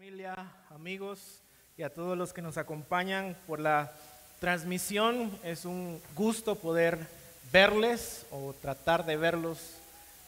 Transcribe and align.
familia, 0.00 0.34
amigos 0.70 1.42
y 1.76 1.82
a 1.82 1.92
todos 1.92 2.16
los 2.16 2.32
que 2.32 2.40
nos 2.40 2.56
acompañan 2.56 3.36
por 3.46 3.60
la 3.60 3.92
transmisión. 4.38 5.30
Es 5.44 5.66
un 5.66 6.00
gusto 6.16 6.54
poder 6.54 7.06
verles 7.52 8.24
o 8.30 8.54
tratar 8.62 9.04
de 9.04 9.18
verlos 9.18 9.58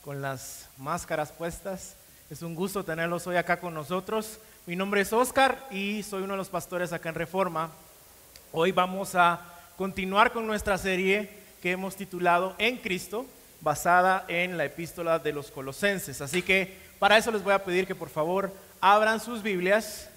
con 0.05 0.21
las 0.21 0.69
máscaras 0.77 1.33
puestas. 1.33 1.95
Es 2.29 2.43
un 2.43 2.55
gusto 2.55 2.85
tenerlos 2.85 3.27
hoy 3.27 3.37
acá 3.37 3.61
con 3.61 3.73
nosotros. 3.73 4.41
Mi 4.67 4.77
nombre 4.77 5.01
es 5.01 5.13
Oscar 5.15 5.67
y 5.71 6.03
soy 6.03 6.23
uno 6.23 6.35
de 6.35 6.39
los 6.39 6.51
pastores 6.51 6.93
acá 6.93 7.09
en 7.09 7.15
Reforma. 7.15 7.71
Hoy 8.53 8.73
vamos 8.73 9.15
a 9.15 9.41
continuar 9.79 10.35
con 10.35 10.47
nuestra 10.47 10.77
serie 10.77 11.31
que 11.63 11.71
hemos 11.71 11.97
titulado 11.97 12.55
En 12.59 12.77
Cristo, 12.77 13.25
basada 13.63 14.27
en 14.29 14.59
la 14.59 14.67
epístola 14.67 15.19
de 15.19 15.33
los 15.33 15.51
colosenses. 15.51 16.21
Así 16.21 16.43
que 16.43 16.77
para 16.99 17.17
eso 17.17 17.31
les 17.31 17.43
voy 17.43 17.55
a 17.55 17.65
pedir 17.65 17.87
que 17.87 17.95
por 17.95 18.11
favor 18.11 18.53
abran 18.83 19.21
sus 19.21 19.45
Biblias, 19.45 20.09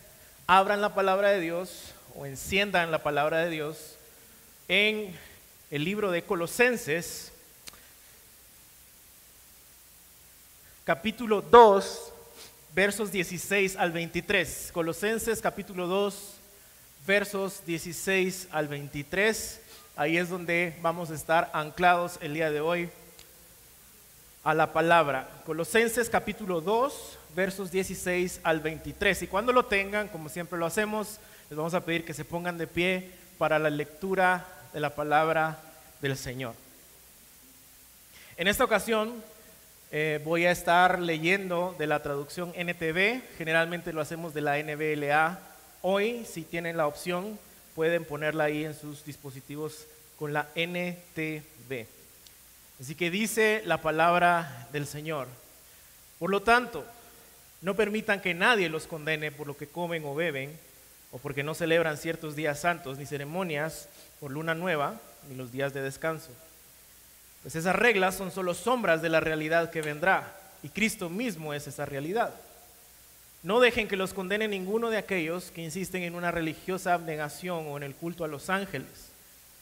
abran 0.47 0.81
la 0.81 0.95
palabra 0.95 1.29
de 1.29 1.39
Dios 1.39 1.93
o 2.15 2.25
enciendan 2.25 2.89
la 2.89 3.03
palabra 3.03 3.37
de 3.37 3.51
Dios 3.51 3.95
en 4.67 5.15
el 5.69 5.85
libro 5.85 6.09
de 6.09 6.23
Colosenses, 6.23 7.31
capítulo 10.83 11.43
2, 11.43 12.11
versos 12.73 13.11
16 13.11 13.75
al 13.75 13.91
23. 13.91 14.71
Colosenses 14.73 15.41
capítulo 15.41 15.85
2, 15.85 16.33
versos 17.05 17.63
16 17.67 18.47
al 18.49 18.67
23. 18.67 19.61
Ahí 19.95 20.17
es 20.17 20.29
donde 20.29 20.75
vamos 20.81 21.11
a 21.11 21.15
estar 21.15 21.51
anclados 21.53 22.17
el 22.19 22.33
día 22.33 22.49
de 22.49 22.61
hoy 22.61 22.89
a 24.43 24.55
la 24.55 24.73
palabra. 24.73 25.29
Colosenses 25.45 26.09
capítulo 26.09 26.61
2, 26.61 27.19
versos 27.35 27.69
16 27.71 28.39
al 28.43 28.61
23. 28.61 29.23
Y 29.23 29.27
cuando 29.27 29.51
lo 29.51 29.65
tengan, 29.65 30.07
como 30.07 30.29
siempre 30.29 30.57
lo 30.57 30.65
hacemos, 30.65 31.19
les 31.49 31.57
vamos 31.57 31.73
a 31.73 31.81
pedir 31.81 32.05
que 32.05 32.13
se 32.13 32.25
pongan 32.25 32.57
de 32.57 32.65
pie 32.65 33.11
para 33.37 33.59
la 33.59 33.69
lectura 33.69 34.45
de 34.73 34.79
la 34.79 34.95
palabra 34.95 35.59
del 36.01 36.17
Señor. 36.17 36.55
En 38.37 38.47
esta 38.47 38.63
ocasión 38.63 39.23
eh, 39.91 40.21
voy 40.23 40.45
a 40.45 40.51
estar 40.51 40.99
leyendo 40.99 41.75
de 41.77 41.87
la 41.87 42.01
traducción 42.01 42.53
NTV, 42.55 43.21
generalmente 43.37 43.93
lo 43.93 44.01
hacemos 44.01 44.33
de 44.33 44.41
la 44.41 44.57
NBLA. 44.57 45.39
Hoy, 45.81 46.25
si 46.25 46.43
tienen 46.43 46.77
la 46.77 46.87
opción, 46.87 47.37
pueden 47.75 48.05
ponerla 48.05 48.45
ahí 48.45 48.65
en 48.65 48.73
sus 48.73 49.05
dispositivos 49.05 49.85
con 50.17 50.33
la 50.33 50.47
NTV. 50.55 51.85
Así 52.79 52.95
que 52.95 53.09
dice 53.09 53.61
la 53.65 53.81
palabra 53.81 54.67
del 54.71 54.87
Señor. 54.87 55.27
Por 56.19 56.29
lo 56.29 56.41
tanto, 56.41 56.85
no 57.65 57.75
permitan 57.75 58.21
que 58.21 58.35
nadie 58.35 58.69
los 58.69 58.85
condene 58.85 59.31
por 59.31 59.47
lo 59.47 59.57
que 59.57 59.65
comen 59.65 60.05
o 60.05 60.13
beben, 60.13 60.55
o 61.11 61.17
porque 61.17 61.41
no 61.41 61.55
celebran 61.55 61.97
ciertos 61.97 62.35
días 62.35 62.59
santos 62.59 62.99
ni 62.99 63.07
ceremonias 63.07 63.89
por 64.19 64.29
luna 64.29 64.53
nueva, 64.53 65.01
ni 65.27 65.35
los 65.35 65.51
días 65.51 65.73
de 65.73 65.81
descanso. 65.81 66.29
Pues 67.41 67.55
esas 67.55 67.75
reglas 67.75 68.13
son 68.13 68.29
solo 68.29 68.53
sombras 68.53 69.01
de 69.01 69.09
la 69.09 69.19
realidad 69.19 69.71
que 69.71 69.81
vendrá, 69.81 70.39
y 70.61 70.69
Cristo 70.69 71.09
mismo 71.09 71.55
es 71.55 71.65
esa 71.65 71.87
realidad. 71.87 72.35
No 73.41 73.59
dejen 73.59 73.87
que 73.87 73.97
los 73.97 74.13
condene 74.13 74.47
ninguno 74.47 74.91
de 74.91 74.99
aquellos 74.99 75.49
que 75.49 75.63
insisten 75.63 76.03
en 76.03 76.13
una 76.13 76.29
religiosa 76.29 76.93
abnegación 76.93 77.65
o 77.65 77.77
en 77.77 77.83
el 77.83 77.95
culto 77.95 78.23
a 78.23 78.27
los 78.27 78.51
ángeles, 78.51 79.09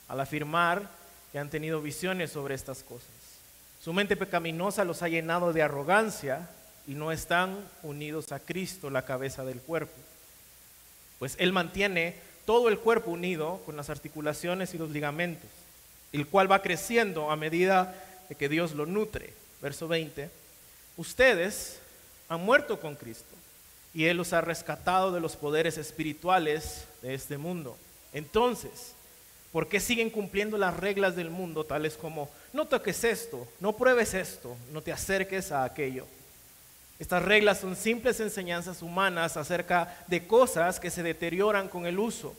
al 0.09 0.19
afirmar 0.19 0.89
que 1.31 1.39
han 1.39 1.49
tenido 1.49 1.81
visiones 1.81 2.31
sobre 2.33 2.55
estas 2.55 2.83
cosas. 2.83 3.07
Su 3.81 3.93
mente 3.93 4.17
pecaminosa 4.17 4.83
los 4.83 5.01
ha 5.03 5.07
llenado 5.07 5.53
de 5.53 5.61
arrogancia 5.61 6.49
y 6.87 6.93
no 6.93 7.11
están 7.11 7.57
unidos 7.81 8.31
a 8.31 8.39
Cristo, 8.39 8.89
la 8.89 9.05
cabeza 9.05 9.45
del 9.45 9.59
cuerpo. 9.59 9.93
Pues 11.19 11.35
Él 11.39 11.53
mantiene 11.53 12.15
todo 12.45 12.69
el 12.69 12.79
cuerpo 12.79 13.11
unido 13.11 13.61
con 13.65 13.77
las 13.77 13.89
articulaciones 13.89 14.73
y 14.73 14.77
los 14.77 14.89
ligamentos, 14.89 15.49
el 16.11 16.27
cual 16.27 16.51
va 16.51 16.61
creciendo 16.61 17.31
a 17.31 17.35
medida 17.35 17.95
de 18.27 18.35
que 18.35 18.49
Dios 18.49 18.73
lo 18.73 18.85
nutre. 18.85 19.33
Verso 19.61 19.87
20. 19.87 20.29
Ustedes 20.97 21.79
han 22.27 22.41
muerto 22.41 22.79
con 22.79 22.95
Cristo 22.95 23.33
y 23.93 24.05
Él 24.05 24.17
los 24.17 24.33
ha 24.33 24.41
rescatado 24.41 25.11
de 25.11 25.21
los 25.21 25.35
poderes 25.35 25.77
espirituales 25.77 26.85
de 27.01 27.13
este 27.13 27.37
mundo. 27.37 27.77
Entonces, 28.11 28.93
¿por 29.51 29.67
qué 29.67 29.79
siguen 29.79 30.09
cumpliendo 30.09 30.57
las 30.57 30.75
reglas 30.75 31.15
del 31.15 31.29
mundo 31.29 31.63
tales 31.63 31.95
como 31.95 32.29
no 32.51 32.67
toques 32.67 33.03
esto, 33.03 33.47
no 33.59 33.73
pruebes 33.77 34.13
esto, 34.13 34.57
no 34.71 34.81
te 34.81 34.91
acerques 34.91 35.51
a 35.51 35.63
aquello? 35.63 36.05
Estas 37.03 37.21
reglas 37.21 37.59
son 37.59 37.75
simples 37.75 38.21
enseñanzas 38.21 38.81
humanas 38.81 39.35
acerca 39.35 39.93
de 40.07 40.25
cosas 40.25 40.79
que 40.79 40.89
se 40.89 41.03
deterioran 41.03 41.67
con 41.67 41.85
el 41.85 41.99
uso. 41.99 42.33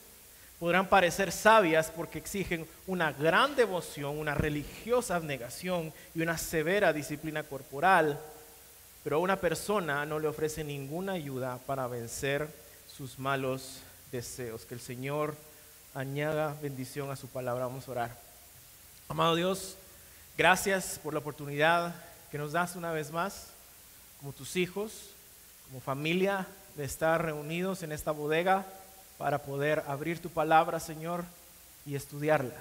Podrán 0.59 0.89
parecer 0.89 1.33
sabias 1.33 1.93
porque 1.95 2.19
exigen 2.19 2.67
una 2.87 3.13
gran 3.13 3.55
devoción, 3.57 4.19
una 4.19 4.35
religiosa 4.35 5.17
abnegación 5.17 5.93
y 6.15 6.23
una 6.23 6.39
severa 6.39 6.95
disciplina 6.95 7.43
corporal, 7.43 8.19
pero 9.03 9.17
a 9.17 9.19
una 9.19 9.37
persona 9.37 10.07
no 10.07 10.19
le 10.19 10.29
ofrece 10.29 10.65
ninguna 10.65 11.13
ayuda 11.13 11.59
para 11.67 11.87
vencer 11.87 12.49
sus 12.89 13.19
malos 13.19 13.81
deseos. 14.13 14.65
Que 14.65 14.77
el 14.77 14.81
Señor 14.81 15.37
añada 15.93 16.57
bendición 16.63 17.11
a 17.11 17.17
su 17.17 17.29
palabra. 17.29 17.67
Vamos 17.67 17.87
a 17.87 17.91
orar. 17.91 18.19
Amado 19.11 19.35
Dios, 19.35 19.77
gracias 20.39 20.99
por 21.03 21.13
la 21.13 21.19
oportunidad 21.19 21.95
que 22.31 22.39
nos 22.39 22.53
das 22.53 22.77
una 22.77 22.93
vez 22.93 23.13
más 23.13 23.53
como 24.25 24.33
tus 24.33 24.57
hijos, 24.57 25.11
como 25.67 25.83
familia, 25.83 26.47
de 26.77 26.85
estar 26.85 27.23
reunidos 27.23 27.83
en 27.83 27.93
esta 27.93 28.11
bodega 28.11 28.65
para 29.19 29.43
poder 29.43 29.85
abrir 29.87 30.19
tu 30.19 30.31
palabra, 30.31 30.81
Señor, 30.81 31.27
y 31.85 31.95
estudiarla. 31.95 32.55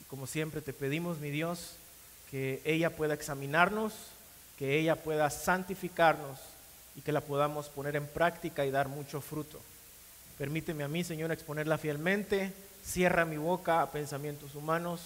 Y 0.00 0.04
como 0.04 0.26
siempre 0.26 0.62
te 0.62 0.72
pedimos, 0.72 1.18
mi 1.18 1.28
Dios, 1.28 1.74
que 2.30 2.62
ella 2.64 2.96
pueda 2.96 3.12
examinarnos, 3.12 3.92
que 4.58 4.78
ella 4.78 4.96
pueda 4.96 5.28
santificarnos 5.28 6.38
y 6.96 7.02
que 7.02 7.12
la 7.12 7.20
podamos 7.20 7.68
poner 7.68 7.94
en 7.94 8.06
práctica 8.06 8.64
y 8.64 8.70
dar 8.70 8.88
mucho 8.88 9.20
fruto. 9.20 9.60
Permíteme 10.38 10.82
a 10.82 10.88
mí, 10.88 11.04
Señor, 11.04 11.30
exponerla 11.30 11.76
fielmente. 11.76 12.54
Cierra 12.82 13.26
mi 13.26 13.36
boca 13.36 13.82
a 13.82 13.92
pensamientos 13.92 14.54
humanos 14.54 15.02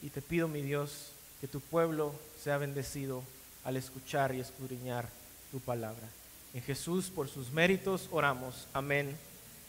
y 0.00 0.10
te 0.10 0.22
pido, 0.22 0.46
mi 0.46 0.62
Dios, 0.62 1.10
que 1.40 1.48
tu 1.48 1.60
pueblo 1.60 2.14
sea 2.40 2.56
bendecido 2.56 3.24
al 3.64 3.76
escuchar 3.76 4.34
y 4.34 4.40
escudriñar 4.40 5.08
tu 5.50 5.60
palabra. 5.60 6.06
En 6.54 6.62
Jesús, 6.62 7.10
por 7.10 7.28
sus 7.28 7.50
méritos, 7.52 8.08
oramos. 8.10 8.66
Amén 8.72 9.16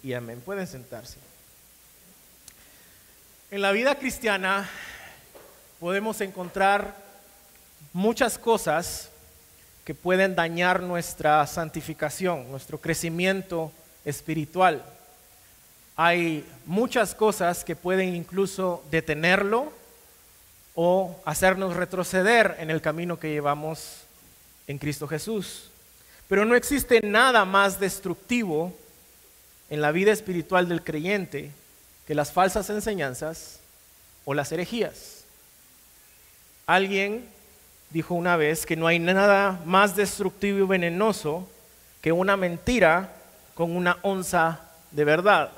y 0.03 0.13
amén. 0.13 0.41
Pueden 0.41 0.67
sentarse. 0.67 1.17
En 3.51 3.61
la 3.61 3.71
vida 3.71 3.95
cristiana 3.95 4.69
podemos 5.79 6.21
encontrar 6.21 6.95
muchas 7.93 8.37
cosas 8.37 9.09
que 9.83 9.95
pueden 9.95 10.35
dañar 10.35 10.81
nuestra 10.81 11.45
santificación, 11.47 12.49
nuestro 12.51 12.79
crecimiento 12.79 13.71
espiritual. 14.05 14.85
Hay 15.95 16.45
muchas 16.65 17.15
cosas 17.15 17.63
que 17.63 17.75
pueden 17.75 18.15
incluso 18.15 18.83
detenerlo 18.91 19.73
o 20.81 21.13
hacernos 21.25 21.75
retroceder 21.75 22.55
en 22.57 22.69
el 22.69 22.81
camino 22.81 23.19
que 23.19 23.33
llevamos 23.33 24.03
en 24.65 24.77
Cristo 24.77 25.09
Jesús. 25.09 25.69
Pero 26.29 26.45
no 26.45 26.55
existe 26.55 27.01
nada 27.01 27.43
más 27.43 27.81
destructivo 27.81 28.73
en 29.69 29.81
la 29.81 29.91
vida 29.91 30.13
espiritual 30.13 30.69
del 30.69 30.81
creyente 30.81 31.51
que 32.07 32.15
las 32.15 32.31
falsas 32.31 32.69
enseñanzas 32.69 33.59
o 34.23 34.33
las 34.33 34.53
herejías. 34.53 35.25
Alguien 36.65 37.27
dijo 37.89 38.15
una 38.15 38.37
vez 38.37 38.65
que 38.65 38.77
no 38.77 38.87
hay 38.87 38.99
nada 38.99 39.59
más 39.65 39.97
destructivo 39.97 40.59
y 40.59 40.65
venenoso 40.65 41.45
que 41.99 42.13
una 42.13 42.37
mentira 42.37 43.11
con 43.53 43.75
una 43.75 43.97
onza 44.01 44.61
de 44.91 45.03
verdad. 45.03 45.51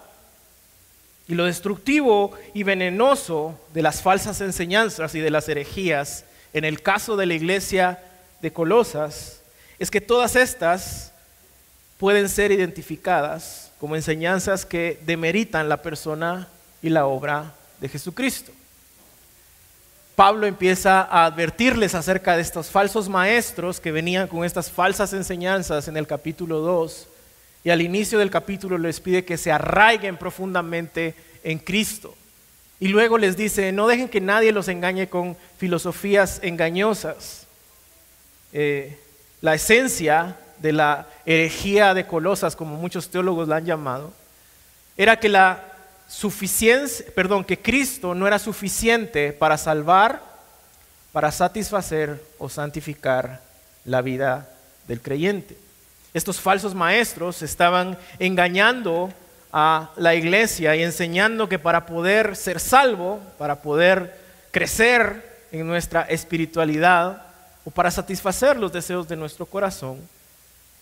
Y 1.31 1.33
lo 1.33 1.45
destructivo 1.45 2.33
y 2.53 2.63
venenoso 2.63 3.57
de 3.73 3.81
las 3.81 4.01
falsas 4.01 4.41
enseñanzas 4.41 5.15
y 5.15 5.21
de 5.21 5.29
las 5.29 5.47
herejías, 5.47 6.25
en 6.51 6.65
el 6.65 6.81
caso 6.81 7.15
de 7.15 7.25
la 7.25 7.35
iglesia 7.35 8.03
de 8.41 8.51
Colosas, 8.51 9.39
es 9.79 9.89
que 9.89 10.01
todas 10.01 10.35
estas 10.35 11.13
pueden 11.97 12.27
ser 12.27 12.51
identificadas 12.51 13.71
como 13.79 13.95
enseñanzas 13.95 14.65
que 14.65 14.99
demeritan 15.05 15.69
la 15.69 15.81
persona 15.81 16.49
y 16.81 16.89
la 16.89 17.05
obra 17.05 17.53
de 17.79 17.87
Jesucristo. 17.87 18.51
Pablo 20.17 20.47
empieza 20.47 21.01
a 21.01 21.27
advertirles 21.27 21.95
acerca 21.95 22.35
de 22.35 22.41
estos 22.41 22.67
falsos 22.67 23.07
maestros 23.07 23.79
que 23.79 23.93
venían 23.93 24.27
con 24.27 24.43
estas 24.43 24.69
falsas 24.69 25.13
enseñanzas 25.13 25.87
en 25.87 25.95
el 25.95 26.07
capítulo 26.07 26.59
2 26.59 27.07
y 27.63 27.69
al 27.69 27.81
inicio 27.81 28.19
del 28.19 28.31
capítulo 28.31 28.77
les 28.77 28.99
pide 28.99 29.25
que 29.25 29.37
se 29.37 29.51
arraiguen 29.51 30.17
profundamente 30.17 31.15
en 31.43 31.59
Cristo. 31.59 32.15
Y 32.79 32.87
luego 32.87 33.17
les 33.17 33.37
dice, 33.37 33.71
no 33.71 33.87
dejen 33.87 34.09
que 34.09 34.21
nadie 34.21 34.51
los 34.51 34.67
engañe 34.67 35.07
con 35.07 35.37
filosofías 35.57 36.39
engañosas. 36.41 37.45
Eh, 38.53 38.97
la 39.41 39.53
esencia 39.53 40.37
de 40.57 40.73
la 40.73 41.07
herejía 41.25 41.93
de 41.93 42.07
Colosas, 42.07 42.55
como 42.55 42.77
muchos 42.77 43.09
teólogos 43.09 43.47
la 43.47 43.57
han 43.57 43.65
llamado, 43.65 44.11
era 44.97 45.19
que 45.19 45.29
la 45.29 45.63
suficiencia, 46.07 47.05
perdón, 47.15 47.43
que 47.43 47.59
Cristo 47.59 48.15
no 48.15 48.25
era 48.25 48.39
suficiente 48.39 49.31
para 49.31 49.57
salvar, 49.57 50.21
para 51.11 51.31
satisfacer 51.31 52.23
o 52.39 52.49
santificar 52.49 53.41
la 53.85 54.01
vida 54.01 54.49
del 54.87 55.01
creyente. 55.01 55.55
Estos 56.13 56.39
falsos 56.39 56.75
maestros 56.75 57.41
estaban 57.41 57.97
engañando 58.19 59.13
a 59.53 59.91
la 59.95 60.15
iglesia 60.15 60.75
y 60.75 60.83
enseñando 60.83 61.47
que 61.47 61.59
para 61.59 61.85
poder 61.85 62.35
ser 62.35 62.59
salvo, 62.59 63.19
para 63.37 63.61
poder 63.61 64.15
crecer 64.51 65.45
en 65.51 65.67
nuestra 65.67 66.03
espiritualidad 66.03 67.23
o 67.65 67.71
para 67.71 67.91
satisfacer 67.91 68.57
los 68.57 68.71
deseos 68.71 69.07
de 69.07 69.15
nuestro 69.15 69.45
corazón, 69.45 69.99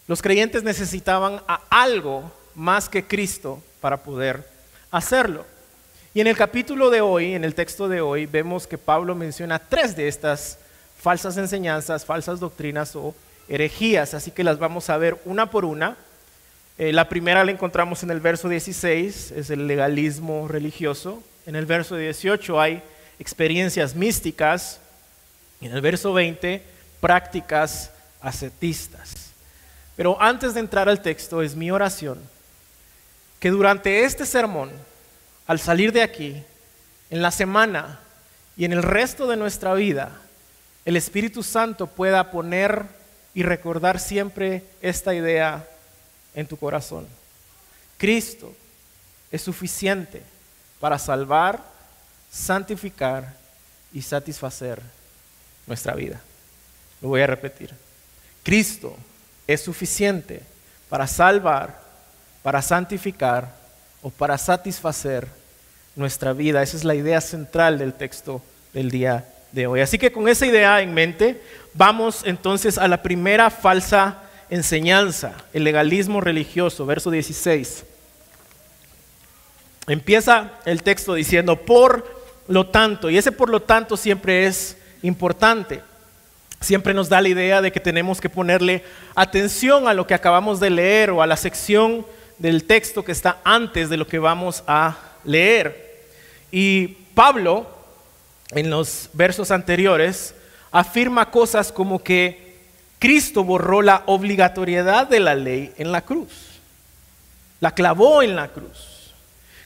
los 0.08 0.22
creyentes 0.22 0.64
necesitaban 0.64 1.42
a 1.48 1.62
algo 1.70 2.32
más 2.56 2.90
que 2.90 3.06
Cristo 3.06 3.62
para 3.80 3.98
poder 3.98 4.44
hacerlo. 4.92 5.46
Y 6.14 6.22
en 6.22 6.28
el 6.28 6.36
capítulo 6.36 6.90
de 6.90 7.02
hoy, 7.02 7.36
en 7.36 7.44
el 7.44 7.54
texto 7.54 7.88
de 7.88 8.02
hoy, 8.02 8.26
vemos 8.26 8.66
que 8.66 8.80
Pablo 8.80 9.14
menciona 9.14 9.60
tres 9.60 9.96
de 9.96 10.08
estas 10.08 10.58
falsas 11.00 11.38
enseñanzas, 11.38 12.04
falsas 12.04 12.40
doctrinas 12.40 12.96
o 12.96 13.14
herejías, 13.50 14.14
así 14.14 14.32
que 14.32 14.44
las 14.44 14.60
vamos 14.60 14.90
a 14.90 14.98
ver 14.98 15.20
una 15.26 15.50
por 15.50 15.66
una. 15.66 15.98
Eh, 16.78 16.94
la 16.94 17.10
primera 17.10 17.44
la 17.44 17.52
encontramos 17.52 18.04
en 18.04 18.12
el 18.12 18.22
verso 18.22 18.48
16, 18.48 19.32
es 19.32 19.50
el 19.50 19.68
legalismo 19.68 20.48
religioso. 20.48 21.22
En 21.46 21.56
el 21.56 21.66
verso 21.66 21.98
18 21.98 22.62
hay 22.62 22.82
experiencias 23.20 23.96
místicas. 23.96 24.80
En 25.60 25.74
el 25.74 25.82
verso 25.82 26.14
20, 26.14 26.64
prácticas 27.02 27.92
ascetistas. 28.22 29.32
Pero 29.98 30.22
antes 30.22 30.54
de 30.54 30.62
entrar 30.62 30.88
al 30.88 31.02
texto, 31.02 31.42
es 31.42 31.56
mi 31.56 31.72
oración 31.72 32.20
que 33.40 33.50
durante 33.50 34.04
este 34.04 34.26
sermón, 34.26 34.70
al 35.48 35.60
salir 35.60 35.92
de 35.94 36.04
aquí, 36.04 36.44
en 37.10 37.22
la 37.22 37.32
semana 37.32 38.00
y 38.58 38.66
en 38.66 38.74
el 38.74 38.84
resto 38.84 39.28
de 39.28 39.38
nuestra 39.38 39.74
vida, 39.74 40.12
el 40.86 40.96
Espíritu 40.98 41.42
Santo 41.42 41.88
pueda 41.88 42.32
poner 42.32 42.86
y 43.34 43.44
recordar 43.44 44.00
siempre 44.00 44.64
esta 44.82 45.14
idea 45.14 45.68
en 46.34 46.48
tu 46.48 46.58
corazón. 46.58 47.08
Cristo 47.98 48.56
es 49.32 49.42
suficiente 49.42 50.22
para 50.80 50.98
salvar, 50.98 51.64
santificar 52.32 53.36
y 53.94 54.02
satisfacer 54.02 54.82
nuestra 55.68 55.94
vida. 55.94 56.22
Lo 57.02 57.10
voy 57.10 57.22
a 57.22 57.28
repetir. 57.28 57.72
Cristo 58.44 58.98
es 59.48 59.62
suficiente 59.62 60.42
para 60.90 61.08
salvar, 61.08 61.82
para 62.42 62.62
santificar 62.62 63.54
o 64.02 64.10
para 64.10 64.38
satisfacer 64.38 65.28
nuestra 65.96 66.34
vida. 66.34 66.64
Esa 66.64 66.78
es 66.78 66.84
la 66.84 66.96
idea 66.96 67.22
central 67.22 67.78
del 67.78 67.94
texto 67.94 68.42
del 68.74 68.90
día 68.90 69.26
de 69.52 69.68
hoy. 69.68 69.82
Así 69.82 69.98
que 69.98 70.12
con 70.12 70.28
esa 70.28 70.46
idea 70.46 70.82
en 70.82 70.94
mente, 70.94 71.42
vamos 71.74 72.22
entonces 72.26 72.78
a 72.78 72.88
la 72.88 73.02
primera 73.02 73.50
falsa 73.50 74.24
enseñanza, 74.50 75.34
el 75.54 75.64
legalismo 75.64 76.22
religioso, 76.22 76.86
verso 76.86 77.12
16. 77.12 77.86
Empieza 79.88 80.52
el 80.66 80.84
texto 80.84 81.14
diciendo, 81.14 81.56
por 81.56 82.20
lo 82.48 82.68
tanto, 82.68 83.10
y 83.10 83.18
ese 83.18 83.32
por 83.32 83.50
lo 83.50 83.62
tanto 83.62 83.98
siempre 83.98 84.46
es 84.46 84.78
importante. 85.02 85.82
Siempre 86.62 86.94
nos 86.94 87.10
da 87.10 87.22
la 87.22 87.30
idea 87.30 87.62
de 87.62 87.72
que 87.72 87.80
tenemos 87.80 88.20
que 88.20 88.30
ponerle 88.30 88.84
atención 89.16 89.88
a 89.88 89.94
lo 89.94 90.06
que 90.06 90.14
acabamos 90.14 90.60
de 90.60 90.70
leer 90.70 91.12
o 91.12 91.22
a 91.22 91.28
la 91.28 91.38
sección 91.38 92.06
del 92.38 92.66
texto 92.66 93.06
que 93.06 93.12
está 93.12 93.38
antes 93.44 93.90
de 93.90 93.98
lo 93.98 94.08
que 94.08 94.20
vamos 94.20 94.64
a 94.68 94.98
leer. 95.24 96.04
Y 96.52 96.88
Pablo, 97.14 97.68
en 98.52 98.70
los 98.70 99.10
versos 99.14 99.52
anteriores, 99.52 100.34
afirma 100.72 101.32
cosas 101.32 101.72
como 101.72 102.04
que 102.04 102.50
Cristo 103.00 103.44
borró 103.44 103.82
la 103.82 104.04
obligatoriedad 104.06 105.08
de 105.08 105.20
la 105.20 105.36
ley 105.36 105.74
en 105.78 105.92
la 105.92 106.02
cruz, 106.02 106.60
la 107.60 107.72
clavó 107.72 108.22
en 108.22 108.36
la 108.36 108.50
cruz. 108.50 109.14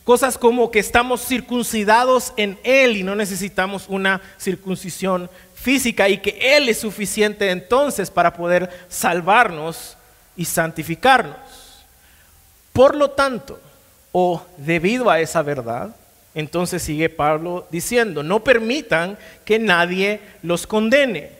Cosas 0.03 0.37
como 0.37 0.69
que 0.69 0.79
estamos 0.79 1.25
circuncidados 1.25 2.33
en 2.35 2.59
Él 2.63 2.97
y 2.97 3.03
no 3.03 3.15
necesitamos 3.15 3.85
una 3.87 4.21
circuncisión 4.37 5.29
física 5.55 6.09
y 6.09 6.17
que 6.17 6.57
Él 6.57 6.67
es 6.67 6.79
suficiente 6.79 7.49
entonces 7.49 8.11
para 8.11 8.33
poder 8.33 8.69
salvarnos 8.89 9.97
y 10.35 10.43
santificarnos. 10.43 11.37
Por 12.73 12.95
lo 12.95 13.11
tanto, 13.11 13.61
o 14.11 14.45
debido 14.57 15.09
a 15.09 15.21
esa 15.21 15.41
verdad, 15.41 15.95
entonces 16.35 16.81
sigue 16.81 17.09
Pablo 17.09 17.67
diciendo, 17.71 18.23
no 18.23 18.43
permitan 18.43 19.17
que 19.45 19.59
nadie 19.59 20.19
los 20.41 20.65
condene. 20.65 21.31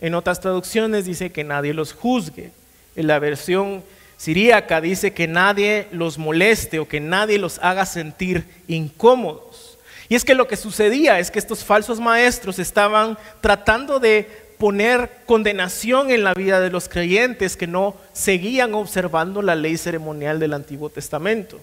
En 0.00 0.14
otras 0.14 0.40
traducciones 0.40 1.06
dice 1.06 1.30
que 1.30 1.44
nadie 1.44 1.74
los 1.74 1.92
juzgue. 1.92 2.50
En 2.94 3.06
la 3.06 3.18
versión 3.18 3.82
siríaca 4.16 4.80
dice 4.80 5.12
que 5.14 5.26
nadie 5.26 5.86
los 5.92 6.18
moleste 6.18 6.78
o 6.78 6.88
que 6.88 7.00
nadie 7.00 7.38
los 7.38 7.58
haga 7.60 7.86
sentir 7.86 8.44
incómodos. 8.66 9.78
Y 10.08 10.14
es 10.14 10.24
que 10.24 10.34
lo 10.34 10.48
que 10.48 10.56
sucedía 10.56 11.18
es 11.18 11.30
que 11.30 11.38
estos 11.38 11.64
falsos 11.64 12.00
maestros 12.00 12.58
estaban 12.58 13.16
tratando 13.40 14.00
de 14.00 14.48
poner 14.58 15.10
condenación 15.26 16.10
en 16.10 16.24
la 16.24 16.34
vida 16.34 16.60
de 16.60 16.70
los 16.70 16.88
creyentes 16.88 17.56
que 17.56 17.66
no 17.66 17.94
seguían 18.12 18.74
observando 18.74 19.40
la 19.40 19.54
ley 19.54 19.76
ceremonial 19.76 20.40
del 20.40 20.54
Antiguo 20.54 20.90
Testamento. 20.90 21.60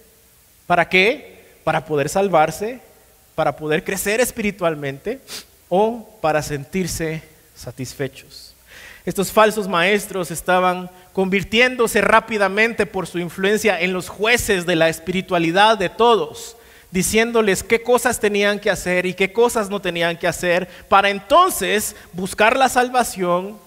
¿Para 0.66 0.88
qué? 0.88 1.35
Para 1.66 1.84
poder 1.84 2.08
salvarse, 2.08 2.80
para 3.36 3.58
poder 3.58 3.84
crecer 3.84 4.22
espiritualmente 4.22 5.20
o 5.68 6.18
para 6.22 6.42
sentirse 6.42 7.22
satisfechos. 7.54 8.56
Estos 9.06 9.32
falsos 9.32 9.68
maestros 9.68 10.32
estaban 10.32 10.90
convirtiéndose 11.12 12.00
rápidamente 12.00 12.86
por 12.86 13.06
su 13.06 13.20
influencia 13.20 13.82
en 13.82 13.92
los 13.92 14.08
jueces 14.08 14.66
de 14.66 14.78
la 14.78 14.88
espiritualidad 14.88 15.78
de 15.78 15.90
todos 15.90 16.56
diciéndoles 16.96 17.62
qué 17.62 17.82
cosas 17.82 18.22
tenían 18.22 18.58
que 18.58 18.70
hacer 18.70 19.06
y 19.06 19.14
qué 19.14 19.34
cosas 19.34 19.70
no 19.70 19.82
tenían 19.82 20.18
que 20.18 20.30
hacer, 20.30 20.66
para 20.88 21.10
entonces 21.10 21.94
buscar 22.14 22.56
la 22.56 22.70
salvación, 22.70 23.58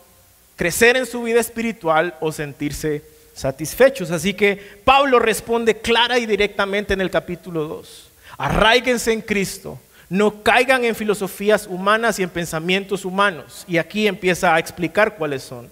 crecer 0.57 0.97
en 0.97 1.05
su 1.05 1.23
vida 1.23 1.39
espiritual 1.39 2.17
o 2.21 2.33
sentirse 2.33 3.05
satisfechos. 3.39 4.11
Así 4.11 4.35
que 4.35 4.57
Pablo 4.85 5.19
responde 5.19 5.79
clara 5.79 6.19
y 6.19 6.27
directamente 6.27 6.93
en 6.93 7.01
el 7.01 7.11
capítulo 7.11 7.65
2. 7.69 8.11
Arraíguense 8.37 9.13
en 9.13 9.21
Cristo, 9.21 9.79
no 10.09 10.43
caigan 10.43 10.85
en 10.85 10.95
filosofías 10.95 11.67
humanas 11.67 12.19
y 12.19 12.25
en 12.25 12.31
pensamientos 12.31 13.05
humanos. 13.05 13.65
Y 13.69 13.79
aquí 13.79 14.07
empieza 14.07 14.55
a 14.55 14.59
explicar 14.59 15.17
cuáles 15.17 15.43
son. 15.43 15.71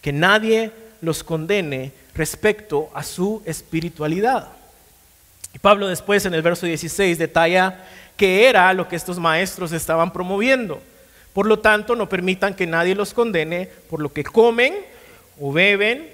Que 0.00 0.12
nadie 0.12 0.72
los 1.00 1.22
condene 1.22 1.92
respecto 2.14 2.90
a 2.92 3.02
su 3.02 3.42
espiritualidad. 3.44 4.48
Y 5.54 5.58
Pablo 5.58 5.86
después 5.86 6.26
en 6.26 6.34
el 6.34 6.42
verso 6.42 6.66
16 6.66 7.18
detalla 7.18 7.84
que 8.16 8.48
era 8.48 8.72
lo 8.72 8.88
que 8.88 8.96
estos 8.96 9.18
maestros 9.18 9.72
estaban 9.72 10.12
promoviendo. 10.12 10.80
Por 11.32 11.46
lo 11.46 11.58
tanto, 11.58 11.96
no 11.96 12.08
permitan 12.08 12.54
que 12.54 12.66
nadie 12.66 12.94
los 12.94 13.14
condene 13.14 13.68
por 13.88 14.00
lo 14.00 14.12
que 14.12 14.24
comen 14.24 14.74
o 15.40 15.52
beben 15.52 16.13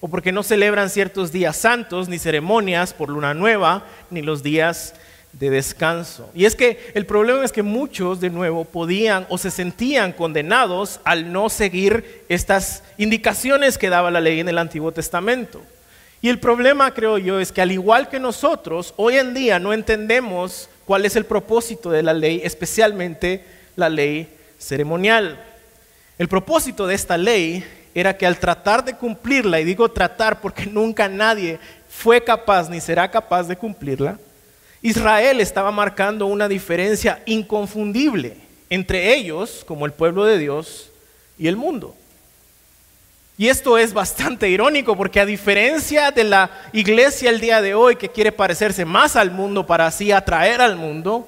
o 0.00 0.08
porque 0.08 0.32
no 0.32 0.42
celebran 0.42 0.90
ciertos 0.90 1.32
días 1.32 1.56
santos, 1.56 2.08
ni 2.08 2.18
ceremonias 2.18 2.92
por 2.92 3.08
luna 3.08 3.34
nueva, 3.34 3.84
ni 4.10 4.22
los 4.22 4.42
días 4.42 4.94
de 5.32 5.50
descanso. 5.50 6.30
Y 6.34 6.44
es 6.46 6.56
que 6.56 6.92
el 6.94 7.06
problema 7.06 7.44
es 7.44 7.52
que 7.52 7.62
muchos 7.62 8.20
de 8.20 8.30
nuevo 8.30 8.64
podían 8.64 9.26
o 9.28 9.38
se 9.38 9.50
sentían 9.50 10.12
condenados 10.12 11.00
al 11.04 11.32
no 11.32 11.48
seguir 11.48 12.24
estas 12.28 12.82
indicaciones 12.96 13.78
que 13.78 13.90
daba 13.90 14.10
la 14.10 14.20
ley 14.20 14.40
en 14.40 14.48
el 14.48 14.58
Antiguo 14.58 14.92
Testamento. 14.92 15.60
Y 16.22 16.28
el 16.28 16.40
problema, 16.40 16.92
creo 16.94 17.18
yo, 17.18 17.38
es 17.38 17.52
que 17.52 17.60
al 17.60 17.72
igual 17.72 18.08
que 18.08 18.18
nosotros, 18.18 18.94
hoy 18.96 19.16
en 19.16 19.34
día 19.34 19.58
no 19.58 19.72
entendemos 19.72 20.70
cuál 20.86 21.04
es 21.04 21.16
el 21.16 21.26
propósito 21.26 21.90
de 21.90 22.02
la 22.02 22.14
ley, 22.14 22.40
especialmente 22.42 23.44
la 23.76 23.88
ley 23.90 24.28
ceremonial. 24.58 25.38
El 26.18 26.28
propósito 26.28 26.86
de 26.86 26.94
esta 26.94 27.18
ley 27.18 27.62
era 27.96 28.14
que 28.14 28.26
al 28.26 28.38
tratar 28.38 28.84
de 28.84 28.94
cumplirla, 28.94 29.58
y 29.58 29.64
digo 29.64 29.90
tratar 29.90 30.42
porque 30.42 30.66
nunca 30.66 31.08
nadie 31.08 31.58
fue 31.88 32.22
capaz 32.22 32.68
ni 32.68 32.78
será 32.78 33.10
capaz 33.10 33.44
de 33.44 33.56
cumplirla, 33.56 34.18
Israel 34.82 35.40
estaba 35.40 35.70
marcando 35.70 36.26
una 36.26 36.46
diferencia 36.46 37.22
inconfundible 37.24 38.36
entre 38.68 39.14
ellos, 39.14 39.64
como 39.66 39.86
el 39.86 39.92
pueblo 39.92 40.26
de 40.26 40.36
Dios, 40.38 40.90
y 41.38 41.48
el 41.48 41.56
mundo. 41.56 41.94
Y 43.38 43.48
esto 43.48 43.78
es 43.78 43.94
bastante 43.94 44.50
irónico 44.50 44.94
porque 44.94 45.20
a 45.20 45.24
diferencia 45.24 46.10
de 46.10 46.24
la 46.24 46.50
iglesia 46.74 47.30
el 47.30 47.40
día 47.40 47.62
de 47.62 47.74
hoy 47.74 47.96
que 47.96 48.10
quiere 48.10 48.30
parecerse 48.30 48.84
más 48.84 49.16
al 49.16 49.30
mundo 49.30 49.66
para 49.66 49.86
así 49.86 50.12
atraer 50.12 50.60
al 50.60 50.76
mundo, 50.76 51.26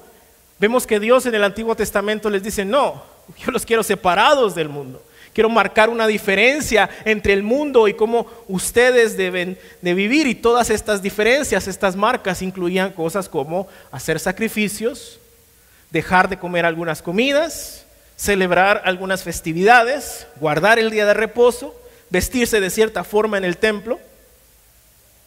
vemos 0.59 0.87
que 0.87 1.01
Dios 1.01 1.25
en 1.25 1.35
el 1.35 1.45
Antiguo 1.45 1.75
Testamento 1.75 2.29
les 2.29 2.43
dice, 2.43 2.67
no, 2.67 3.03
yo 3.39 3.53
los 3.53 3.65
quiero 3.65 3.83
separados 3.83 4.55
del 4.55 4.69
mundo. 4.69 5.03
Quiero 5.39 5.51
marcar 5.51 5.89
una 5.89 6.09
diferencia 6.09 6.91
entre 7.05 7.33
el 7.33 7.45
mundo 7.45 7.87
y 7.87 7.95
cómo 7.95 8.27
ustedes 8.49 9.17
deben 9.17 9.57
de 9.81 9.95
vivir. 9.95 10.27
Y 10.27 10.35
todas 10.35 10.69
estas 10.69 11.01
diferencias, 11.01 11.69
estas 11.69 11.95
marcas 11.95 12.43
incluían 12.43 12.91
cosas 12.91 13.29
como 13.29 13.69
hacer 13.93 14.19
sacrificios, 14.19 15.21
dejar 15.93 16.29
de 16.29 16.41
comer 16.41 16.67
algunas 16.67 17.03
comidas, 17.03 17.87
celebrar 18.17 18.83
algunas 18.85 19.23
festividades, 19.23 20.27
guardar 20.41 20.81
el 20.81 20.91
día 20.91 21.07
de 21.07 21.15
reposo, 21.15 21.73
vestirse 22.11 22.59
de 22.59 22.71
cierta 22.71 23.05
forma 23.05 23.39
en 23.39 23.45
el 23.45 23.59
templo, 23.59 24.01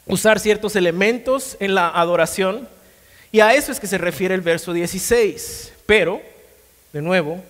usar 0.08 0.42
ciertos 0.42 0.76
elementos 0.76 1.56
en 1.62 1.74
la 1.74 1.88
adoración. 1.88 2.68
Y 3.32 3.40
a 3.40 3.54
eso 3.54 3.72
es 3.72 3.80
que 3.80 3.88
se 3.88 3.98
refiere 3.98 4.36
el 4.36 4.42
verso 4.42 4.74
16. 4.74 5.72
Pero, 5.86 6.22
de 6.92 7.02
nuevo, 7.02 7.42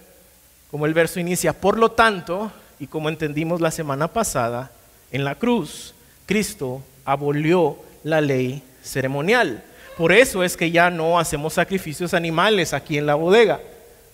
como 0.72 0.86
el 0.86 0.94
verso 0.94 1.20
inicia, 1.20 1.54
por 1.54 1.78
lo 1.78 1.92
tanto, 1.92 2.51
y 2.80 2.88
como 2.88 3.10
entendimos 3.10 3.60
la 3.62 3.70
semana 3.70 4.08
pasada, 4.08 4.72
en 5.12 5.25
la 5.25 5.36
cruz, 5.36 5.94
Cristo 6.25 6.82
abolió 7.06 7.78
la 8.04 8.22
ley 8.22 8.63
ceremonial. 8.82 9.63
Por 9.98 10.13
eso 10.13 10.44
es 10.44 10.56
que 10.56 10.72
ya 10.72 10.90
no 10.90 11.20
hacemos 11.20 11.54
sacrificios 11.54 12.13
animales 12.13 12.74
aquí 12.74 12.98
en 12.98 13.06
la 13.06 13.16
bodega. 13.16 13.60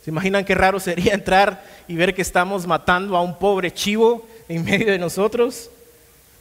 ¿Se 0.03 0.09
imaginan 0.09 0.43
qué 0.43 0.55
raro 0.55 0.79
sería 0.79 1.13
entrar 1.13 1.63
y 1.87 1.95
ver 1.95 2.15
que 2.15 2.23
estamos 2.23 2.65
matando 2.65 3.15
a 3.15 3.21
un 3.21 3.37
pobre 3.37 3.71
chivo 3.71 4.27
en 4.49 4.65
medio 4.65 4.91
de 4.91 4.97
nosotros? 4.97 5.69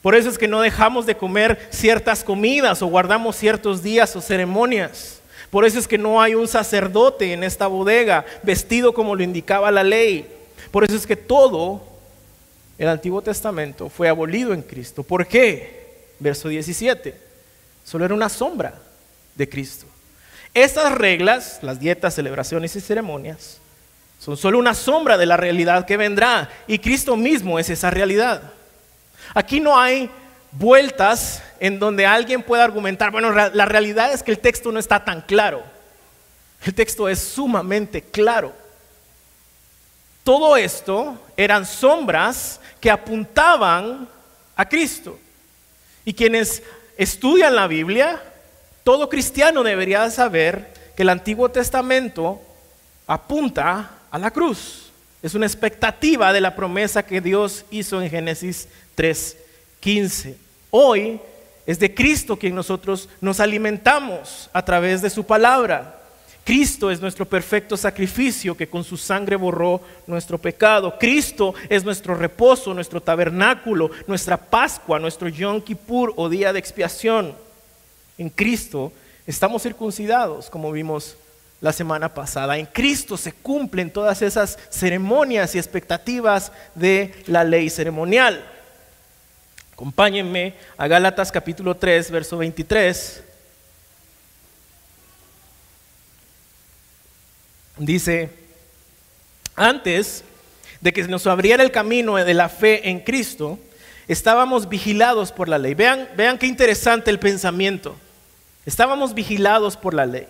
Por 0.00 0.14
eso 0.14 0.30
es 0.30 0.38
que 0.38 0.48
no 0.48 0.60
dejamos 0.62 1.04
de 1.04 1.16
comer 1.16 1.68
ciertas 1.70 2.24
comidas 2.24 2.80
o 2.80 2.86
guardamos 2.86 3.36
ciertos 3.36 3.82
días 3.82 4.16
o 4.16 4.20
ceremonias. 4.20 5.20
Por 5.56 5.64
eso 5.64 5.78
es 5.78 5.88
que 5.88 5.96
no 5.96 6.20
hay 6.20 6.34
un 6.34 6.46
sacerdote 6.46 7.32
en 7.32 7.42
esta 7.42 7.66
bodega 7.66 8.26
vestido 8.42 8.92
como 8.92 9.16
lo 9.16 9.22
indicaba 9.22 9.70
la 9.70 9.82
ley. 9.82 10.30
Por 10.70 10.84
eso 10.84 10.94
es 10.94 11.06
que 11.06 11.16
todo 11.16 11.82
el 12.76 12.86
Antiguo 12.88 13.22
Testamento 13.22 13.88
fue 13.88 14.06
abolido 14.06 14.52
en 14.52 14.60
Cristo. 14.60 15.02
¿Por 15.02 15.26
qué? 15.26 16.10
Verso 16.18 16.50
17. 16.50 17.18
Solo 17.86 18.04
era 18.04 18.12
una 18.12 18.28
sombra 18.28 18.74
de 19.34 19.48
Cristo. 19.48 19.86
Estas 20.52 20.92
reglas, 20.92 21.60
las 21.62 21.80
dietas, 21.80 22.12
celebraciones 22.12 22.76
y 22.76 22.82
ceremonias, 22.82 23.56
son 24.20 24.36
solo 24.36 24.58
una 24.58 24.74
sombra 24.74 25.16
de 25.16 25.24
la 25.24 25.38
realidad 25.38 25.86
que 25.86 25.96
vendrá. 25.96 26.50
Y 26.66 26.80
Cristo 26.80 27.16
mismo 27.16 27.58
es 27.58 27.70
esa 27.70 27.88
realidad. 27.88 28.42
Aquí 29.32 29.58
no 29.60 29.78
hay 29.78 30.10
vueltas 30.52 31.42
en 31.60 31.78
donde 31.78 32.06
alguien 32.06 32.42
pueda 32.42 32.64
argumentar, 32.64 33.10
bueno, 33.10 33.32
la 33.32 33.64
realidad 33.66 34.12
es 34.12 34.22
que 34.22 34.30
el 34.30 34.38
texto 34.38 34.72
no 34.72 34.78
está 34.78 35.04
tan 35.04 35.20
claro. 35.22 35.62
El 36.64 36.74
texto 36.74 37.08
es 37.08 37.18
sumamente 37.18 38.02
claro. 38.02 38.52
Todo 40.24 40.56
esto 40.56 41.18
eran 41.36 41.64
sombras 41.64 42.60
que 42.80 42.90
apuntaban 42.90 44.08
a 44.56 44.68
Cristo. 44.68 45.18
Y 46.04 46.14
quienes 46.14 46.62
estudian 46.96 47.54
la 47.54 47.66
Biblia 47.66 48.22
todo 48.86 49.08
cristiano 49.08 49.64
debería 49.64 50.08
saber 50.12 50.72
que 50.94 51.02
el 51.02 51.08
Antiguo 51.08 51.48
Testamento 51.48 52.40
apunta 53.08 53.90
a 54.08 54.16
la 54.16 54.30
cruz. 54.30 54.92
Es 55.24 55.34
una 55.34 55.44
expectativa 55.44 56.32
de 56.32 56.40
la 56.40 56.54
promesa 56.54 57.04
que 57.04 57.20
Dios 57.20 57.64
hizo 57.72 58.00
en 58.00 58.08
Génesis 58.08 58.68
3:15. 58.94 60.36
Hoy 60.70 61.20
es 61.66 61.78
de 61.78 61.94
Cristo 61.94 62.38
quien 62.38 62.54
nosotros 62.54 63.08
nos 63.20 63.40
alimentamos 63.40 64.48
a 64.52 64.64
través 64.64 65.02
de 65.02 65.10
su 65.10 65.24
palabra. 65.24 66.00
Cristo 66.44 66.92
es 66.92 67.00
nuestro 67.00 67.26
perfecto 67.26 67.76
sacrificio 67.76 68.56
que 68.56 68.68
con 68.68 68.84
su 68.84 68.96
sangre 68.96 69.34
borró 69.34 69.80
nuestro 70.06 70.38
pecado. 70.38 70.96
Cristo 70.96 71.54
es 71.68 71.82
nuestro 71.82 72.14
reposo, 72.14 72.72
nuestro 72.72 73.00
tabernáculo, 73.00 73.90
nuestra 74.06 74.36
Pascua, 74.36 75.00
nuestro 75.00 75.28
Yom 75.28 75.60
Kippur 75.60 76.12
o 76.14 76.28
día 76.28 76.52
de 76.52 76.60
expiación 76.60 77.34
en 78.18 78.30
Cristo 78.30 78.92
estamos 79.26 79.62
circuncidados, 79.62 80.48
como 80.48 80.72
vimos 80.72 81.16
la 81.60 81.72
semana 81.72 82.14
pasada. 82.14 82.58
En 82.58 82.66
Cristo 82.66 83.16
se 83.16 83.32
cumplen 83.32 83.90
todas 83.90 84.22
esas 84.22 84.58
ceremonias 84.70 85.54
y 85.54 85.58
expectativas 85.58 86.52
de 86.74 87.14
la 87.26 87.44
ley 87.44 87.70
ceremonial. 87.70 88.44
Acompáñenme 89.76 90.54
a 90.78 90.88
Gálatas 90.88 91.30
capítulo 91.30 91.76
3, 91.76 92.10
verso 92.10 92.38
23. 92.38 93.22
Dice, 97.76 98.30
antes 99.54 100.24
de 100.80 100.94
que 100.94 101.02
nos 101.02 101.26
abriera 101.26 101.62
el 101.62 101.72
camino 101.72 102.14
de 102.16 102.32
la 102.32 102.48
fe 102.48 102.88
en 102.88 103.00
Cristo, 103.00 103.58
estábamos 104.08 104.66
vigilados 104.70 105.30
por 105.30 105.46
la 105.46 105.58
ley. 105.58 105.74
Vean, 105.74 106.08
vean 106.16 106.38
qué 106.38 106.46
interesante 106.46 107.10
el 107.10 107.18
pensamiento. 107.18 107.96
Estábamos 108.64 109.12
vigilados 109.12 109.76
por 109.76 109.92
la 109.92 110.06
ley. 110.06 110.26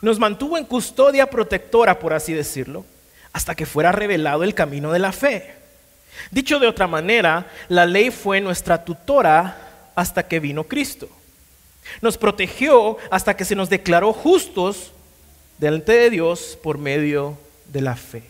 Nos 0.00 0.18
mantuvo 0.18 0.56
en 0.56 0.64
custodia 0.64 1.28
protectora, 1.28 1.98
por 1.98 2.14
así 2.14 2.32
decirlo, 2.32 2.86
hasta 3.34 3.54
que 3.54 3.66
fuera 3.66 3.92
revelado 3.92 4.44
el 4.44 4.54
camino 4.54 4.92
de 4.92 4.98
la 4.98 5.12
fe. 5.12 5.59
Dicho 6.30 6.58
de 6.58 6.66
otra 6.66 6.86
manera, 6.86 7.46
la 7.68 7.86
ley 7.86 8.10
fue 8.10 8.40
nuestra 8.40 8.84
tutora 8.84 9.56
hasta 9.94 10.26
que 10.26 10.40
vino 10.40 10.64
Cristo. 10.64 11.08
Nos 12.00 12.18
protegió 12.18 12.98
hasta 13.10 13.36
que 13.36 13.44
se 13.44 13.54
nos 13.54 13.70
declaró 13.70 14.12
justos 14.12 14.92
delante 15.58 15.92
de 15.92 16.10
Dios 16.10 16.58
por 16.62 16.78
medio 16.78 17.36
de 17.66 17.80
la 17.80 17.96
fe. 17.96 18.22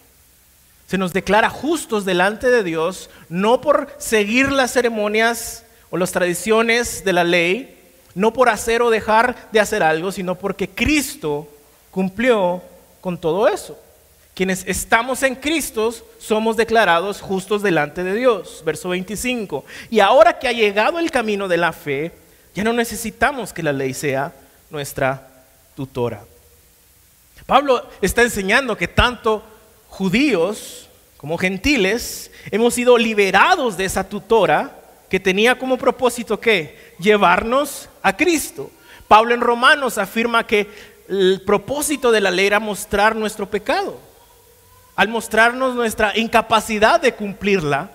Se 0.87 0.99
nos 0.99 1.12
declara 1.12 1.50
justos 1.50 2.04
delante 2.04 2.50
de 2.50 2.64
Dios 2.64 3.11
no 3.28 3.61
por 3.61 3.94
seguir 3.99 4.50
las 4.50 4.73
ceremonias 4.73 5.64
o 5.90 5.97
las 5.97 6.12
tradiciones 6.12 7.04
de 7.04 7.12
la 7.12 7.25
ley, 7.25 7.78
no 8.14 8.32
por 8.32 8.49
hacer 8.49 8.82
o 8.82 8.90
dejar 8.90 9.49
de 9.52 9.61
hacer 9.61 9.82
algo, 9.82 10.11
sino 10.11 10.35
porque 10.35 10.68
Cristo 10.68 11.49
cumplió 11.90 12.62
con 13.00 13.18
todo 13.18 13.47
eso. 13.47 13.78
Quienes 14.40 14.64
estamos 14.66 15.23
en 15.23 15.35
Cristo 15.35 15.92
somos 16.18 16.56
declarados 16.56 17.20
justos 17.20 17.61
delante 17.61 18.02
de 18.02 18.14
Dios. 18.14 18.62
Verso 18.64 18.88
25. 18.88 19.66
Y 19.90 20.00
ahora 20.00 20.38
que 20.38 20.49
ha 20.49 20.52
llegado 20.52 20.99
el 20.99 21.11
camino 21.11 21.47
de 21.47 21.59
la 21.59 21.75
fe, 21.75 22.11
ya 22.54 22.64
no 22.64 22.73
necesitamos 22.73 23.52
que 23.52 23.62
la 23.62 23.75
ley 23.75 23.92
sea 23.92 24.32
nuestra 24.70 25.28
tutora. 25.76 26.25
Pablo 27.44 27.87
está 28.00 28.23
enseñando 28.23 28.78
que 28.78 28.88
tanto 28.88 29.42
judíos 29.90 30.88
como 31.18 31.37
gentiles 31.37 32.30
hemos 32.50 32.73
sido 32.73 32.97
liberados 32.97 33.76
de 33.76 33.85
esa 33.85 34.09
tutora 34.09 34.75
que 35.11 35.20
tenía 35.20 35.59
como 35.59 35.76
propósito 35.76 36.40
que 36.40 36.94
llevarnos 36.99 37.90
a 38.00 38.16
Cristo. 38.16 38.70
Pablo 39.06 39.35
en 39.35 39.42
Romanos 39.42 39.99
afirma 39.99 40.47
que 40.47 40.66
el 41.11 41.42
propósito 41.44 42.11
de 42.11 42.23
la 42.23 42.30
ley 42.30 42.47
era 42.47 42.59
mostrar 42.59 43.14
nuestro 43.14 43.44
pecado. 43.44 44.09
Al 45.00 45.09
mostrarnos 45.09 45.75
nuestra 45.75 46.14
incapacidad 46.14 47.00
de 47.00 47.14
cumplirla, 47.14 47.88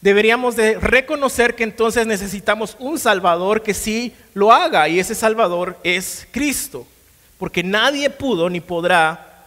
deberíamos 0.00 0.56
de 0.56 0.74
reconocer 0.76 1.54
que 1.54 1.62
entonces 1.62 2.04
necesitamos 2.04 2.76
un 2.80 2.98
Salvador 2.98 3.62
que 3.62 3.72
sí 3.72 4.12
lo 4.34 4.50
haga 4.50 4.88
y 4.88 4.98
ese 4.98 5.14
Salvador 5.14 5.78
es 5.84 6.26
Cristo, 6.32 6.84
porque 7.38 7.62
nadie 7.62 8.10
pudo 8.10 8.50
ni 8.50 8.58
podrá 8.58 9.44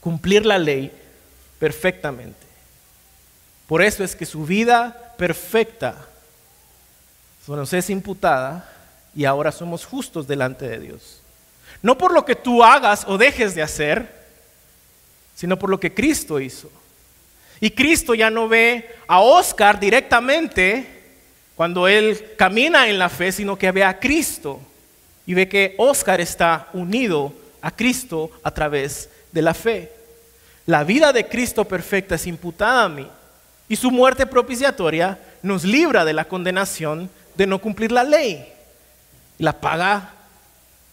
cumplir 0.00 0.46
la 0.46 0.56
ley 0.56 0.90
perfectamente. 1.58 2.46
Por 3.66 3.82
eso 3.82 4.02
es 4.02 4.16
que 4.16 4.24
su 4.24 4.46
vida 4.46 5.14
perfecta 5.18 5.96
nos 7.46 7.74
es 7.74 7.90
imputada 7.90 8.66
y 9.14 9.26
ahora 9.26 9.52
somos 9.52 9.84
justos 9.84 10.26
delante 10.26 10.66
de 10.66 10.78
Dios. 10.78 11.20
No 11.82 11.98
por 11.98 12.14
lo 12.14 12.24
que 12.24 12.36
tú 12.36 12.64
hagas 12.64 13.04
o 13.06 13.18
dejes 13.18 13.54
de 13.54 13.62
hacer, 13.62 14.19
sino 15.40 15.58
por 15.58 15.70
lo 15.70 15.80
que 15.80 15.94
Cristo 15.94 16.38
hizo. 16.38 16.70
Y 17.62 17.70
Cristo 17.70 18.14
ya 18.14 18.28
no 18.28 18.46
ve 18.46 18.90
a 19.08 19.20
Oscar 19.20 19.80
directamente 19.80 20.86
cuando 21.56 21.88
él 21.88 22.34
camina 22.36 22.88
en 22.88 22.98
la 22.98 23.08
fe, 23.08 23.32
sino 23.32 23.56
que 23.56 23.72
ve 23.72 23.82
a 23.82 23.98
Cristo 23.98 24.60
y 25.24 25.32
ve 25.32 25.48
que 25.48 25.76
Oscar 25.78 26.20
está 26.20 26.68
unido 26.74 27.32
a 27.62 27.70
Cristo 27.70 28.30
a 28.42 28.50
través 28.50 29.08
de 29.32 29.40
la 29.40 29.54
fe. 29.54 29.90
La 30.66 30.84
vida 30.84 31.10
de 31.10 31.26
Cristo 31.26 31.64
perfecta 31.64 32.16
es 32.16 32.26
imputada 32.26 32.84
a 32.84 32.90
mí 32.90 33.08
y 33.66 33.76
su 33.76 33.90
muerte 33.90 34.26
propiciatoria 34.26 35.18
nos 35.42 35.64
libra 35.64 36.04
de 36.04 36.12
la 36.12 36.26
condenación 36.26 37.08
de 37.34 37.46
no 37.46 37.62
cumplir 37.62 37.92
la 37.92 38.04
ley. 38.04 38.46
La 39.38 39.58
paga 39.58 40.12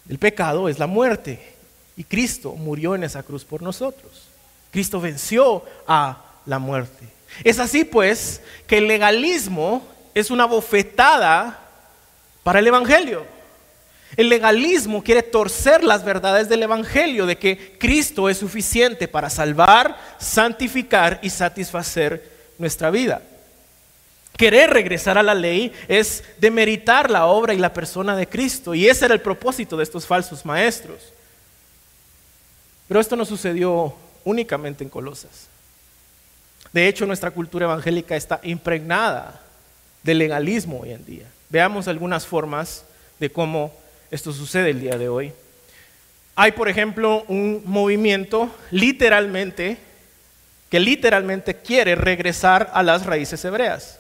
del 0.06 0.20
pecado 0.20 0.70
es 0.70 0.80
la 0.80 0.88
muerte. 0.88 1.58
Y 1.98 2.06
Cristo 2.06 2.54
murió 2.54 2.96
en 2.96 3.04
esa 3.04 3.24
cruz 3.24 3.44
por 3.44 3.62
nosotros. 3.62 4.27
Cristo 4.78 5.02
venció 5.02 5.64
a 5.88 6.24
la 6.46 6.60
muerte. 6.60 7.04
Es 7.44 7.58
así 7.58 7.84
pues 7.84 8.42
que 8.68 8.78
el 8.78 8.88
legalismo 8.88 9.82
es 10.14 10.30
una 10.30 10.46
bofetada 10.46 11.60
para 12.44 12.60
el 12.60 12.68
Evangelio. 12.68 13.26
El 14.16 14.30
legalismo 14.30 15.04
quiere 15.04 15.24
torcer 15.24 15.84
las 15.84 16.06
verdades 16.06 16.48
del 16.48 16.62
Evangelio 16.62 17.26
de 17.26 17.40
que 17.40 17.76
Cristo 17.80 18.30
es 18.30 18.38
suficiente 18.38 19.08
para 19.08 19.32
salvar, 19.32 19.98
santificar 20.20 21.22
y 21.24 21.32
satisfacer 21.32 22.32
nuestra 22.60 22.92
vida. 22.92 23.24
Querer 24.38 24.70
regresar 24.70 25.18
a 25.18 25.24
la 25.24 25.34
ley 25.34 25.74
es 25.88 26.24
demeritar 26.38 27.10
la 27.10 27.26
obra 27.26 27.56
y 27.56 27.58
la 27.58 27.74
persona 27.74 28.16
de 28.16 28.30
Cristo. 28.30 28.76
Y 28.76 28.88
ese 28.88 29.06
era 29.06 29.16
el 29.16 29.22
propósito 29.22 29.76
de 29.76 29.82
estos 29.82 30.06
falsos 30.06 30.46
maestros. 30.46 31.02
Pero 32.88 33.00
esto 33.00 33.16
no 33.16 33.26
sucedió 33.26 33.96
únicamente 34.28 34.84
en 34.84 34.90
Colosas. 34.90 35.48
De 36.74 36.88
hecho, 36.88 37.06
nuestra 37.06 37.32
cultura 37.32 37.66
evangélica 37.66 38.16
está 38.16 38.40
impregnada 38.44 39.42
de 40.04 40.14
legalismo 40.14 40.82
hoy 40.82 40.92
en 40.92 41.06
día. 41.06 41.26
Veamos 41.50 41.88
algunas 41.88 42.26
formas 42.26 42.84
de 43.20 43.30
cómo 43.30 43.74
esto 44.12 44.32
sucede 44.34 44.72
el 44.72 44.82
día 44.82 44.98
de 44.98 45.10
hoy. 45.10 45.34
Hay, 46.36 46.52
por 46.52 46.70
ejemplo, 46.70 47.24
un 47.28 47.62
movimiento 47.66 48.50
literalmente 48.72 49.78
que 50.70 50.80
literalmente 50.80 51.56
quiere 51.56 51.96
regresar 51.96 52.70
a 52.74 52.84
las 52.84 53.06
raíces 53.06 53.44
hebreas 53.46 54.00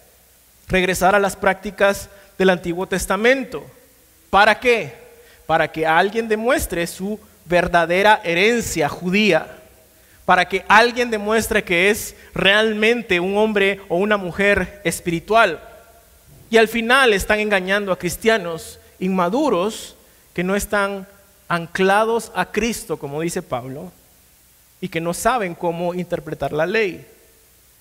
regresar 0.67 1.15
a 1.15 1.19
las 1.19 1.35
prácticas 1.35 2.09
del 2.37 2.49
Antiguo 2.49 2.87
Testamento. 2.87 3.65
¿Para 4.29 4.59
qué? 4.59 4.93
Para 5.45 5.71
que 5.71 5.85
alguien 5.85 6.27
demuestre 6.27 6.85
su 6.87 7.19
verdadera 7.45 8.21
herencia 8.23 8.89
judía, 8.89 9.56
para 10.27 10.49
que 10.49 10.65
alguien 10.67 11.09
demuestre 11.09 11.63
que 11.63 11.89
es 11.89 12.13
realmente 12.33 13.17
un 13.21 13.37
hombre 13.37 13.79
o 13.87 13.95
una 13.95 14.17
mujer 14.17 14.81
espiritual. 14.83 15.63
Y 16.49 16.57
al 16.57 16.67
final 16.67 17.13
están 17.13 17.39
engañando 17.39 17.93
a 17.93 17.97
cristianos 17.97 18.77
inmaduros 18.99 19.95
que 20.33 20.43
no 20.43 20.57
están 20.57 21.07
anclados 21.47 22.33
a 22.35 22.51
Cristo, 22.51 22.97
como 22.97 23.21
dice 23.21 23.41
Pablo, 23.41 23.89
y 24.81 24.89
que 24.89 24.99
no 24.99 25.13
saben 25.13 25.55
cómo 25.55 25.93
interpretar 25.93 26.51
la 26.51 26.65
ley, 26.65 27.07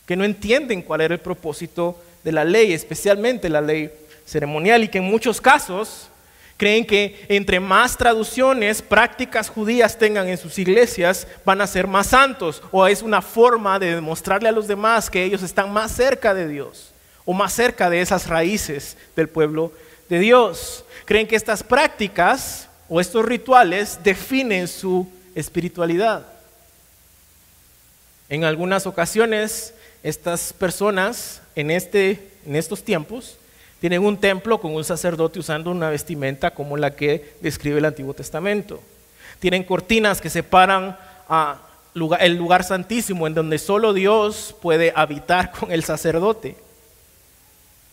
que 0.07 0.15
no 0.15 0.23
entienden 0.23 0.83
cuál 0.83 1.01
era 1.01 1.15
el 1.15 1.21
propósito 1.21 2.01
de 2.23 2.31
la 2.31 2.45
ley, 2.45 2.73
especialmente 2.73 3.49
la 3.49 3.61
ley 3.61 3.91
ceremonial, 4.25 4.85
y 4.85 4.89
que 4.89 4.99
en 4.99 5.05
muchos 5.05 5.41
casos 5.41 6.11
creen 6.57 6.87
que 6.87 7.27
entre 7.29 7.61
más 7.61 7.97
traducciones, 7.97 8.83
prácticas 8.83 9.49
judías 9.49 9.99
tengan 9.99 10.29
en 10.29 10.39
sus 10.39 10.59
iglesias, 10.59 11.27
van 11.45 11.61
a 11.61 11.67
ser 11.67 11.87
más 11.87 12.09
santos, 12.09 12.63
o 12.71 12.87
es 12.87 13.03
una 13.03 13.21
forma 13.23 13.79
de 13.79 13.95
demostrarle 13.95 14.49
a 14.49 14.53
los 14.53 14.67
demás 14.67 15.11
que 15.11 15.23
ellos 15.23 15.43
están 15.43 15.73
más 15.73 15.93
cerca 15.93 16.35
de 16.35 16.49
Dios, 16.49 16.93
o 17.25 17.33
más 17.33 17.53
cerca 17.53 17.91
de 17.91 18.01
esas 18.01 18.29
raíces 18.29 18.97
del 19.15 19.29
pueblo 19.29 19.73
de 20.09 20.19
Dios. 20.19 20.85
Creen 21.05 21.27
que 21.27 21.37
estas 21.37 21.63
prácticas 21.63 22.69
o 22.89 23.01
estos 23.01 23.25
rituales 23.25 23.99
definen 24.03 24.69
su 24.69 25.07
espiritualidad. 25.35 26.27
En 28.29 28.45
algunas 28.45 28.87
ocasiones, 28.87 29.75
estas 30.03 30.53
personas 30.53 31.43
en, 31.55 31.71
este, 31.71 32.31
en 32.47 32.57
estos 32.57 32.83
tiempos 32.83 33.39
tienen 33.81 34.05
un 34.05 34.17
templo 34.17 34.59
con 34.59 34.75
un 34.75 34.85
sacerdote 34.85 35.39
usando 35.39 35.71
una 35.71 35.91
vestimenta 35.91 36.53
como 36.53 36.77
la 36.77 36.97
que 36.97 37.35
describe 37.41 37.79
el 37.79 37.85
Antiguo 37.85 38.15
Testamento. 38.15 38.81
Tienen 39.39 39.65
cortinas 39.65 40.21
que 40.21 40.31
separan 40.31 40.97
a 41.29 41.59
el 42.21 42.37
lugar 42.37 42.65
santísimo 42.65 43.27
en 43.27 43.35
donde 43.35 43.59
solo 43.59 43.93
Dios 43.93 44.55
puede 44.61 44.93
habitar 44.95 45.51
con 45.51 45.73
el 45.73 45.85
sacerdote. 45.85 46.57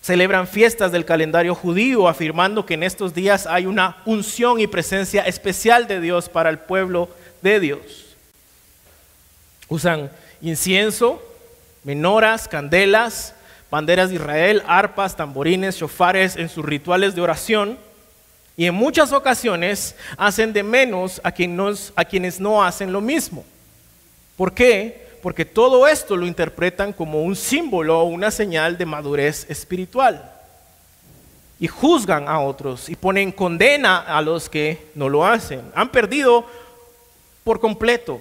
Celebran 0.01 0.47
fiestas 0.47 0.91
del 0.91 1.05
calendario 1.05 1.55
judío 1.55 2.09
afirmando 2.09 2.65
que 2.65 2.73
en 2.73 2.83
estos 2.83 3.13
días 3.13 3.47
hay 3.47 3.65
una 3.65 3.97
unción 4.05 4.59
y 4.59 4.67
presencia 4.67 5.21
especial 5.23 5.87
de 5.87 6.01
Dios 6.01 6.27
para 6.27 6.49
el 6.49 6.59
pueblo 6.59 7.09
de 7.41 7.61
Dios. 7.61 8.15
Usan 9.69 10.11
incienso, 10.41 11.23
menoras, 11.85 12.49
candelas, 12.49 13.32
banderas 13.73 14.09
de 14.11 14.17
Israel, 14.17 14.61
arpas, 14.67 15.15
tamborines, 15.15 15.77
shofares 15.77 16.35
en 16.35 16.47
sus 16.47 16.63
rituales 16.63 17.15
de 17.15 17.21
oración. 17.21 17.79
Y 18.55 18.67
en 18.67 18.75
muchas 18.75 19.11
ocasiones 19.11 19.95
hacen 20.15 20.53
de 20.53 20.61
menos 20.61 21.19
a, 21.23 21.29
a 21.29 22.05
quienes 22.05 22.39
no 22.39 22.63
hacen 22.63 22.93
lo 22.93 23.01
mismo. 23.01 23.43
¿Por 24.37 24.53
qué? 24.53 25.17
Porque 25.23 25.43
todo 25.43 25.87
esto 25.87 26.15
lo 26.15 26.27
interpretan 26.27 26.93
como 26.93 27.23
un 27.23 27.35
símbolo 27.35 27.99
o 27.99 28.03
una 28.03 28.29
señal 28.29 28.77
de 28.77 28.85
madurez 28.85 29.49
espiritual. 29.49 30.31
Y 31.59 31.65
juzgan 31.65 32.27
a 32.27 32.41
otros 32.41 32.89
y 32.89 32.95
ponen 32.95 33.31
condena 33.31 33.97
a 33.97 34.21
los 34.21 34.49
que 34.49 34.85
no 34.93 35.09
lo 35.09 35.25
hacen. 35.25 35.63
Han 35.73 35.89
perdido 35.89 36.45
por 37.43 37.59
completo 37.59 38.19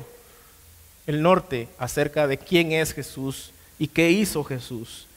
el 1.06 1.20
norte 1.20 1.68
acerca 1.76 2.26
de 2.26 2.38
quién 2.38 2.72
es 2.72 2.94
Jesús 2.94 3.52
y 3.78 3.86
qué 3.86 4.10
hizo 4.10 4.42
Jesús 4.44 5.08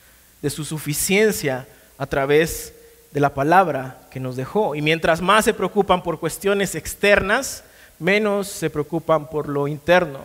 de 0.46 0.52
su 0.52 0.64
suficiencia 0.64 1.66
a 1.98 2.06
través 2.06 2.72
de 3.12 3.20
la 3.20 3.34
palabra 3.34 3.98
que 4.12 4.20
nos 4.20 4.36
dejó. 4.36 4.76
Y 4.76 4.82
mientras 4.84 5.20
más 5.20 5.44
se 5.44 5.56
preocupan 5.56 6.04
por 6.04 6.20
cuestiones 6.20 6.76
externas, 6.76 7.64
menos 7.98 8.48
se 8.48 8.70
preocupan 8.70 9.28
por 9.28 9.50
lo 9.50 9.68
interno, 9.68 10.20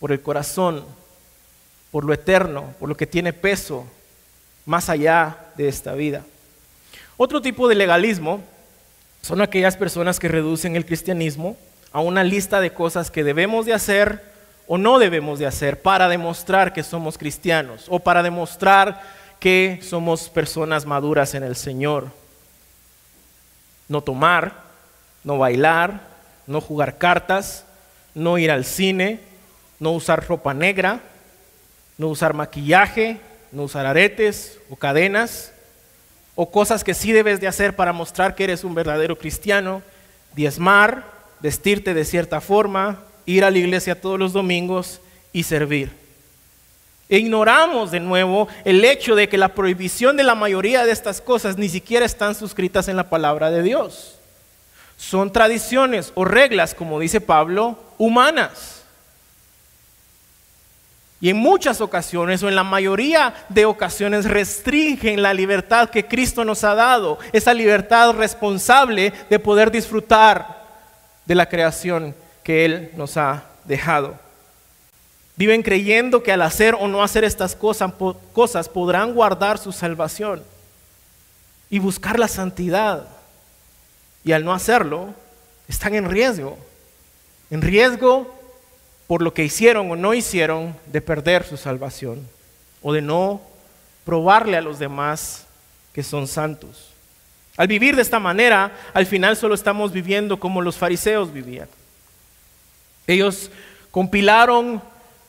por 0.00 0.12
el 0.12 0.20
corazón, 0.20 0.84
por 1.90 2.04
lo 2.04 2.12
eterno, 2.12 2.74
por 2.78 2.90
lo 2.90 2.94
que 2.94 3.06
tiene 3.06 3.32
peso 3.32 3.86
más 4.66 4.90
allá 4.90 5.46
de 5.56 5.66
esta 5.66 5.94
vida. 5.94 6.22
Otro 7.16 7.40
tipo 7.40 7.68
de 7.68 7.74
legalismo 7.74 8.42
son 9.22 9.40
aquellas 9.40 9.78
personas 9.78 10.20
que 10.20 10.28
reducen 10.28 10.76
el 10.76 10.84
cristianismo 10.84 11.56
a 11.90 12.00
una 12.00 12.22
lista 12.22 12.60
de 12.60 12.74
cosas 12.74 13.10
que 13.10 13.24
debemos 13.24 13.64
de 13.64 13.72
hacer 13.72 14.35
o 14.66 14.78
no 14.78 14.98
debemos 14.98 15.38
de 15.38 15.46
hacer 15.46 15.80
para 15.80 16.08
demostrar 16.08 16.72
que 16.72 16.82
somos 16.82 17.18
cristianos 17.18 17.86
o 17.88 18.00
para 18.00 18.22
demostrar 18.22 19.02
que 19.38 19.80
somos 19.82 20.28
personas 20.28 20.86
maduras 20.86 21.34
en 21.34 21.42
el 21.42 21.56
Señor. 21.56 22.08
No 23.88 24.00
tomar, 24.00 24.64
no 25.22 25.38
bailar, 25.38 26.00
no 26.46 26.60
jugar 26.60 26.98
cartas, 26.98 27.64
no 28.14 28.38
ir 28.38 28.50
al 28.50 28.64
cine, 28.64 29.20
no 29.78 29.92
usar 29.92 30.26
ropa 30.26 30.54
negra, 30.54 31.00
no 31.98 32.08
usar 32.08 32.34
maquillaje, 32.34 33.20
no 33.52 33.64
usar 33.64 33.86
aretes 33.86 34.58
o 34.70 34.76
cadenas, 34.76 35.52
o 36.34 36.50
cosas 36.50 36.84
que 36.84 36.94
sí 36.94 37.12
debes 37.12 37.40
de 37.40 37.46
hacer 37.46 37.76
para 37.76 37.92
mostrar 37.92 38.34
que 38.34 38.44
eres 38.44 38.64
un 38.64 38.74
verdadero 38.74 39.16
cristiano, 39.16 39.82
diezmar, 40.34 41.04
vestirte 41.40 41.94
de 41.94 42.04
cierta 42.04 42.40
forma, 42.40 42.98
ir 43.26 43.44
a 43.44 43.50
la 43.50 43.58
iglesia 43.58 44.00
todos 44.00 44.18
los 44.18 44.32
domingos 44.32 45.00
y 45.32 45.42
servir. 45.42 45.90
E 47.08 47.18
ignoramos 47.18 47.90
de 47.90 48.00
nuevo 48.00 48.48
el 48.64 48.84
hecho 48.84 49.14
de 49.14 49.28
que 49.28 49.38
la 49.38 49.48
prohibición 49.48 50.16
de 50.16 50.24
la 50.24 50.34
mayoría 50.34 50.84
de 50.84 50.92
estas 50.92 51.20
cosas 51.20 51.56
ni 51.56 51.68
siquiera 51.68 52.04
están 52.06 52.34
suscritas 52.34 52.88
en 52.88 52.96
la 52.96 53.10
palabra 53.10 53.50
de 53.50 53.62
Dios. 53.62 54.18
Son 54.96 55.32
tradiciones 55.32 56.10
o 56.14 56.24
reglas, 56.24 56.74
como 56.74 56.98
dice 56.98 57.20
Pablo, 57.20 57.78
humanas. 57.98 58.82
Y 61.20 61.30
en 61.30 61.36
muchas 61.36 61.80
ocasiones, 61.80 62.42
o 62.42 62.48
en 62.48 62.54
la 62.54 62.64
mayoría 62.64 63.34
de 63.48 63.64
ocasiones, 63.64 64.26
restringen 64.26 65.22
la 65.22 65.32
libertad 65.32 65.90
que 65.90 66.06
Cristo 66.06 66.44
nos 66.44 66.62
ha 66.64 66.74
dado, 66.74 67.18
esa 67.32 67.54
libertad 67.54 68.12
responsable 68.12 69.12
de 69.30 69.38
poder 69.38 69.70
disfrutar 69.70 70.64
de 71.24 71.34
la 71.34 71.48
creación 71.48 72.14
que 72.46 72.64
Él 72.64 72.92
nos 72.94 73.16
ha 73.16 73.42
dejado. 73.64 74.14
Viven 75.34 75.64
creyendo 75.64 76.22
que 76.22 76.30
al 76.30 76.42
hacer 76.42 76.76
o 76.78 76.86
no 76.86 77.02
hacer 77.02 77.24
estas 77.24 77.56
cosas, 77.56 78.68
podrán 78.68 79.14
guardar 79.14 79.58
su 79.58 79.72
salvación 79.72 80.44
y 81.68 81.80
buscar 81.80 82.20
la 82.20 82.28
santidad. 82.28 83.08
Y 84.22 84.30
al 84.30 84.44
no 84.44 84.54
hacerlo, 84.54 85.12
están 85.66 85.96
en 85.96 86.08
riesgo. 86.08 86.56
En 87.50 87.62
riesgo 87.62 88.32
por 89.08 89.22
lo 89.22 89.34
que 89.34 89.42
hicieron 89.42 89.90
o 89.90 89.96
no 89.96 90.14
hicieron 90.14 90.76
de 90.86 91.00
perder 91.00 91.42
su 91.42 91.56
salvación 91.56 92.24
o 92.80 92.92
de 92.92 93.02
no 93.02 93.40
probarle 94.04 94.56
a 94.56 94.60
los 94.60 94.78
demás 94.78 95.46
que 95.92 96.04
son 96.04 96.28
santos. 96.28 96.92
Al 97.56 97.66
vivir 97.66 97.96
de 97.96 98.02
esta 98.02 98.20
manera, 98.20 98.70
al 98.94 99.06
final 99.06 99.36
solo 99.36 99.56
estamos 99.56 99.90
viviendo 99.90 100.38
como 100.38 100.62
los 100.62 100.76
fariseos 100.76 101.32
vivían. 101.32 101.66
Ellos 103.06 103.50
compilaron 103.90 104.82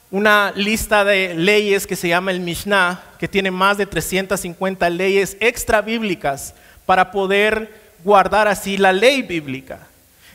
una 0.10 0.52
lista 0.56 1.04
de 1.04 1.34
leyes 1.34 1.86
que 1.86 1.96
se 1.96 2.08
llama 2.08 2.32
el 2.32 2.40
Mishnah, 2.40 3.04
que 3.20 3.28
tiene 3.28 3.52
más 3.52 3.78
de 3.78 3.86
350 3.86 4.90
leyes 4.90 5.38
extra 5.40 5.82
bíblicas 5.82 6.54
para 6.86 7.12
poder 7.12 7.70
guardar 8.04 8.48
así 8.48 8.78
la 8.78 8.94
ley 8.94 9.22
bíblica. 9.22 9.80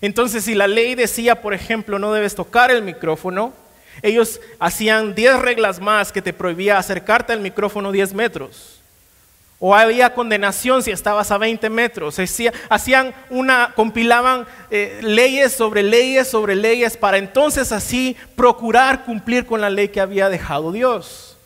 Entonces, 0.00 0.44
si 0.44 0.54
la 0.54 0.66
ley 0.66 0.94
decía, 0.94 1.40
por 1.40 1.54
ejemplo, 1.54 1.98
no 1.98 2.12
debes 2.12 2.34
tocar 2.34 2.70
el 2.70 2.82
micrófono, 2.82 3.52
ellos 4.02 4.40
hacían 4.58 5.14
10 5.14 5.40
reglas 5.40 5.80
más 5.80 6.12
que 6.12 6.22
te 6.22 6.32
prohibía 6.32 6.78
acercarte 6.78 7.32
al 7.32 7.40
micrófono 7.40 7.92
10 7.92 8.14
metros 8.14 8.81
o 9.64 9.76
había 9.76 10.12
condenación 10.12 10.82
si 10.82 10.90
estabas 10.90 11.30
a 11.30 11.38
20 11.38 11.70
metros. 11.70 12.18
Hacían 12.68 13.14
una, 13.30 13.72
compilaban 13.76 14.44
eh, 14.72 14.98
leyes 15.04 15.52
sobre 15.52 15.84
leyes 15.84 16.26
sobre 16.26 16.56
leyes 16.56 16.96
para 16.96 17.16
entonces 17.16 17.70
así 17.70 18.16
procurar 18.34 19.04
cumplir 19.04 19.46
con 19.46 19.60
la 19.60 19.70
ley 19.70 19.86
que 19.90 20.00
había 20.00 20.28
dejado 20.28 20.72
Dios. 20.72 21.36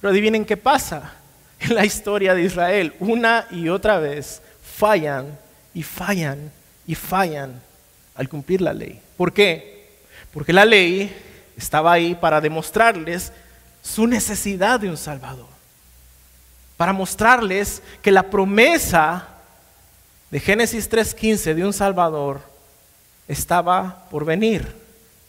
Pero 0.00 0.10
adivinen 0.10 0.44
qué 0.44 0.56
pasa 0.56 1.14
en 1.60 1.76
la 1.76 1.84
historia 1.84 2.34
de 2.34 2.42
Israel. 2.42 2.94
Una 2.98 3.46
y 3.52 3.68
otra 3.68 4.00
vez 4.00 4.42
fallan 4.76 5.38
y 5.72 5.84
fallan 5.84 6.50
y 6.84 6.96
fallan 6.96 7.62
al 8.16 8.28
cumplir 8.28 8.60
la 8.60 8.74
ley. 8.74 9.00
¿Por 9.16 9.32
qué? 9.32 10.00
Porque 10.32 10.52
la 10.52 10.64
ley 10.64 11.16
estaba 11.56 11.92
ahí 11.92 12.16
para 12.16 12.40
demostrarles 12.40 13.32
su 13.82 14.08
necesidad 14.08 14.80
de 14.80 14.90
un 14.90 14.96
Salvador. 14.96 15.55
Para 16.76 16.92
mostrarles 16.92 17.82
que 18.02 18.10
la 18.10 18.24
promesa 18.24 19.28
de 20.30 20.40
Génesis 20.40 20.90
3.15 20.90 21.54
de 21.54 21.64
un 21.64 21.72
Salvador 21.72 22.40
estaba 23.28 24.06
por 24.10 24.24
venir. 24.24 24.66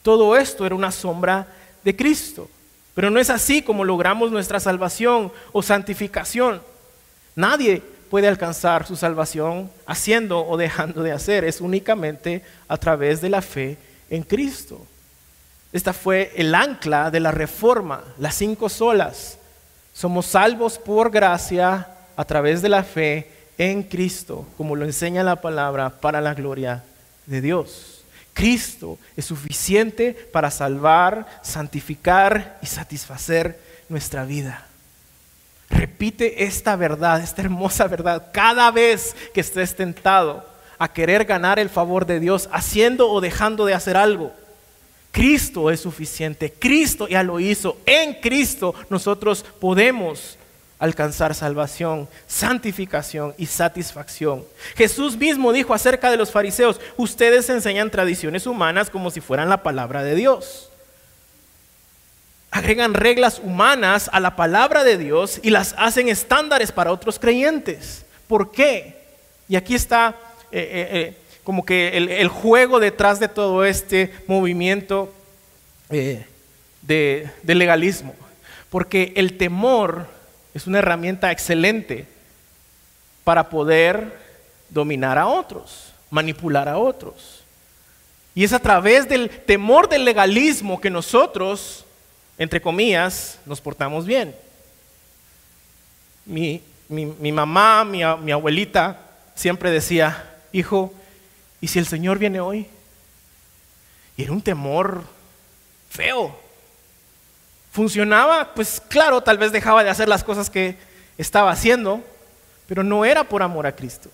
Todo 0.02 0.36
esto 0.36 0.66
era 0.66 0.74
una 0.74 0.92
sombra 0.92 1.46
de 1.84 1.96
Cristo. 1.96 2.48
Pero 2.94 3.10
no 3.10 3.20
es 3.20 3.30
así 3.30 3.62
como 3.62 3.84
logramos 3.84 4.30
nuestra 4.30 4.58
salvación 4.58 5.32
o 5.52 5.62
santificación. 5.62 6.60
Nadie 7.36 7.82
puede 8.10 8.26
alcanzar 8.26 8.86
su 8.86 8.96
salvación 8.96 9.70
haciendo 9.86 10.44
o 10.44 10.56
dejando 10.56 11.02
de 11.02 11.12
hacer. 11.12 11.44
Es 11.44 11.60
únicamente 11.60 12.42
a 12.66 12.76
través 12.76 13.20
de 13.20 13.28
la 13.28 13.40
fe 13.42 13.78
en 14.10 14.22
Cristo. 14.22 14.84
Esta 15.72 15.92
fue 15.92 16.32
el 16.34 16.54
ancla 16.54 17.10
de 17.10 17.20
la 17.20 17.30
reforma, 17.30 18.02
las 18.18 18.34
cinco 18.34 18.68
solas. 18.68 19.38
Somos 19.98 20.26
salvos 20.26 20.78
por 20.78 21.10
gracia 21.10 21.88
a 22.14 22.24
través 22.24 22.62
de 22.62 22.68
la 22.68 22.84
fe 22.84 23.32
en 23.58 23.82
Cristo, 23.82 24.46
como 24.56 24.76
lo 24.76 24.84
enseña 24.84 25.24
la 25.24 25.40
palabra, 25.40 25.90
para 25.90 26.20
la 26.20 26.34
gloria 26.34 26.84
de 27.26 27.40
Dios. 27.40 28.04
Cristo 28.32 28.96
es 29.16 29.24
suficiente 29.24 30.12
para 30.32 30.52
salvar, 30.52 31.26
santificar 31.42 32.60
y 32.62 32.66
satisfacer 32.66 33.58
nuestra 33.88 34.24
vida. 34.24 34.68
Repite 35.68 36.44
esta 36.44 36.76
verdad, 36.76 37.20
esta 37.20 37.42
hermosa 37.42 37.88
verdad, 37.88 38.28
cada 38.32 38.70
vez 38.70 39.16
que 39.34 39.40
estés 39.40 39.74
tentado 39.74 40.48
a 40.78 40.92
querer 40.92 41.24
ganar 41.24 41.58
el 41.58 41.70
favor 41.70 42.06
de 42.06 42.20
Dios, 42.20 42.48
haciendo 42.52 43.10
o 43.10 43.20
dejando 43.20 43.66
de 43.66 43.74
hacer 43.74 43.96
algo. 43.96 44.32
Cristo 45.18 45.68
es 45.68 45.80
suficiente, 45.80 46.52
Cristo 46.56 47.08
ya 47.08 47.24
lo 47.24 47.40
hizo, 47.40 47.76
en 47.86 48.14
Cristo 48.14 48.72
nosotros 48.88 49.44
podemos 49.58 50.38
alcanzar 50.78 51.34
salvación, 51.34 52.08
santificación 52.28 53.34
y 53.36 53.46
satisfacción. 53.46 54.44
Jesús 54.76 55.16
mismo 55.16 55.52
dijo 55.52 55.74
acerca 55.74 56.12
de 56.12 56.16
los 56.16 56.30
fariseos, 56.30 56.80
ustedes 56.96 57.50
enseñan 57.50 57.90
tradiciones 57.90 58.46
humanas 58.46 58.90
como 58.90 59.10
si 59.10 59.20
fueran 59.20 59.48
la 59.48 59.64
palabra 59.64 60.04
de 60.04 60.14
Dios. 60.14 60.70
Agregan 62.52 62.94
reglas 62.94 63.40
humanas 63.42 64.08
a 64.12 64.20
la 64.20 64.36
palabra 64.36 64.84
de 64.84 64.98
Dios 64.98 65.40
y 65.42 65.50
las 65.50 65.74
hacen 65.78 66.08
estándares 66.08 66.70
para 66.70 66.92
otros 66.92 67.18
creyentes. 67.18 68.04
¿Por 68.28 68.52
qué? 68.52 68.96
Y 69.48 69.56
aquí 69.56 69.74
está 69.74 70.16
eh, 70.52 70.60
eh, 70.60 70.88
eh, 70.92 71.16
como 71.48 71.64
que 71.64 71.96
el, 71.96 72.28
juego 72.28 72.78
detrás 72.78 73.20
de 73.20 73.26
todo 73.26 73.64
este 73.64 74.12
movimiento 74.26 75.10
de, 75.88 76.26
de 76.82 77.54
legalismo. 77.54 78.14
Porque 78.68 79.14
el 79.16 79.38
temor 79.38 80.08
es 80.52 80.66
una 80.66 80.80
herramienta 80.80 81.32
excelente 81.32 82.06
para 83.24 83.48
poder 83.48 84.12
dominar 84.68 85.16
a 85.16 85.26
otros, 85.26 85.94
manipular 86.10 86.68
a 86.68 86.76
otros. 86.76 87.42
Y 88.34 88.44
es 88.44 88.52
a 88.52 88.58
través 88.58 89.08
del 89.08 89.30
temor 89.30 89.88
del 89.88 90.04
legalismo 90.04 90.78
que 90.78 90.90
nosotros, 90.90 91.86
entre 92.36 92.60
comillas, 92.60 93.38
nos 93.46 93.58
portamos 93.58 94.04
bien. 94.04 94.36
Mi, 96.26 96.60
mamá, 97.32 97.86
mi 97.86 98.02
abuelita, 98.02 99.00
siempre 99.34 99.70
decía, 99.70 100.26
hijo, 100.52 100.92
¿y 101.60 101.68
si 101.68 101.78
el 101.78 101.86
Señor 101.86 102.18
viene 102.18 102.40
hoy? 102.40 102.66
Y 104.16 104.22
era 104.22 104.32
un 104.32 104.42
temor 104.42 105.04
feo, 105.90 106.38
funcionaba, 107.72 108.54
pues 108.54 108.82
claro, 108.88 109.20
tal 109.20 109.38
vez 109.38 109.52
dejaba 109.52 109.84
de 109.84 109.90
hacer 109.90 110.08
las 110.08 110.24
cosas 110.24 110.50
que 110.50 110.76
estaba 111.16 111.50
haciendo, 111.50 112.02
pero 112.66 112.82
no 112.82 113.04
era 113.04 113.24
por 113.24 113.42
amor 113.42 113.66
a 113.66 113.74
Cristo. 113.74 114.10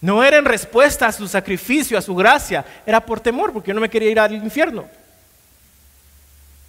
No 0.00 0.22
era 0.22 0.38
en 0.38 0.44
respuesta 0.44 1.06
a 1.06 1.12
su 1.12 1.26
sacrificio, 1.26 1.98
a 1.98 2.02
su 2.02 2.14
gracia, 2.14 2.64
era 2.86 3.04
por 3.04 3.20
temor, 3.20 3.52
porque 3.52 3.68
yo 3.68 3.74
no 3.74 3.80
me 3.80 3.90
quería 3.90 4.10
ir 4.10 4.20
al 4.20 4.34
infierno. 4.34 4.88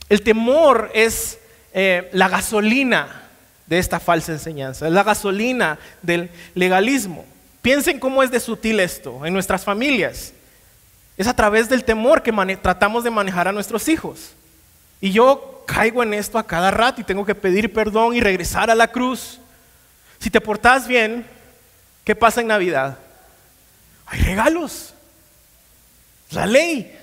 El 0.10 0.24
temor 0.24 0.90
es 0.96 1.38
eh, 1.74 2.10
la 2.14 2.28
gasolina 2.28 3.30
de 3.68 3.78
esta 3.78 4.00
falsa 4.00 4.32
enseñanza, 4.32 4.88
es 4.88 4.94
la 4.94 5.04
gasolina 5.04 5.78
del 6.02 6.32
legalismo. 6.56 7.24
Piensen 7.62 8.00
cómo 8.00 8.24
es 8.24 8.32
de 8.32 8.40
sutil 8.40 8.80
esto 8.80 9.26
en 9.26 9.34
nuestras 9.34 9.64
familias. 9.64 10.34
Es 11.18 11.28
a 11.28 11.36
través 11.36 11.68
del 11.68 11.84
temor 11.84 12.24
que 12.24 12.32
tratamos 12.62 13.04
de 13.04 13.10
manejar 13.10 13.48
a 13.48 13.52
nuestros 13.52 13.90
hijos. 13.90 14.32
Y 15.02 15.12
yo 15.12 15.64
caigo 15.66 16.02
en 16.04 16.14
esto 16.14 16.38
a 16.38 16.48
cada 16.48 16.72
rato 16.72 17.02
y 17.02 17.04
tengo 17.04 17.26
que 17.26 17.36
pedir 17.36 17.74
perdón 17.74 18.16
y 18.16 18.22
regresar 18.22 18.70
a 18.70 18.76
la 18.76 18.88
cruz. 18.88 19.40
Si 20.20 20.30
te 20.30 20.42
portas 20.42 20.88
bien, 20.88 21.26
¿qué 22.04 22.16
pasa 22.16 22.42
en 22.42 22.48
Navidad? 22.48 22.98
Hay 24.06 24.22
regalos. 24.22 24.94
La 26.32 26.46
ley. 26.46 26.98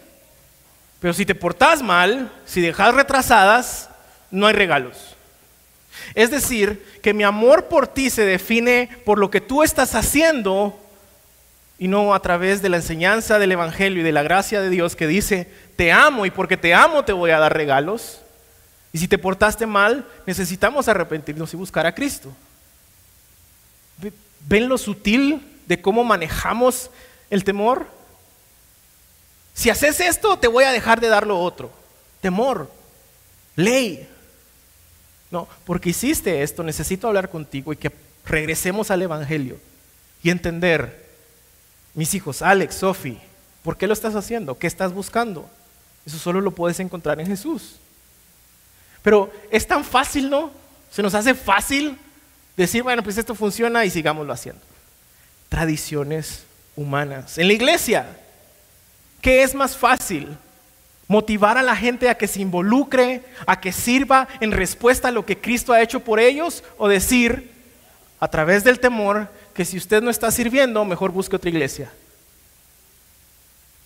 Pero 1.00 1.12
si 1.12 1.26
te 1.26 1.34
portas 1.34 1.82
mal, 1.82 2.32
si 2.46 2.60
dejas 2.60 2.94
retrasadas, 2.94 3.90
no 4.30 4.46
hay 4.46 4.54
regalos. 4.54 5.15
Es 6.14 6.30
decir, 6.30 6.84
que 7.02 7.14
mi 7.14 7.24
amor 7.24 7.66
por 7.66 7.86
ti 7.86 8.10
se 8.10 8.24
define 8.24 8.88
por 9.04 9.18
lo 9.18 9.30
que 9.30 9.40
tú 9.40 9.62
estás 9.62 9.94
haciendo 9.94 10.78
y 11.78 11.88
no 11.88 12.14
a 12.14 12.20
través 12.20 12.62
de 12.62 12.68
la 12.68 12.78
enseñanza 12.78 13.38
del 13.38 13.52
Evangelio 13.52 14.00
y 14.00 14.04
de 14.04 14.12
la 14.12 14.22
gracia 14.22 14.60
de 14.60 14.70
Dios 14.70 14.96
que 14.96 15.06
dice, 15.06 15.50
te 15.76 15.92
amo 15.92 16.24
y 16.24 16.30
porque 16.30 16.56
te 16.56 16.74
amo 16.74 17.04
te 17.04 17.12
voy 17.12 17.30
a 17.30 17.38
dar 17.38 17.54
regalos. 17.54 18.20
Y 18.92 18.98
si 18.98 19.08
te 19.08 19.18
portaste 19.18 19.66
mal, 19.66 20.06
necesitamos 20.26 20.88
arrepentirnos 20.88 21.52
y 21.52 21.56
buscar 21.56 21.86
a 21.86 21.94
Cristo. 21.94 22.32
¿Ven 24.48 24.68
lo 24.68 24.78
sutil 24.78 25.46
de 25.66 25.80
cómo 25.80 26.02
manejamos 26.04 26.90
el 27.28 27.44
temor? 27.44 27.86
Si 29.52 29.70
haces 29.70 30.00
esto, 30.00 30.38
te 30.38 30.48
voy 30.48 30.64
a 30.64 30.72
dejar 30.72 31.00
de 31.00 31.08
dar 31.08 31.26
lo 31.26 31.40
otro. 31.40 31.70
Temor, 32.20 32.70
ley. 33.54 34.08
No, 35.30 35.48
porque 35.64 35.90
hiciste 35.90 36.42
esto, 36.42 36.62
necesito 36.62 37.08
hablar 37.08 37.30
contigo 37.30 37.72
y 37.72 37.76
que 37.76 37.90
regresemos 38.24 38.90
al 38.90 39.02
Evangelio 39.02 39.58
y 40.22 40.30
entender, 40.30 41.06
mis 41.94 42.14
hijos, 42.14 42.42
Alex, 42.42 42.76
Sophie, 42.76 43.20
¿por 43.62 43.76
qué 43.76 43.86
lo 43.86 43.92
estás 43.92 44.14
haciendo? 44.14 44.58
¿Qué 44.58 44.66
estás 44.66 44.92
buscando? 44.92 45.48
Eso 46.04 46.18
solo 46.18 46.40
lo 46.40 46.52
puedes 46.52 46.78
encontrar 46.80 47.20
en 47.20 47.26
Jesús. 47.26 47.76
Pero 49.02 49.32
es 49.50 49.66
tan 49.66 49.84
fácil, 49.84 50.30
¿no? 50.30 50.50
Se 50.90 51.02
nos 51.02 51.14
hace 51.14 51.34
fácil 51.34 51.98
decir, 52.56 52.82
bueno, 52.82 53.02
pues 53.02 53.18
esto 53.18 53.34
funciona 53.34 53.84
y 53.84 53.90
sigámoslo 53.90 54.32
haciendo. 54.32 54.62
Tradiciones 55.48 56.44
humanas. 56.74 57.38
En 57.38 57.48
la 57.48 57.52
iglesia, 57.52 58.06
¿qué 59.20 59.42
es 59.42 59.54
más 59.54 59.76
fácil? 59.76 60.36
Motivar 61.08 61.56
a 61.56 61.62
la 61.62 61.76
gente 61.76 62.08
a 62.08 62.16
que 62.16 62.26
se 62.26 62.40
involucre, 62.40 63.22
a 63.46 63.60
que 63.60 63.72
sirva 63.72 64.26
en 64.40 64.50
respuesta 64.52 65.08
a 65.08 65.12
lo 65.12 65.24
que 65.24 65.38
Cristo 65.38 65.72
ha 65.72 65.80
hecho 65.80 66.00
por 66.00 66.18
ellos, 66.18 66.64
o 66.78 66.88
decir, 66.88 67.52
a 68.18 68.28
través 68.28 68.64
del 68.64 68.80
temor, 68.80 69.28
que 69.54 69.64
si 69.64 69.76
usted 69.76 70.02
no 70.02 70.10
está 70.10 70.30
sirviendo, 70.30 70.84
mejor 70.84 71.12
busque 71.12 71.36
otra 71.36 71.50
iglesia. 71.50 71.92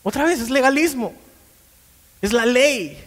Otra 0.03 0.25
vez 0.25 0.41
es 0.41 0.51
legalismo, 0.51 1.15
es 2.23 2.33
la 2.33 2.47
ley. 2.47 3.07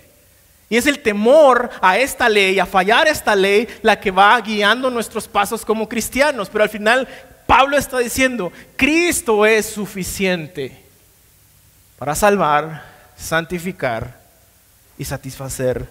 Y 0.69 0.78
es 0.78 0.88
el 0.88 0.99
temor 0.99 1.69
a 1.82 1.97
esta 1.97 2.30
ley, 2.30 2.58
a 2.60 2.65
fallar 2.65 3.08
esta 3.08 3.36
ley, 3.36 3.67
la 3.82 3.99
que 3.99 4.12
va 4.12 4.39
guiando 4.41 4.89
nuestros 4.89 5.28
pasos 5.28 5.63
como 5.65 5.88
cristianos. 5.88 6.49
Pero 6.49 6.63
al 6.63 6.69
final 6.69 7.08
Pablo 7.45 7.78
está 7.78 7.99
diciendo, 7.99 8.52
Cristo 8.76 9.45
es 9.45 9.65
suficiente 9.67 10.84
para 11.99 12.15
salvar, 12.15 12.92
santificar 13.23 14.19
y 14.97 15.05
satisfacer 15.05 15.88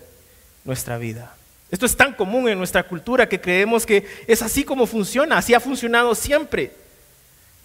nuestra 0.65 0.99
vida. 0.99 1.35
Esto 1.71 1.87
es 1.87 1.97
tan 1.97 2.13
común 2.13 2.49
en 2.49 2.59
nuestra 2.59 2.83
cultura 2.83 3.29
que 3.29 3.41
creemos 3.41 3.87
que 3.87 4.07
es 4.27 4.43
así 4.43 4.63
como 4.63 4.87
funciona, 4.87 5.39
así 5.39 5.55
ha 5.55 5.61
funcionado 5.61 6.15
siempre. 6.15 6.73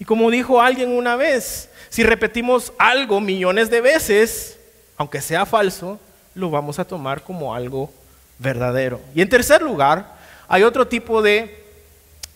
Y 0.00 0.04
como 0.04 0.30
dijo 0.30 0.60
alguien 0.60 0.90
una 0.90 1.14
vez, 1.16 1.68
si 1.90 2.02
repetimos 2.02 2.72
algo 2.78 3.20
millones 3.20 3.68
de 3.68 3.80
veces, 3.80 4.58
aunque 4.96 5.20
sea 5.20 5.44
falso, 5.44 6.00
lo 6.34 6.50
vamos 6.50 6.78
a 6.78 6.84
tomar 6.84 7.22
como 7.22 7.54
algo 7.54 7.92
verdadero. 8.38 9.00
Y 9.14 9.20
en 9.20 9.28
tercer 9.28 9.60
lugar, 9.60 10.16
hay 10.48 10.62
otro 10.62 10.86
tipo 10.86 11.20
de 11.20 11.64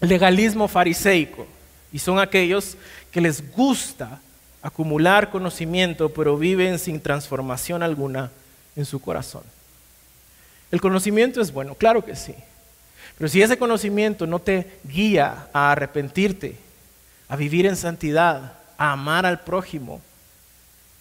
legalismo 0.00 0.68
fariseico, 0.68 1.46
y 1.92 1.98
son 1.98 2.18
aquellos 2.18 2.76
que 3.10 3.20
les 3.20 3.52
gusta 3.52 4.20
acumular 4.62 5.30
conocimiento, 5.30 6.08
pero 6.10 6.38
viven 6.38 6.78
sin 6.78 7.00
transformación 7.00 7.82
alguna 7.82 8.30
en 8.76 8.84
su 8.84 9.00
corazón. 9.00 9.42
El 10.70 10.80
conocimiento 10.80 11.40
es 11.40 11.52
bueno, 11.52 11.74
claro 11.74 12.04
que 12.04 12.16
sí, 12.16 12.34
Pero 13.18 13.28
si 13.28 13.42
ese 13.42 13.58
conocimiento 13.58 14.26
no 14.26 14.38
te 14.38 14.78
guía 14.84 15.48
a 15.52 15.72
arrepentirte, 15.72 16.56
a 17.28 17.36
vivir 17.36 17.66
en 17.66 17.76
santidad, 17.76 18.54
a 18.78 18.92
amar 18.92 19.26
al 19.26 19.40
prójimo, 19.40 20.00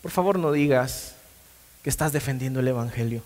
por 0.02 0.12
favor 0.12 0.38
no 0.38 0.52
digas 0.52 1.15
que 1.84 1.89
estás 1.89 2.12
defendiendo 2.12 2.60
el 2.60 2.67
Evangelio. 2.67 3.24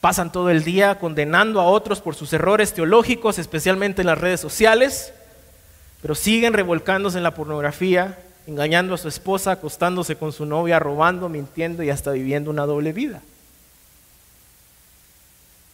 Pasan 0.00 0.32
todo 0.32 0.50
el 0.50 0.64
día 0.64 0.98
condenando 0.98 1.60
a 1.60 1.66
otros 1.66 2.00
por 2.00 2.14
sus 2.14 2.32
errores 2.32 2.74
teológicos, 2.74 3.38
especialmente 3.38 4.02
en 4.02 4.06
las 4.06 4.18
redes 4.18 4.40
sociales, 4.40 5.12
pero 6.02 6.14
siguen 6.14 6.52
revolcándose 6.52 7.16
en 7.18 7.24
la 7.24 7.34
pornografía, 7.34 8.18
engañando 8.46 8.94
a 8.94 8.98
su 8.98 9.08
esposa, 9.08 9.52
acostándose 9.52 10.16
con 10.16 10.32
su 10.32 10.46
novia, 10.46 10.78
robando, 10.78 11.28
mintiendo 11.28 11.82
y 11.82 11.90
hasta 11.90 12.12
viviendo 12.12 12.50
una 12.50 12.66
doble 12.66 12.92
vida. 12.92 13.22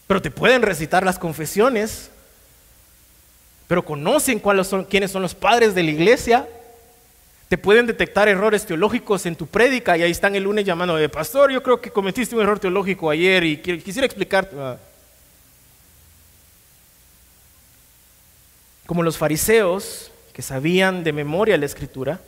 Pero 0.07 0.23
te 0.23 0.31
pueden 0.31 0.63
recitar 0.63 1.05
las 1.05 1.19
confesiones, 1.19 2.11
pero 3.67 3.85
conocen 3.85 4.39
cuáles 4.39 4.67
son, 4.67 4.85
quiénes 4.85 5.11
son 5.11 5.23
los 5.23 5.35
padres 5.35 5.75
de 5.75 5.83
la 5.83 5.91
iglesia, 5.91 6.49
te 7.49 7.59
pueden 7.59 7.87
detectar 7.87 8.29
errores 8.29 8.65
teológicos 8.65 9.27
en 9.27 9.37
tu 9.37 9.47
prédica 9.47 9.97
y 9.97 10.03
ahí 10.03 10.11
están 10.11 10.35
el 10.35 10.45
lunes 10.45 10.65
llamando, 10.65 10.97
de 10.97 11.09
pastor, 11.11 11.53
yo 11.53 11.63
creo 11.63 11.81
que 11.81 11.91
cometiste 11.91 12.35
un 12.35 12.41
error 12.41 12.59
teológico 12.59 13.11
ayer 13.11 13.45
y 13.45 13.59
quisiera 13.59 14.07
explicarte. 14.07 14.57
Ah. 14.59 14.79
Como 18.87 19.03
los 19.03 19.19
fariseos 19.19 20.12
que 20.33 20.43
sabían 20.43 21.05
de 21.05 21.13
memoria 21.13 21.59
la 21.59 21.67
escritura, 21.67 22.21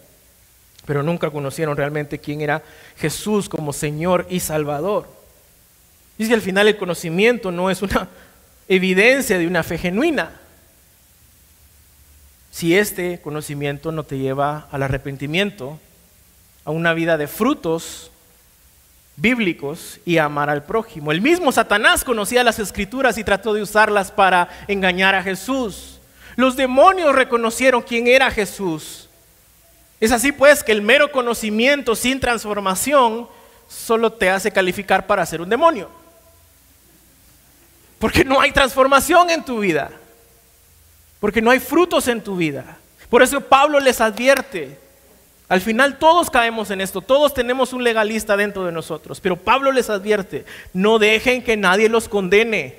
pero 0.87 1.03
nunca 1.03 1.31
conocieron 1.31 1.77
realmente 1.77 2.19
quién 2.19 2.41
era 2.41 2.63
Jesús 2.97 3.49
como 3.49 3.73
Señor 3.73 4.27
y 4.29 4.41
Salvador. 4.41 5.09
Y 6.19 6.29
que 6.29 6.35
al 6.35 6.43
final 6.43 6.69
el 6.69 6.77
conocimiento 6.77 7.51
no 7.51 7.71
es 7.71 7.83
una 7.83 8.09
evidencia 8.69 9.39
de 9.39 9.47
una 9.47 9.63
fe 9.63 9.79
genuina 9.79 10.41
si 12.55 12.77
este 12.79 13.21
conocimiento 13.21 13.91
no 13.91 14.05
te 14.05 14.17
lleva 14.17 14.69
al 14.71 14.85
arrepentimiento, 14.85 15.81
a 16.65 16.71
una 16.71 16.95
vida 16.95 17.19
de 17.19 17.27
frutos 17.27 18.13
bíblicos 19.17 19.99
y 20.05 20.19
amar 20.19 20.49
al 20.51 20.63
prójimo. 20.63 21.11
El 21.11 21.21
mismo 21.21 21.51
Satanás 21.51 22.05
conocía 22.05 22.45
las 22.45 22.61
escrituras 22.61 23.19
y 23.19 23.25
trató 23.25 23.55
de 23.55 23.63
usarlas 23.63 24.13
para 24.13 24.49
engañar 24.69 25.17
a 25.17 25.25
Jesús. 25.25 25.94
Los 26.37 26.57
demonios 26.57 27.15
reconocieron 27.15 27.83
quién 27.83 28.07
era 28.07 28.31
Jesús. 28.31 29.09
Es 30.01 30.13
así 30.13 30.33
pues 30.33 30.63
que 30.63 30.73
el 30.73 30.83
mero 30.83 31.11
conocimiento 31.13 31.95
sin 31.95 32.21
transformación 32.21 33.29
solo 33.69 34.13
te 34.13 34.31
hace 34.31 34.51
calificar 34.51 35.07
para 35.07 35.25
ser 35.25 35.41
un 35.41 35.49
demonio. 35.49 35.91
Porque 37.99 38.25
no 38.25 38.41
hay 38.41 38.53
transformación 38.53 39.31
en 39.31 39.45
tu 39.45 39.61
vida 39.61 39.91
porque 41.25 41.41
no 41.41 41.51
hay 41.51 41.59
frutos 41.59 42.07
en 42.09 42.21
tu 42.21 42.37
vida. 42.37 42.77
Por 43.09 43.23
eso 43.23 43.41
Pablo 43.41 43.81
les 43.81 44.03
advierte. 44.03 44.77
Al 45.49 45.63
final 45.63 45.99
todos 45.99 46.29
caemos 46.29 46.71
en 46.71 46.83
esto, 46.83 47.01
todos 47.01 47.33
tenemos 47.33 47.73
un 47.73 47.83
legalista 47.83 48.37
dentro 48.37 48.67
de 48.67 48.73
nosotros, 48.73 49.23
pero 49.23 49.37
Pablo 49.37 49.73
les 49.73 49.89
advierte, 49.89 50.45
no 50.75 50.99
dejen 50.99 51.43
que 51.43 51.57
nadie 51.57 51.89
los 51.89 52.11
condene. 52.11 52.77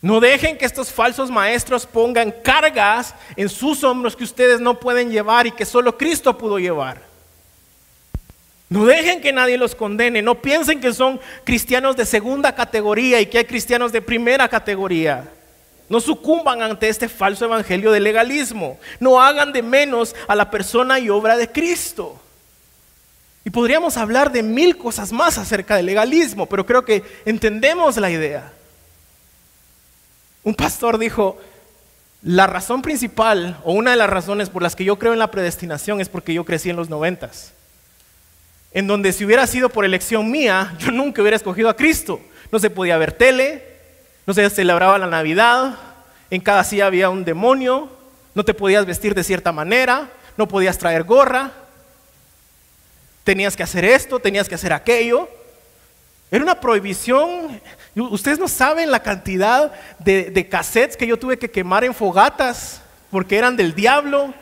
No 0.00 0.20
dejen 0.20 0.56
que 0.56 0.64
estos 0.64 0.92
falsos 0.92 1.30
maestros 1.30 1.84
pongan 1.84 2.30
cargas 2.30 3.14
en 3.36 3.48
sus 3.48 3.82
hombros 3.82 4.14
que 4.14 4.24
ustedes 4.24 4.60
no 4.60 4.78
pueden 4.78 5.10
llevar 5.10 5.46
y 5.46 5.50
que 5.50 5.64
solo 5.64 5.98
Cristo 5.98 6.38
pudo 6.38 6.58
llevar. 6.58 7.02
No 8.68 8.84
dejen 8.84 9.20
que 9.20 9.32
nadie 9.32 9.58
los 9.58 9.74
condene. 9.74 10.22
No 10.22 10.36
piensen 10.36 10.80
que 10.80 10.92
son 10.92 11.18
cristianos 11.44 11.96
de 11.96 12.04
segunda 12.04 12.54
categoría 12.54 13.20
y 13.20 13.26
que 13.26 13.38
hay 13.38 13.44
cristianos 13.44 13.90
de 13.90 14.02
primera 14.02 14.48
categoría. 14.48 15.24
No 15.88 16.00
sucumban 16.00 16.62
ante 16.62 16.88
este 16.88 17.08
falso 17.08 17.46
evangelio 17.46 17.90
de 17.90 17.98
legalismo. 17.98 18.78
No 19.00 19.20
hagan 19.20 19.52
de 19.52 19.62
menos 19.62 20.14
a 20.28 20.36
la 20.36 20.50
persona 20.50 21.00
y 21.00 21.08
obra 21.08 21.36
de 21.36 21.50
Cristo. 21.50 22.20
Y 23.44 23.50
podríamos 23.50 23.96
hablar 23.96 24.30
de 24.30 24.42
mil 24.42 24.76
cosas 24.76 25.10
más 25.10 25.38
acerca 25.38 25.76
del 25.76 25.86
legalismo, 25.86 26.44
pero 26.44 26.66
creo 26.66 26.84
que 26.84 27.02
entendemos 27.24 27.96
la 27.96 28.10
idea. 28.10 28.52
Un 30.48 30.54
pastor 30.54 30.96
dijo, 30.96 31.36
la 32.22 32.46
razón 32.46 32.80
principal 32.80 33.60
o 33.64 33.72
una 33.72 33.90
de 33.90 33.98
las 33.98 34.08
razones 34.08 34.48
por 34.48 34.62
las 34.62 34.74
que 34.74 34.82
yo 34.82 34.98
creo 34.98 35.12
en 35.12 35.18
la 35.18 35.30
predestinación 35.30 36.00
es 36.00 36.08
porque 36.08 36.32
yo 36.32 36.46
crecí 36.46 36.70
en 36.70 36.76
los 36.76 36.88
noventas. 36.88 37.52
En 38.72 38.86
donde 38.86 39.12
si 39.12 39.26
hubiera 39.26 39.46
sido 39.46 39.68
por 39.68 39.84
elección 39.84 40.30
mía, 40.30 40.74
yo 40.78 40.90
nunca 40.90 41.20
hubiera 41.20 41.36
escogido 41.36 41.68
a 41.68 41.76
Cristo. 41.76 42.18
No 42.50 42.58
se 42.58 42.70
podía 42.70 42.96
ver 42.96 43.12
tele, 43.12 43.62
no 44.24 44.32
se 44.32 44.48
celebraba 44.48 44.96
la 44.96 45.06
Navidad, 45.06 45.74
en 46.30 46.40
cada 46.40 46.64
silla 46.64 46.86
había 46.86 47.10
un 47.10 47.26
demonio, 47.26 47.90
no 48.34 48.42
te 48.42 48.54
podías 48.54 48.86
vestir 48.86 49.14
de 49.14 49.24
cierta 49.24 49.52
manera, 49.52 50.08
no 50.38 50.48
podías 50.48 50.78
traer 50.78 51.04
gorra, 51.04 51.52
tenías 53.22 53.54
que 53.54 53.64
hacer 53.64 53.84
esto, 53.84 54.18
tenías 54.18 54.48
que 54.48 54.54
hacer 54.54 54.72
aquello. 54.72 55.28
Era 56.30 56.44
una 56.44 56.60
prohibición. 56.60 57.60
Ustedes 57.94 58.38
no 58.38 58.48
saben 58.48 58.90
la 58.90 59.02
cantidad 59.02 59.72
de, 59.98 60.30
de 60.30 60.48
cassettes 60.48 60.96
que 60.96 61.06
yo 61.06 61.18
tuve 61.18 61.38
que 61.38 61.50
quemar 61.50 61.84
en 61.84 61.94
fogatas 61.94 62.82
porque 63.10 63.38
eran 63.38 63.56
del 63.56 63.74
diablo. 63.74 64.34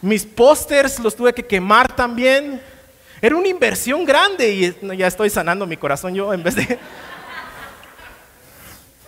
Mis 0.00 0.26
pósters 0.26 0.98
los 0.98 1.14
tuve 1.14 1.32
que 1.32 1.46
quemar 1.46 1.94
también. 1.94 2.60
Era 3.20 3.36
una 3.36 3.46
inversión 3.46 4.04
grande 4.04 4.50
y 4.50 4.96
ya 4.96 5.06
estoy 5.06 5.30
sanando 5.30 5.64
mi 5.66 5.76
corazón 5.76 6.14
yo 6.14 6.34
en 6.34 6.42
vez 6.42 6.56
de... 6.56 6.78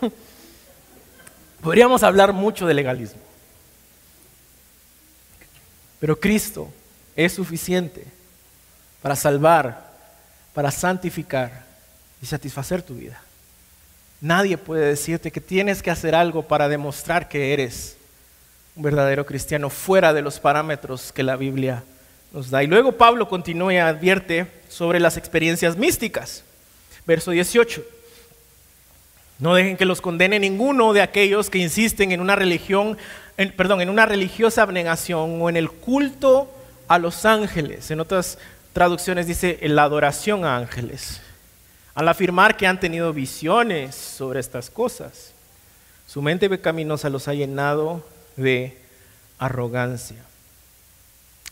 Podríamos 1.60 2.04
hablar 2.04 2.32
mucho 2.32 2.66
de 2.66 2.74
legalismo. 2.74 3.20
Pero 5.98 6.20
Cristo 6.20 6.72
es 7.16 7.32
suficiente 7.32 8.06
para 9.02 9.16
salvar, 9.16 9.90
para 10.52 10.70
santificar 10.70 11.63
y 12.24 12.26
satisfacer 12.26 12.80
tu 12.80 12.94
vida. 12.94 13.20
Nadie 14.22 14.56
puede 14.56 14.86
decirte 14.86 15.30
que 15.30 15.42
tienes 15.42 15.82
que 15.82 15.90
hacer 15.90 16.14
algo 16.14 16.48
para 16.48 16.70
demostrar 16.70 17.28
que 17.28 17.52
eres 17.52 17.98
un 18.74 18.82
verdadero 18.82 19.26
cristiano 19.26 19.68
fuera 19.68 20.14
de 20.14 20.22
los 20.22 20.40
parámetros 20.40 21.12
que 21.12 21.22
la 21.22 21.36
Biblia 21.36 21.84
nos 22.32 22.48
da. 22.48 22.62
Y 22.62 22.66
luego 22.66 22.92
Pablo 22.92 23.28
continúa 23.28 23.74
y 23.74 23.76
advierte 23.76 24.46
sobre 24.70 25.00
las 25.00 25.18
experiencias 25.18 25.76
místicas. 25.76 26.44
Verso 27.06 27.30
18. 27.30 27.84
No 29.38 29.54
dejen 29.54 29.76
que 29.76 29.84
los 29.84 30.00
condene 30.00 30.40
ninguno 30.40 30.94
de 30.94 31.02
aquellos 31.02 31.50
que 31.50 31.58
insisten 31.58 32.10
en 32.10 32.22
una 32.22 32.36
religión, 32.36 32.96
perdón, 33.54 33.82
en 33.82 33.90
una 33.90 34.06
religiosa 34.06 34.62
abnegación 34.62 35.42
o 35.42 35.50
en 35.50 35.58
el 35.58 35.70
culto 35.70 36.50
a 36.88 36.98
los 36.98 37.26
ángeles. 37.26 37.90
En 37.90 38.00
otras 38.00 38.38
traducciones 38.72 39.26
dice 39.26 39.58
la 39.60 39.82
adoración 39.82 40.46
a 40.46 40.56
ángeles. 40.56 41.20
Al 41.94 42.08
afirmar 42.08 42.56
que 42.56 42.66
han 42.66 42.80
tenido 42.80 43.12
visiones 43.12 43.94
sobre 43.94 44.40
estas 44.40 44.68
cosas, 44.68 45.32
su 46.06 46.22
mente 46.22 46.48
pecaminosa 46.50 47.08
los 47.08 47.28
ha 47.28 47.34
llenado 47.34 48.04
de 48.36 48.76
arrogancia. 49.38 50.18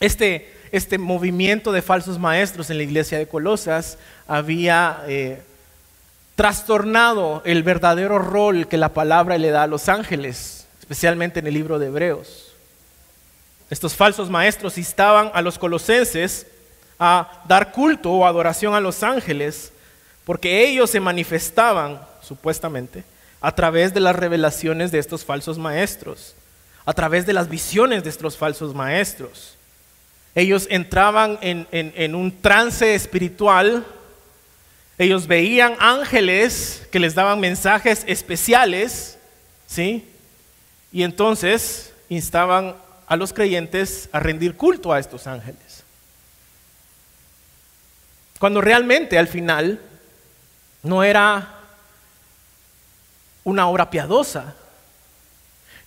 Este, 0.01 0.53
este 0.73 0.99
movimiento 0.99 1.71
de 1.71 1.81
falsos 1.81 2.19
maestros 2.19 2.71
en 2.71 2.79
la 2.79 2.83
iglesia 2.83 3.19
de 3.19 3.29
Colosas 3.29 3.99
había 4.27 5.05
eh, 5.07 5.43
trastornado 6.35 7.41
el 7.45 7.63
verdadero 7.63 8.19
rol 8.19 8.67
que 8.67 8.79
la 8.79 8.89
palabra 8.89 9.39
le 9.39 9.51
da 9.51 9.63
a 9.63 9.69
los 9.69 9.89
ángeles, 9.89 10.67
especialmente 10.81 11.39
en 11.39 11.47
el 11.47 11.55
libro 11.55 11.79
de 11.79 11.87
Hebreos. 11.87 12.53
Estos 13.71 13.95
falsos 13.95 14.29
maestros 14.29 14.77
instaban 14.77 15.31
a 15.35 15.41
los 15.41 15.57
colosenses 15.57 16.49
a 16.99 17.43
dar 17.47 17.71
culto 17.71 18.11
o 18.11 18.27
adoración 18.27 18.75
a 18.75 18.81
los 18.81 19.05
ángeles 19.05 19.73
porque 20.25 20.65
ellos 20.67 20.91
se 20.91 21.01
manifestaban, 21.01 22.01
supuestamente, 22.23 23.05
a 23.41 23.55
través 23.55 23.93
de 23.93 24.01
las 24.01 24.15
revelaciones 24.15 24.93
de 24.93 24.99
estos 24.99 25.25
falsos 25.25 25.59
maestros, 25.59 26.35
a 26.85 26.93
través 26.93 27.27
de 27.27 27.33
las 27.33 27.49
visiones 27.49 28.05
de 28.05 28.11
estos 28.11 28.37
falsos 28.37 28.75
maestros. 28.75 29.57
Ellos 30.35 30.67
entraban 30.71 31.39
en, 31.43 32.15
un 32.15 32.41
trance 32.41 32.95
espiritual 32.95 33.85
ellos 34.99 35.27
veían 35.27 35.75
ángeles 35.81 36.87
que 36.93 37.01
les 37.01 37.15
daban 37.15 37.41
mensajes 37.41 38.05
especiales, 38.07 39.19
¿sí? 39.67 40.07
Y 40.93 41.03
entonces 41.03 41.93
instaban 42.09 42.77
a 43.07 43.17
los 43.17 43.33
creyentes 43.33 44.09
a 44.13 44.21
rendir 44.21 44.55
culto 44.55 44.93
a 44.93 45.01
estos 45.01 45.27
ángeles. 45.27 45.83
Cuando 48.39 48.61
realmente 48.61 49.19
al 49.19 49.29
final 49.29 49.81
no 50.83 51.03
era 51.05 51.61
una 53.45 53.69
obra 53.69 53.91
piadosa, 53.91 54.55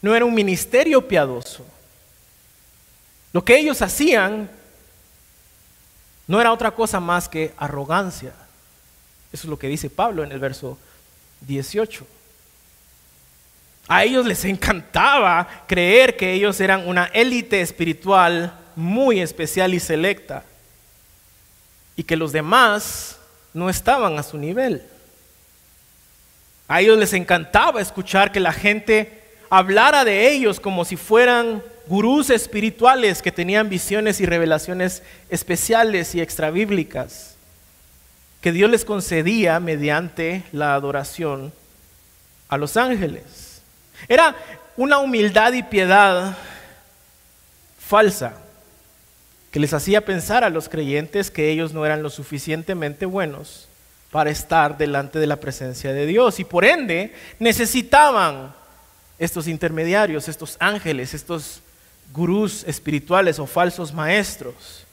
no 0.02 0.16
era 0.16 0.26
un 0.26 0.34
ministerio 0.34 1.08
piadoso. 1.08 1.66
Lo 3.34 3.44
que 3.44 3.58
ellos 3.58 3.82
hacían 3.82 4.50
no 6.28 6.40
era 6.40 6.52
otra 6.52 6.72
cosa 6.72 7.00
más 7.00 7.28
que 7.28 7.54
arrogancia. 7.58 8.34
Eso 9.32 9.44
es 9.44 9.50
lo 9.50 9.60
que 9.60 9.68
dice 9.68 9.90
Pablo 9.90 10.24
en 10.24 10.32
el 10.32 10.40
verso 10.40 10.78
18. 11.42 12.08
A 13.88 14.04
ellos 14.04 14.26
les 14.26 14.44
encantaba 14.46 15.48
creer 15.68 16.18
que 16.18 16.34
ellos 16.34 16.60
eran 16.60 16.88
una 16.88 17.06
élite 17.06 17.62
espiritual 17.62 18.58
muy 18.76 19.22
especial 19.22 19.74
y 19.74 19.80
selecta 19.80 20.44
y 21.96 22.04
que 22.04 22.16
los 22.16 22.32
demás 22.32 23.20
no 23.56 23.70
estaban 23.70 24.20
a 24.20 24.24
su 24.24 24.38
nivel. 24.38 24.84
A 26.68 26.82
ellos 26.82 26.98
les 26.98 27.14
encantaba 27.14 27.82
escuchar 27.82 28.32
que 28.32 28.40
la 28.40 28.52
gente 28.54 29.24
hablara 29.50 30.04
de 30.04 30.30
ellos 30.30 30.60
como 30.60 30.84
si 30.84 30.98
fueran 30.98 31.64
gurús 31.88 32.30
espirituales 32.30 33.22
que 33.22 33.32
tenían 33.32 33.70
visiones 33.70 34.20
y 34.20 34.26
revelaciones 34.26 35.04
especiales 35.30 36.14
y 36.16 36.22
extrabíblicas 36.22 37.36
que 38.42 38.52
Dios 38.52 38.70
les 38.70 38.86
concedía 38.86 39.60
mediante 39.60 40.44
la 40.52 40.76
adoración 40.76 41.54
a 42.50 42.58
los 42.58 42.78
ángeles. 42.78 43.62
Era 44.08 44.36
una 44.76 45.00
humildad 45.00 45.54
y 45.54 45.64
piedad 45.64 46.36
falsa 47.80 48.45
que 49.56 49.62
les 49.62 49.72
hacía 49.72 50.04
pensar 50.04 50.44
a 50.44 50.50
los 50.50 50.68
creyentes 50.68 51.32
que 51.32 51.50
ellos 51.50 51.72
no 51.72 51.86
eran 51.86 52.04
lo 52.04 52.10
suficientemente 52.10 53.06
buenos 53.06 53.70
para 54.12 54.30
estar 54.30 54.78
delante 54.78 55.18
de 55.18 55.28
la 55.28 55.38
presencia 55.38 55.94
de 55.94 56.06
Dios 56.06 56.42
y 56.42 56.44
por 56.44 56.66
ende 56.66 57.14
necesitaban 57.40 58.54
estos 59.18 59.48
intermediarios, 59.48 60.28
estos 60.28 60.58
ángeles, 60.60 61.14
estos 61.14 61.62
gurús 62.12 62.66
espirituales 62.68 63.40
o 63.40 63.48
falsos 63.48 63.94
maestros. 63.94 64.86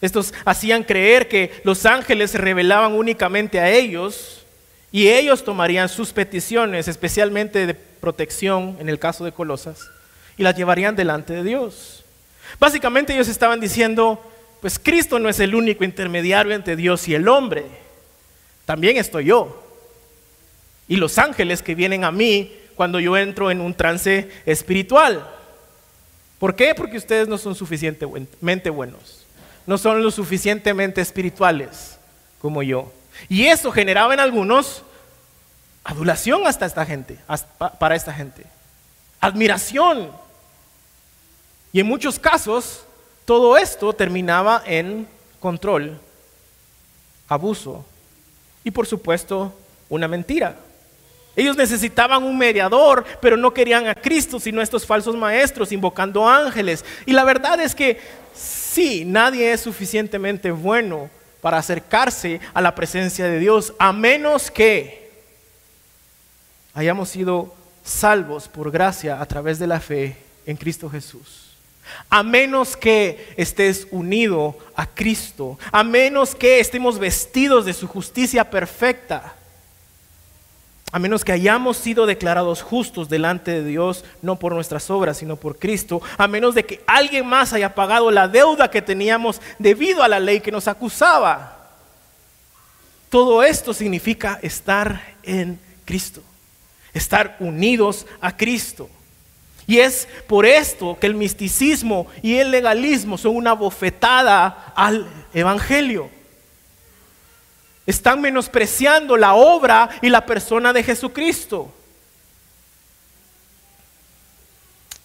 Estos 0.00 0.32
hacían 0.44 0.84
creer 0.84 1.26
que 1.26 1.60
los 1.64 1.86
ángeles 1.86 2.30
se 2.30 2.38
revelaban 2.38 2.92
únicamente 2.92 3.58
a 3.58 3.68
ellos 3.68 4.46
y 4.92 5.08
ellos 5.08 5.42
tomarían 5.42 5.88
sus 5.88 6.12
peticiones, 6.12 6.86
especialmente 6.86 7.66
de 7.66 7.74
protección 7.74 8.76
en 8.78 8.88
el 8.88 9.00
caso 9.00 9.24
de 9.24 9.32
Colosas, 9.32 9.90
y 10.36 10.44
las 10.44 10.56
llevarían 10.56 10.94
delante 10.94 11.32
de 11.32 11.42
Dios. 11.42 12.04
Básicamente 12.58 13.12
ellos 13.12 13.28
estaban 13.28 13.60
diciendo, 13.60 14.22
pues 14.60 14.78
Cristo 14.78 15.18
no 15.18 15.28
es 15.28 15.40
el 15.40 15.54
único 15.54 15.84
intermediario 15.84 16.54
entre 16.54 16.76
Dios 16.76 17.06
y 17.08 17.14
el 17.14 17.28
hombre, 17.28 17.64
también 18.64 18.96
estoy 18.96 19.26
yo. 19.26 19.62
Y 20.88 20.96
los 20.96 21.18
ángeles 21.18 21.62
que 21.62 21.74
vienen 21.74 22.04
a 22.04 22.12
mí 22.12 22.52
cuando 22.76 23.00
yo 23.00 23.16
entro 23.16 23.50
en 23.50 23.60
un 23.60 23.74
trance 23.74 24.30
espiritual. 24.44 25.26
¿Por 26.38 26.54
qué? 26.54 26.74
Porque 26.74 26.98
ustedes 26.98 27.26
no 27.26 27.38
son 27.38 27.54
suficientemente 27.54 28.70
buenos, 28.70 29.26
no 29.66 29.78
son 29.78 30.02
lo 30.02 30.10
suficientemente 30.10 31.00
espirituales 31.00 31.98
como 32.40 32.62
yo. 32.62 32.92
Y 33.28 33.46
eso 33.46 33.72
generaba 33.72 34.14
en 34.14 34.20
algunos 34.20 34.82
adulación 35.82 36.46
hasta 36.46 36.66
esta 36.66 36.84
gente, 36.84 37.18
para 37.78 37.94
esta 37.94 38.12
gente, 38.12 38.44
admiración. 39.20 40.10
Y 41.76 41.80
en 41.80 41.86
muchos 41.86 42.18
casos 42.18 42.84
todo 43.26 43.58
esto 43.58 43.92
terminaba 43.92 44.62
en 44.64 45.06
control, 45.38 46.00
abuso 47.28 47.84
y 48.64 48.70
por 48.70 48.86
supuesto 48.86 49.52
una 49.90 50.08
mentira. 50.08 50.56
Ellos 51.36 51.54
necesitaban 51.54 52.22
un 52.22 52.38
mediador, 52.38 53.04
pero 53.20 53.36
no 53.36 53.52
querían 53.52 53.88
a 53.88 53.94
Cristo, 53.94 54.40
sino 54.40 54.60
a 54.60 54.62
estos 54.62 54.86
falsos 54.86 55.14
maestros, 55.16 55.70
invocando 55.70 56.26
ángeles. 56.26 56.82
Y 57.04 57.12
la 57.12 57.24
verdad 57.24 57.60
es 57.60 57.74
que 57.74 58.00
sí, 58.34 59.04
nadie 59.04 59.52
es 59.52 59.60
suficientemente 59.60 60.52
bueno 60.52 61.10
para 61.42 61.58
acercarse 61.58 62.40
a 62.54 62.62
la 62.62 62.74
presencia 62.74 63.26
de 63.26 63.38
Dios, 63.38 63.74
a 63.78 63.92
menos 63.92 64.50
que 64.50 65.10
hayamos 66.72 67.10
sido 67.10 67.54
salvos 67.84 68.48
por 68.48 68.70
gracia 68.70 69.20
a 69.20 69.26
través 69.26 69.58
de 69.58 69.66
la 69.66 69.78
fe 69.78 70.16
en 70.46 70.56
Cristo 70.56 70.88
Jesús. 70.88 71.45
A 72.10 72.22
menos 72.22 72.76
que 72.76 73.34
estés 73.36 73.86
unido 73.90 74.56
a 74.74 74.86
Cristo, 74.86 75.58
a 75.72 75.82
menos 75.84 76.34
que 76.34 76.60
estemos 76.60 76.98
vestidos 76.98 77.64
de 77.64 77.72
su 77.72 77.86
justicia 77.86 78.50
perfecta 78.50 79.36
a 80.92 80.98
menos 80.98 81.24
que 81.24 81.32
hayamos 81.32 81.76
sido 81.76 82.06
declarados 82.06 82.62
justos 82.62 83.08
delante 83.08 83.50
de 83.50 83.64
Dios, 83.64 84.04
no 84.22 84.38
por 84.38 84.54
nuestras 84.54 84.88
obras, 84.88 85.18
sino 85.18 85.36
por 85.36 85.58
Cristo, 85.58 86.00
a 86.16 86.28
menos 86.28 86.54
de 86.54 86.64
que 86.64 86.82
alguien 86.86 87.26
más 87.26 87.52
haya 87.52 87.74
pagado 87.74 88.10
la 88.10 88.28
deuda 88.28 88.70
que 88.70 88.80
teníamos 88.80 89.40
debido 89.58 90.02
a 90.02 90.08
la 90.08 90.20
ley 90.20 90.40
que 90.40 90.52
nos 90.52 90.68
acusaba. 90.68 91.70
Todo 93.10 93.42
esto 93.42 93.74
significa 93.74 94.38
estar 94.42 95.16
en 95.22 95.58
Cristo, 95.84 96.22
estar 96.94 97.36
unidos 97.40 98.06
a 98.20 98.36
Cristo. 98.36 98.88
Y 99.66 99.78
es 99.78 100.06
por 100.26 100.46
esto 100.46 100.96
que 101.00 101.06
el 101.06 101.14
misticismo 101.14 102.06
y 102.22 102.36
el 102.36 102.50
legalismo 102.50 103.18
son 103.18 103.34
una 103.36 103.52
bofetada 103.52 104.72
al 104.76 105.06
Evangelio. 105.34 106.08
Están 107.84 108.20
menospreciando 108.20 109.16
la 109.16 109.34
obra 109.34 109.90
y 110.02 110.08
la 110.08 110.24
persona 110.24 110.72
de 110.72 110.82
Jesucristo. 110.82 111.72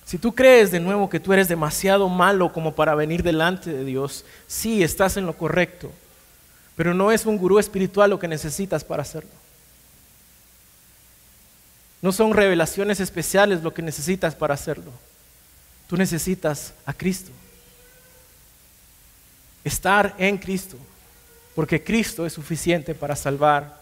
Si 0.06 0.18
tú 0.18 0.36
crees 0.36 0.72
de 0.72 0.80
nuevo 0.80 1.10
que 1.10 1.20
tú 1.20 1.32
eres 1.32 1.48
demasiado 1.48 2.10
malo 2.10 2.52
como 2.52 2.76
para 2.76 2.96
venir 2.96 3.24
delante 3.24 3.72
de 3.72 3.86
Dios, 3.86 4.26
sí, 4.46 4.84
estás 4.84 5.16
en 5.16 5.26
lo 5.26 5.38
correcto, 5.38 5.90
pero 6.76 6.94
no 6.94 7.12
es 7.12 7.26
un 7.26 7.38
gurú 7.38 7.60
espiritual 7.60 8.10
lo 8.10 8.20
que 8.20 8.28
necesitas 8.28 8.84
para 8.84 9.04
hacerlo. 9.04 9.41
No 12.02 12.12
son 12.12 12.34
revelaciones 12.34 13.00
especiales 13.00 13.62
lo 13.62 13.74
que 13.74 13.82
necesitas 13.82 14.36
para 14.36 14.54
hacerlo. 14.54 14.92
Tú 15.88 15.98
necesitas 15.98 16.74
a 16.86 16.94
Cristo. 16.94 17.32
Estar 19.64 20.16
en 20.18 20.38
Cristo. 20.38 20.78
Porque 21.54 21.84
Cristo 21.84 22.26
es 22.26 22.34
suficiente 22.34 22.96
para 22.96 23.16
salvar, 23.16 23.78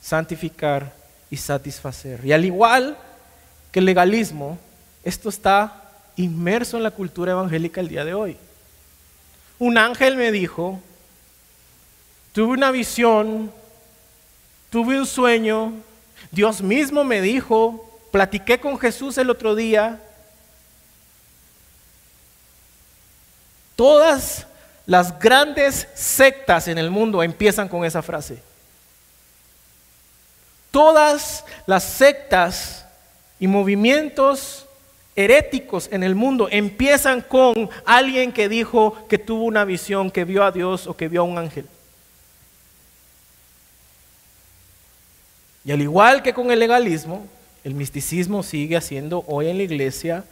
santificar 0.00 0.92
y 1.30 1.36
satisfacer. 1.36 2.24
Y 2.24 2.32
al 2.32 2.44
igual 2.44 2.96
que 3.70 3.78
el 3.78 3.84
legalismo, 3.84 4.58
esto 5.04 5.28
está 5.28 5.82
inmerso 6.16 6.76
en 6.76 6.82
la 6.82 6.90
cultura 6.90 7.32
evangélica 7.32 7.80
el 7.80 7.88
día 7.88 8.04
de 8.04 8.14
hoy. 8.14 8.36
Un 9.58 9.78
ángel 9.78 10.16
me 10.16 10.32
dijo, 10.32 10.80
tuve 12.32 12.52
una 12.52 12.70
visión, 12.70 13.52
tuve 14.70 14.98
un 14.98 15.06
sueño, 15.06 15.72
Dios 16.34 16.60
mismo 16.60 17.04
me 17.04 17.20
dijo, 17.20 17.88
platiqué 18.10 18.58
con 18.58 18.78
Jesús 18.78 19.16
el 19.18 19.30
otro 19.30 19.54
día. 19.54 20.00
Todas 23.76 24.46
las 24.84 25.18
grandes 25.18 25.86
sectas 25.94 26.66
en 26.66 26.78
el 26.78 26.90
mundo 26.90 27.22
empiezan 27.22 27.68
con 27.68 27.84
esa 27.84 28.02
frase. 28.02 28.42
Todas 30.72 31.44
las 31.66 31.84
sectas 31.84 32.84
y 33.38 33.46
movimientos 33.46 34.66
heréticos 35.14 35.88
en 35.92 36.02
el 36.02 36.16
mundo 36.16 36.48
empiezan 36.50 37.20
con 37.20 37.70
alguien 37.84 38.32
que 38.32 38.48
dijo 38.48 39.06
que 39.08 39.18
tuvo 39.18 39.44
una 39.44 39.64
visión, 39.64 40.10
que 40.10 40.24
vio 40.24 40.42
a 40.42 40.50
Dios 40.50 40.88
o 40.88 40.96
que 40.96 41.06
vio 41.06 41.20
a 41.20 41.24
un 41.24 41.38
ángel. 41.38 41.68
Y 45.64 45.72
al 45.72 45.80
igual 45.80 46.22
que 46.22 46.34
con 46.34 46.50
el 46.50 46.58
legalismo, 46.58 47.26
el 47.62 47.74
misticismo 47.74 48.42
sigue 48.42 48.76
haciendo 48.76 49.24
hoy 49.26 49.48
en 49.48 49.56
la 49.56 49.64
iglesia 49.64 50.24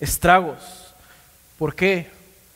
estragos. 0.00 0.94
¿Por 1.58 1.74
qué? 1.74 2.06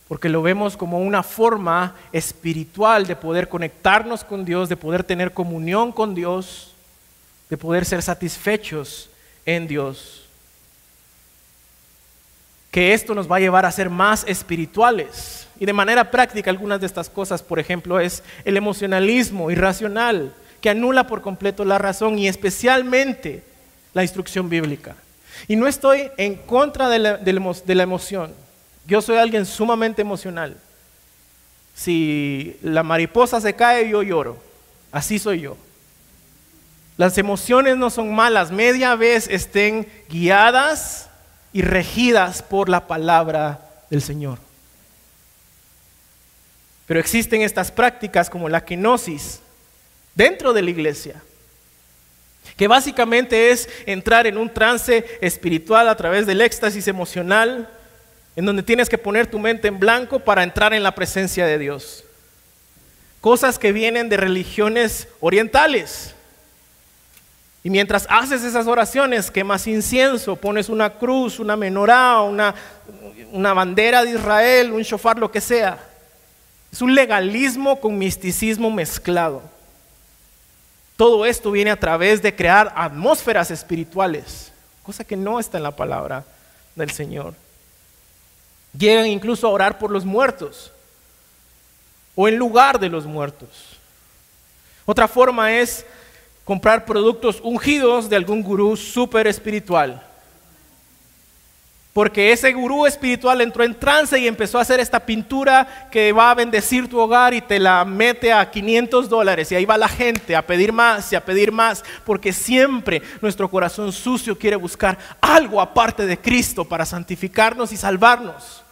porque 0.08 0.28
lo 0.28 0.42
vemos 0.42 0.76
como 0.76 0.98
una 0.98 1.22
forma 1.22 1.94
espiritual 2.12 3.06
de 3.06 3.16
poder 3.16 3.48
conectarnos 3.48 4.22
con 4.22 4.44
Dios, 4.44 4.68
de 4.68 4.76
poder 4.76 5.02
tener 5.02 5.32
comunión 5.32 5.92
con 5.92 6.14
Dios, 6.14 6.74
de 7.48 7.56
poder 7.56 7.84
ser 7.84 8.02
satisfechos 8.02 9.10
en 9.46 9.66
Dios. 9.66 10.26
Que 12.70 12.92
esto 12.92 13.14
nos 13.14 13.30
va 13.30 13.36
a 13.36 13.40
llevar 13.40 13.64
a 13.64 13.72
ser 13.72 13.88
más 13.88 14.24
espirituales. 14.26 15.48
Y 15.58 15.64
de 15.64 15.72
manera 15.72 16.10
práctica 16.10 16.50
algunas 16.50 16.80
de 16.80 16.86
estas 16.86 17.08
cosas, 17.08 17.42
por 17.42 17.58
ejemplo, 17.58 17.98
es 17.98 18.22
el 18.44 18.56
emocionalismo 18.56 19.50
irracional, 19.50 20.34
que 20.64 20.70
anula 20.70 21.06
por 21.06 21.20
completo 21.20 21.62
la 21.66 21.76
razón 21.76 22.18
y 22.18 22.26
especialmente 22.26 23.42
la 23.92 24.00
instrucción 24.00 24.48
bíblica. 24.48 24.96
Y 25.46 25.56
no 25.56 25.66
estoy 25.66 26.10
en 26.16 26.36
contra 26.36 26.88
de 26.88 26.98
la, 26.98 27.18
de 27.18 27.74
la 27.74 27.82
emoción. 27.82 28.32
Yo 28.86 29.02
soy 29.02 29.18
alguien 29.18 29.44
sumamente 29.44 30.00
emocional. 30.00 30.56
Si 31.74 32.56
la 32.62 32.82
mariposa 32.82 33.42
se 33.42 33.52
cae, 33.52 33.90
yo 33.90 34.02
lloro. 34.02 34.38
Así 34.90 35.18
soy 35.18 35.42
yo. 35.42 35.58
Las 36.96 37.18
emociones 37.18 37.76
no 37.76 37.90
son 37.90 38.14
malas, 38.14 38.50
media 38.50 38.94
vez 38.94 39.28
estén 39.28 39.86
guiadas 40.08 41.10
y 41.52 41.60
regidas 41.60 42.42
por 42.42 42.70
la 42.70 42.86
palabra 42.86 43.68
del 43.90 44.00
Señor. 44.00 44.38
Pero 46.86 47.00
existen 47.00 47.42
estas 47.42 47.70
prácticas 47.70 48.30
como 48.30 48.48
la 48.48 48.64
kenosis 48.64 49.40
dentro 50.14 50.52
de 50.52 50.62
la 50.62 50.70
iglesia, 50.70 51.22
que 52.56 52.68
básicamente 52.68 53.50
es 53.50 53.68
entrar 53.86 54.26
en 54.26 54.38
un 54.38 54.52
trance 54.52 55.04
espiritual 55.20 55.88
a 55.88 55.96
través 55.96 56.26
del 56.26 56.40
éxtasis 56.40 56.86
emocional, 56.88 57.68
en 58.36 58.44
donde 58.44 58.62
tienes 58.62 58.88
que 58.88 58.98
poner 58.98 59.26
tu 59.26 59.38
mente 59.38 59.68
en 59.68 59.78
blanco 59.78 60.18
para 60.18 60.42
entrar 60.42 60.74
en 60.74 60.82
la 60.82 60.94
presencia 60.94 61.46
de 61.46 61.58
Dios. 61.58 62.04
Cosas 63.20 63.58
que 63.58 63.72
vienen 63.72 64.08
de 64.08 64.16
religiones 64.16 65.08
orientales. 65.20 66.14
Y 67.62 67.70
mientras 67.70 68.06
haces 68.10 68.44
esas 68.44 68.66
oraciones, 68.66 69.30
quemas 69.30 69.66
incienso, 69.66 70.36
pones 70.36 70.68
una 70.68 70.90
cruz, 70.90 71.38
una 71.40 71.56
menorá, 71.56 72.20
una, 72.20 72.54
una 73.32 73.54
bandera 73.54 74.04
de 74.04 74.10
Israel, 74.10 74.72
un 74.72 74.82
shofar, 74.82 75.18
lo 75.18 75.30
que 75.30 75.40
sea. 75.40 75.78
Es 76.70 76.82
un 76.82 76.94
legalismo 76.94 77.80
con 77.80 77.96
misticismo 77.96 78.70
mezclado. 78.70 79.53
Todo 80.96 81.26
esto 81.26 81.50
viene 81.50 81.70
a 81.70 81.80
través 81.80 82.22
de 82.22 82.34
crear 82.34 82.72
atmósferas 82.76 83.50
espirituales, 83.50 84.52
cosa 84.82 85.04
que 85.04 85.16
no 85.16 85.40
está 85.40 85.56
en 85.56 85.64
la 85.64 85.74
palabra 85.74 86.24
del 86.76 86.90
Señor. 86.90 87.34
Llegan 88.76 89.06
incluso 89.06 89.46
a 89.46 89.50
orar 89.50 89.78
por 89.78 89.90
los 89.90 90.04
muertos 90.04 90.70
o 92.14 92.28
en 92.28 92.36
lugar 92.36 92.78
de 92.78 92.88
los 92.88 93.06
muertos. 93.06 93.78
Otra 94.84 95.08
forma 95.08 95.52
es 95.52 95.84
comprar 96.44 96.84
productos 96.84 97.40
ungidos 97.42 98.08
de 98.08 98.16
algún 98.16 98.42
gurú 98.42 98.76
súper 98.76 99.26
espiritual. 99.26 100.02
Porque 101.94 102.32
ese 102.32 102.52
gurú 102.52 102.86
espiritual 102.86 103.40
entró 103.40 103.62
en 103.62 103.78
trance 103.78 104.18
y 104.18 104.26
empezó 104.26 104.58
a 104.58 104.62
hacer 104.62 104.80
esta 104.80 104.98
pintura 105.06 105.88
que 105.92 106.10
va 106.12 106.32
a 106.32 106.34
bendecir 106.34 106.88
tu 106.88 106.98
hogar 106.98 107.32
y 107.34 107.40
te 107.40 107.60
la 107.60 107.84
mete 107.84 108.32
a 108.32 108.50
500 108.50 109.08
dólares. 109.08 109.52
Y 109.52 109.54
ahí 109.54 109.64
va 109.64 109.78
la 109.78 109.86
gente 109.86 110.34
a 110.34 110.44
pedir 110.44 110.72
más 110.72 111.12
y 111.12 111.14
a 111.14 111.24
pedir 111.24 111.52
más. 111.52 111.84
Porque 112.04 112.32
siempre 112.32 113.00
nuestro 113.22 113.48
corazón 113.48 113.92
sucio 113.92 114.36
quiere 114.36 114.56
buscar 114.56 114.98
algo 115.20 115.60
aparte 115.60 116.04
de 116.04 116.18
Cristo 116.18 116.64
para 116.64 116.84
santificarnos 116.84 117.70
y 117.70 117.76
salvarnos. 117.76 118.64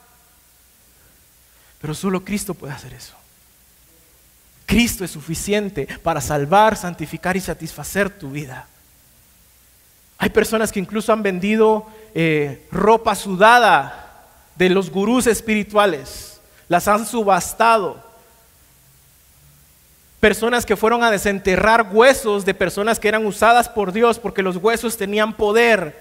Pero 1.80 1.94
solo 1.94 2.24
Cristo 2.24 2.54
puede 2.54 2.72
hacer 2.72 2.92
eso. 2.92 3.14
Cristo 4.66 5.04
es 5.04 5.12
suficiente 5.12 5.86
para 6.02 6.20
salvar, 6.20 6.76
santificar 6.76 7.36
y 7.36 7.40
satisfacer 7.40 8.10
tu 8.10 8.32
vida. 8.32 8.66
Hay 10.18 10.30
personas 10.30 10.72
que 10.72 10.80
incluso 10.80 11.12
han 11.12 11.22
vendido 11.22 11.86
eh, 12.14 12.66
ropa 12.70 13.14
sudada 13.14 14.26
de 14.56 14.68
los 14.68 14.90
gurús 14.90 15.26
espirituales, 15.26 16.40
las 16.68 16.88
han 16.88 17.06
subastado. 17.06 18.02
Personas 20.20 20.64
que 20.64 20.76
fueron 20.76 21.02
a 21.02 21.10
desenterrar 21.10 21.88
huesos 21.90 22.44
de 22.44 22.54
personas 22.54 23.00
que 23.00 23.08
eran 23.08 23.26
usadas 23.26 23.68
por 23.68 23.92
Dios 23.92 24.18
porque 24.18 24.42
los 24.42 24.56
huesos 24.56 24.96
tenían 24.96 25.32
poder. 25.32 26.00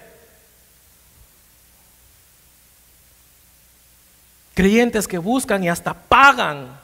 Creyentes 4.54 5.08
que 5.08 5.18
buscan 5.18 5.64
y 5.64 5.68
hasta 5.68 5.94
pagan 5.94 6.81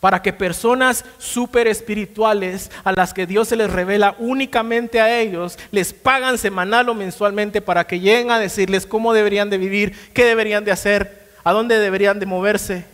para 0.00 0.22
que 0.22 0.32
personas 0.32 1.04
super 1.18 1.66
espirituales 1.66 2.70
a 2.84 2.92
las 2.92 3.12
que 3.12 3.26
Dios 3.26 3.48
se 3.48 3.56
les 3.56 3.70
revela 3.70 4.16
únicamente 4.18 4.98
a 5.00 5.20
ellos, 5.20 5.58
les 5.70 5.92
pagan 5.92 6.38
semanal 6.38 6.88
o 6.88 6.94
mensualmente 6.94 7.60
para 7.60 7.86
que 7.86 8.00
lleguen 8.00 8.30
a 8.30 8.38
decirles 8.38 8.86
cómo 8.86 9.12
deberían 9.12 9.50
de 9.50 9.58
vivir, 9.58 9.94
qué 10.14 10.24
deberían 10.24 10.64
de 10.64 10.72
hacer, 10.72 11.28
a 11.44 11.52
dónde 11.52 11.78
deberían 11.78 12.18
de 12.18 12.26
moverse. 12.26 12.86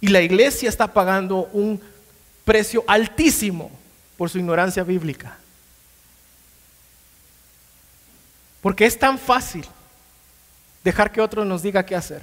Y 0.00 0.08
la 0.08 0.22
iglesia 0.22 0.68
está 0.68 0.86
pagando 0.86 1.50
un 1.52 1.80
precio 2.44 2.84
altísimo 2.86 3.70
por 4.16 4.30
su 4.30 4.38
ignorancia 4.38 4.84
bíblica. 4.84 5.36
Porque 8.60 8.86
es 8.86 8.98
tan 8.98 9.18
fácil 9.18 9.66
dejar 10.84 11.10
que 11.10 11.20
otro 11.20 11.44
nos 11.44 11.62
diga 11.62 11.84
qué 11.84 11.96
hacer. 11.96 12.22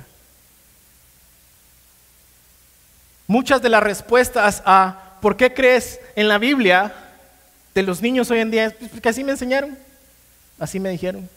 Muchas 3.27 3.61
de 3.61 3.69
las 3.69 3.83
respuestas 3.83 4.63
a 4.65 5.17
por 5.21 5.35
qué 5.35 5.53
crees 5.53 5.99
en 6.15 6.29
la 6.29 6.37
Biblia 6.37 6.93
de 7.75 7.83
los 7.83 8.01
niños 8.01 8.31
hoy 8.31 8.39
en 8.39 8.51
día 8.51 8.65
es 8.65 8.73
pues, 8.73 8.89
porque 8.89 9.09
así 9.09 9.23
me 9.23 9.33
enseñaron, 9.33 9.77
así 10.57 10.79
me 10.79 10.89
dijeron. 10.89 11.29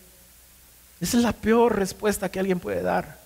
Esa 1.01 1.17
es 1.17 1.23
la 1.25 1.33
peor 1.33 1.77
respuesta 1.77 2.31
que 2.31 2.39
alguien 2.39 2.61
puede 2.61 2.83
dar. 2.83 3.19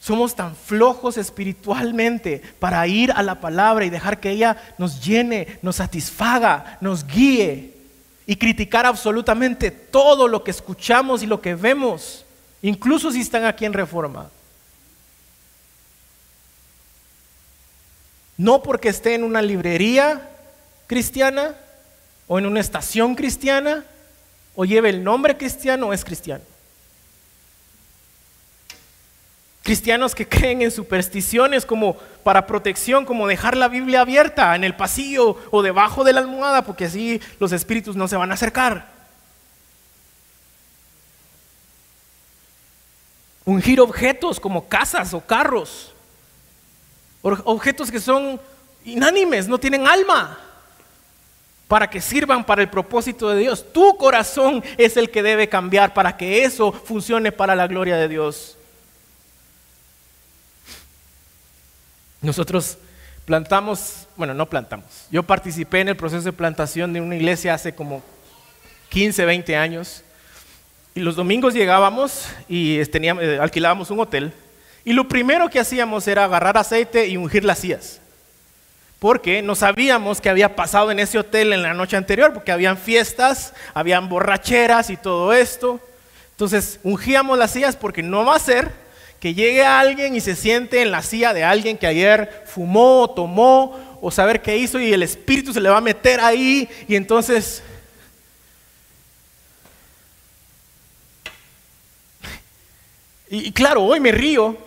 Somos 0.00 0.34
tan 0.34 0.54
flojos 0.54 1.16
espiritualmente 1.16 2.42
para 2.58 2.86
ir 2.86 3.12
a 3.12 3.22
la 3.22 3.40
palabra 3.40 3.84
y 3.84 3.90
dejar 3.90 4.20
que 4.20 4.30
ella 4.30 4.56
nos 4.76 5.02
llene, 5.02 5.58
nos 5.62 5.76
satisfaga, 5.76 6.76
nos 6.80 7.06
guíe 7.06 7.72
y 8.26 8.36
criticar 8.36 8.84
absolutamente 8.84 9.70
todo 9.70 10.28
lo 10.28 10.42
que 10.42 10.50
escuchamos 10.50 11.22
y 11.22 11.26
lo 11.26 11.40
que 11.40 11.54
vemos, 11.54 12.24
incluso 12.60 13.12
si 13.12 13.20
están 13.20 13.44
aquí 13.44 13.64
en 13.64 13.72
reforma. 13.72 14.28
No 18.36 18.62
porque 18.62 18.88
esté 18.88 19.14
en 19.14 19.24
una 19.24 19.42
librería 19.42 20.28
cristiana 20.86 21.54
o 22.26 22.38
en 22.38 22.46
una 22.46 22.60
estación 22.60 23.14
cristiana 23.14 23.84
o 24.54 24.64
lleve 24.64 24.90
el 24.90 25.04
nombre 25.04 25.36
cristiano 25.36 25.88
o 25.88 25.92
es 25.92 26.04
cristiano. 26.04 26.42
Cristianos 29.62 30.14
que 30.14 30.28
creen 30.28 30.62
en 30.62 30.70
supersticiones 30.70 31.64
como 31.64 31.96
para 32.22 32.46
protección, 32.46 33.04
como 33.04 33.26
dejar 33.26 33.56
la 33.56 33.68
Biblia 33.68 34.02
abierta 34.02 34.54
en 34.54 34.64
el 34.64 34.76
pasillo 34.76 35.38
o 35.50 35.62
debajo 35.62 36.04
de 36.04 36.12
la 36.12 36.20
almohada, 36.20 36.62
porque 36.62 36.84
así 36.84 37.20
los 37.40 37.52
espíritus 37.52 37.96
no 37.96 38.06
se 38.06 38.16
van 38.16 38.30
a 38.30 38.34
acercar. 38.34 38.92
Ungir 43.46 43.80
objetos 43.80 44.40
como 44.40 44.68
casas 44.68 45.12
o 45.12 45.20
carros, 45.20 45.93
objetos 47.24 47.90
que 47.90 48.00
son 48.00 48.40
inánimes, 48.84 49.48
no 49.48 49.58
tienen 49.58 49.86
alma, 49.86 50.38
para 51.66 51.88
que 51.88 52.00
sirvan 52.00 52.44
para 52.44 52.62
el 52.62 52.68
propósito 52.68 53.30
de 53.30 53.40
Dios. 53.40 53.72
Tu 53.72 53.96
corazón 53.96 54.62
es 54.76 54.96
el 54.96 55.10
que 55.10 55.22
debe 55.22 55.48
cambiar 55.48 55.94
para 55.94 56.16
que 56.16 56.44
eso 56.44 56.70
funcione 56.70 57.32
para 57.32 57.56
la 57.56 57.66
gloria 57.66 57.96
de 57.96 58.08
Dios. 58.08 58.56
Nosotros 62.20 62.78
plantamos, 63.24 64.06
bueno, 64.16 64.34
no 64.34 64.48
plantamos, 64.48 65.06
yo 65.10 65.22
participé 65.22 65.80
en 65.80 65.88
el 65.88 65.96
proceso 65.96 66.24
de 66.24 66.32
plantación 66.32 66.92
de 66.92 67.00
una 67.00 67.16
iglesia 67.16 67.54
hace 67.54 67.74
como 67.74 68.02
15, 68.90 69.24
20 69.24 69.56
años. 69.56 70.02
Y 70.94 71.00
los 71.00 71.16
domingos 71.16 71.54
llegábamos 71.54 72.28
y 72.48 72.84
teníamos, 72.86 73.24
eh, 73.24 73.38
alquilábamos 73.40 73.90
un 73.90 73.98
hotel. 74.00 74.32
Y 74.84 74.92
lo 74.92 75.08
primero 75.08 75.48
que 75.48 75.60
hacíamos 75.60 76.06
era 76.08 76.24
agarrar 76.24 76.58
aceite 76.58 77.06
y 77.06 77.16
ungir 77.16 77.44
las 77.44 77.58
sillas. 77.58 78.00
Porque 78.98 79.42
no 79.42 79.54
sabíamos 79.54 80.20
qué 80.20 80.30
había 80.30 80.56
pasado 80.56 80.90
en 80.90 80.98
ese 80.98 81.18
hotel 81.18 81.52
en 81.52 81.62
la 81.62 81.74
noche 81.74 81.96
anterior, 81.96 82.32
porque 82.32 82.52
habían 82.52 82.76
fiestas, 82.76 83.54
habían 83.72 84.08
borracheras 84.08 84.90
y 84.90 84.96
todo 84.96 85.32
esto. 85.32 85.80
Entonces 86.32 86.80
ungíamos 86.82 87.38
las 87.38 87.52
sillas 87.52 87.76
porque 87.76 88.02
no 88.02 88.24
va 88.24 88.36
a 88.36 88.40
ser 88.40 88.72
que 89.20 89.32
llegue 89.32 89.64
alguien 89.64 90.14
y 90.14 90.20
se 90.20 90.36
siente 90.36 90.82
en 90.82 90.90
la 90.90 91.00
silla 91.00 91.32
de 91.32 91.44
alguien 91.44 91.78
que 91.78 91.86
ayer 91.86 92.44
fumó, 92.46 93.10
tomó, 93.14 93.98
o 94.06 94.10
saber 94.10 94.42
qué 94.42 94.58
hizo 94.58 94.78
y 94.78 94.92
el 94.92 95.02
espíritu 95.02 95.50
se 95.54 95.62
le 95.62 95.70
va 95.70 95.78
a 95.78 95.80
meter 95.80 96.20
ahí 96.20 96.68
y 96.86 96.94
entonces... 96.94 97.62
Y, 103.30 103.50
claro, 103.52 103.82
hoy 103.82 103.98
me 103.98 104.12
río, 104.12 104.58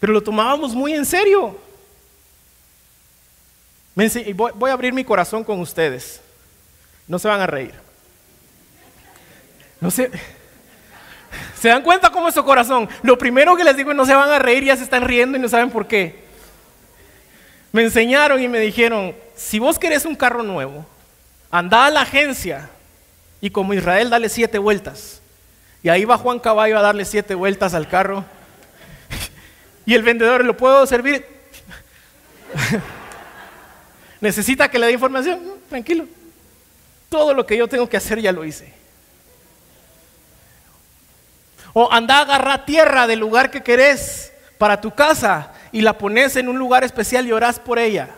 pero 0.00 0.12
lo 0.12 0.22
tomábamos 0.22 0.74
muy 0.74 0.94
en 0.94 1.04
serio. 1.04 1.58
voy 3.94 4.70
a 4.70 4.74
abrir 4.74 4.92
mi 4.92 5.04
corazón 5.04 5.44
con 5.44 5.60
ustedes. 5.60 6.20
No 7.06 7.18
se 7.18 7.28
van 7.28 7.40
a 7.40 7.46
reír. 7.46 7.74
No 9.80 9.90
sé. 9.90 10.10
¿Se 11.60 11.68
dan 11.68 11.82
cuenta 11.82 12.10
cómo 12.10 12.28
es 12.28 12.34
su 12.34 12.44
corazón? 12.44 12.88
Lo 13.02 13.18
primero 13.18 13.56
que 13.56 13.64
les 13.64 13.76
digo 13.76 13.90
es 13.90 13.96
no 13.96 14.06
se 14.06 14.14
van 14.14 14.30
a 14.30 14.38
reír, 14.38 14.64
ya 14.64 14.76
se 14.76 14.84
están 14.84 15.04
riendo 15.04 15.36
y 15.36 15.40
no 15.40 15.48
saben 15.48 15.70
por 15.70 15.86
qué. 15.86 16.24
Me 17.72 17.82
enseñaron 17.82 18.42
y 18.42 18.48
me 18.48 18.60
dijeron, 18.60 19.14
si 19.36 19.58
vos 19.58 19.78
querés 19.78 20.04
un 20.04 20.14
carro 20.14 20.42
nuevo, 20.42 20.86
anda 21.50 21.86
a 21.86 21.90
la 21.90 22.02
agencia 22.02 22.70
y 23.40 23.50
como 23.50 23.74
Israel 23.74 24.10
dale 24.10 24.28
siete 24.28 24.58
vueltas. 24.58 25.20
Y 25.82 25.88
ahí 25.88 26.04
va 26.04 26.18
Juan 26.18 26.38
Caballo 26.38 26.78
a 26.78 26.82
darle 26.82 27.04
siete 27.04 27.34
vueltas 27.34 27.74
al 27.74 27.88
carro. 27.88 28.24
Y 29.88 29.94
el 29.94 30.02
vendedor, 30.02 30.44
¿lo 30.44 30.54
puedo 30.54 30.86
servir? 30.86 31.24
¿Necesita 34.20 34.70
que 34.70 34.78
le 34.78 34.84
dé 34.84 34.92
información? 34.92 35.40
tranquilo. 35.70 36.04
Todo 37.08 37.32
lo 37.32 37.46
que 37.46 37.56
yo 37.56 37.66
tengo 37.68 37.88
que 37.88 37.96
hacer 37.96 38.20
ya 38.20 38.30
lo 38.30 38.44
hice. 38.44 38.70
O 41.72 41.90
anda 41.90 42.18
a 42.18 42.20
agarrar 42.20 42.66
tierra 42.66 43.06
del 43.06 43.18
lugar 43.18 43.50
que 43.50 43.62
querés 43.62 44.30
para 44.58 44.78
tu 44.78 44.94
casa 44.94 45.54
y 45.72 45.80
la 45.80 45.96
pones 45.96 46.36
en 46.36 46.50
un 46.50 46.58
lugar 46.58 46.84
especial 46.84 47.26
y 47.26 47.32
orás 47.32 47.58
por 47.58 47.78
ella. 47.78 48.10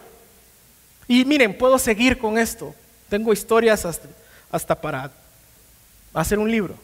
Y 1.06 1.24
miren, 1.24 1.56
puedo 1.56 1.78
seguir 1.78 2.18
con 2.18 2.36
esto. 2.36 2.74
Tengo 3.08 3.32
historias 3.32 3.84
hasta, 3.84 4.08
hasta 4.50 4.74
para 4.74 5.12
hacer 6.14 6.40
un 6.40 6.50
libro. 6.50 6.74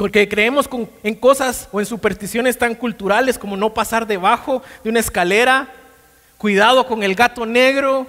Porque 0.00 0.26
creemos 0.30 0.66
en 1.02 1.14
cosas 1.14 1.68
o 1.72 1.78
en 1.78 1.84
supersticiones 1.84 2.56
tan 2.56 2.74
culturales 2.74 3.36
como 3.36 3.54
no 3.54 3.74
pasar 3.74 4.06
debajo 4.06 4.62
de 4.82 4.88
una 4.88 4.98
escalera, 4.98 5.70
cuidado 6.38 6.86
con 6.86 7.02
el 7.02 7.14
gato 7.14 7.44
negro, 7.44 8.06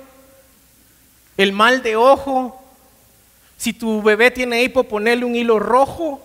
el 1.36 1.52
mal 1.52 1.84
de 1.84 1.98
ojo. 1.98 2.64
Si 3.58 3.74
tu 3.74 4.02
bebé 4.02 4.32
tiene 4.32 4.64
hipo, 4.64 4.86
ponerle 4.86 5.26
un 5.26 5.36
hilo 5.36 5.60
rojo. 5.60 6.22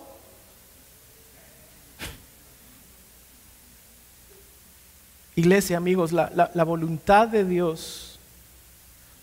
Iglesia, 5.35 5.75
amigos, 5.75 6.13
la, 6.13 6.49
la 6.53 6.63
voluntad 6.63 7.27
de 7.27 7.43
Dios 7.43 8.21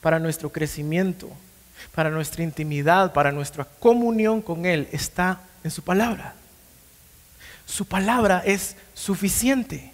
para 0.03 0.19
nuestro 0.19 0.53
crecimiento, 0.53 1.31
para 1.95 2.11
nuestra 2.11 2.43
intimidad, 2.43 3.15
para 3.15 3.33
nuestra 3.33 3.65
comunión 3.65 4.43
con 4.43 4.67
Él 4.67 4.89
está 4.93 5.41
en 5.65 5.71
su 5.71 5.83
palabra. 5.83 6.35
Su 7.67 7.87
palabra 7.87 8.43
es 8.45 8.77
suficiente. 8.93 9.93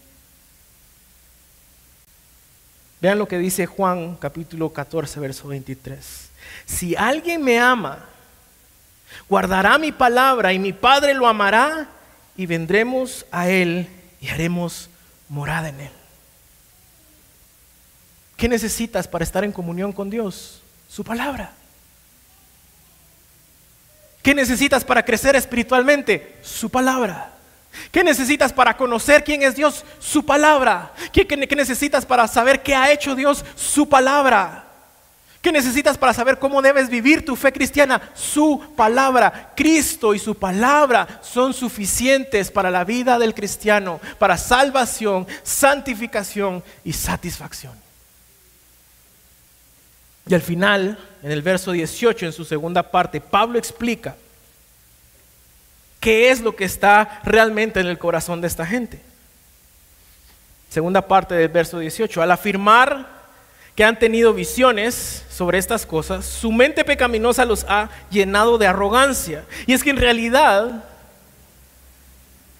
Vean 3.00 3.18
lo 3.18 3.28
que 3.28 3.38
dice 3.38 3.64
Juan 3.64 4.16
capítulo 4.16 4.72
14, 4.72 5.20
verso 5.20 5.48
23. 5.48 6.28
Si 6.66 6.94
alguien 6.96 7.42
me 7.42 7.58
ama, 7.58 8.04
guardará 9.28 9.78
mi 9.78 9.92
palabra 9.92 10.52
y 10.52 10.58
mi 10.58 10.72
Padre 10.72 11.14
lo 11.14 11.26
amará 11.26 11.88
y 12.36 12.44
vendremos 12.46 13.24
a 13.30 13.48
Él 13.48 13.88
y 14.20 14.28
haremos 14.28 14.90
morada 15.28 15.68
en 15.68 15.80
Él. 15.80 15.92
¿Qué 18.36 18.48
necesitas 18.48 19.06
para 19.06 19.24
estar 19.24 19.44
en 19.44 19.52
comunión 19.52 19.92
con 19.92 20.10
Dios? 20.10 20.62
Su 20.88 21.04
palabra. 21.04 21.52
¿Qué 24.30 24.34
necesitas 24.36 24.84
para 24.84 25.04
crecer 25.04 25.34
espiritualmente? 25.34 26.36
Su 26.40 26.70
palabra. 26.70 27.32
¿Qué 27.90 28.04
necesitas 28.04 28.52
para 28.52 28.76
conocer 28.76 29.24
quién 29.24 29.42
es 29.42 29.56
Dios? 29.56 29.84
Su 29.98 30.24
palabra. 30.24 30.92
¿Qué, 31.12 31.26
necesitas 31.56 32.06
para 32.06 32.28
saber 32.28 32.62
qué 32.62 32.76
ha 32.76 32.92
hecho 32.92 33.16
Dios? 33.16 33.44
Su 33.56 33.88
palabra. 33.88 34.66
¿Qué 35.42 35.50
necesitas 35.50 35.98
para 35.98 36.14
saber 36.14 36.38
cómo 36.38 36.62
debes 36.62 36.88
vivir 36.88 37.24
tu 37.24 37.34
fe 37.34 37.52
cristiana? 37.52 38.00
Su 38.14 38.72
palabra. 38.76 39.50
Cristo 39.56 40.14
y 40.14 40.20
su 40.20 40.36
palabra 40.36 41.18
son 41.22 41.52
suficientes 41.52 42.52
para 42.52 42.70
la 42.70 42.84
vida 42.84 43.18
del 43.18 43.34
cristiano, 43.34 43.98
para 44.20 44.38
salvación, 44.38 45.26
santificación 45.42 46.62
y 46.84 46.92
satisfacción. 46.92 47.89
Y 50.30 50.34
al 50.34 50.42
final, 50.42 50.96
en 51.24 51.32
el 51.32 51.42
verso 51.42 51.72
18, 51.72 52.24
en 52.24 52.32
su 52.32 52.44
segunda 52.44 52.84
parte, 52.84 53.20
Pablo 53.20 53.58
explica 53.58 54.14
qué 55.98 56.30
es 56.30 56.40
lo 56.40 56.54
que 56.54 56.64
está 56.64 57.20
realmente 57.24 57.80
en 57.80 57.88
el 57.88 57.98
corazón 57.98 58.40
de 58.40 58.46
esta 58.46 58.64
gente. 58.64 59.00
Segunda 60.68 61.08
parte 61.08 61.34
del 61.34 61.48
verso 61.48 61.80
18, 61.80 62.22
al 62.22 62.30
afirmar 62.30 63.08
que 63.74 63.82
han 63.82 63.98
tenido 63.98 64.32
visiones 64.32 65.24
sobre 65.28 65.58
estas 65.58 65.84
cosas, 65.84 66.24
su 66.26 66.52
mente 66.52 66.84
pecaminosa 66.84 67.44
los 67.44 67.64
ha 67.68 67.90
llenado 68.08 68.56
de 68.56 68.68
arrogancia. 68.68 69.44
Y 69.66 69.72
es 69.72 69.82
que 69.82 69.90
en 69.90 69.96
realidad 69.96 70.84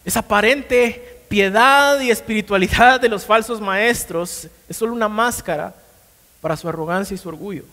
esa 0.05 0.19
aparente 0.19 1.23
piedad 1.29 2.01
y 2.01 2.11
espiritualidad 2.11 3.01
de 3.01 3.09
los 3.09 3.25
falsos 3.25 3.61
maestros 3.61 4.49
es 4.69 4.77
solo 4.77 4.93
una 4.93 5.09
máscara 5.09 5.73
para 6.41 6.57
su 6.57 6.69
arrogancia 6.69 7.15
y 7.15 7.19
su 7.19 7.29
orgullo. 7.29 7.65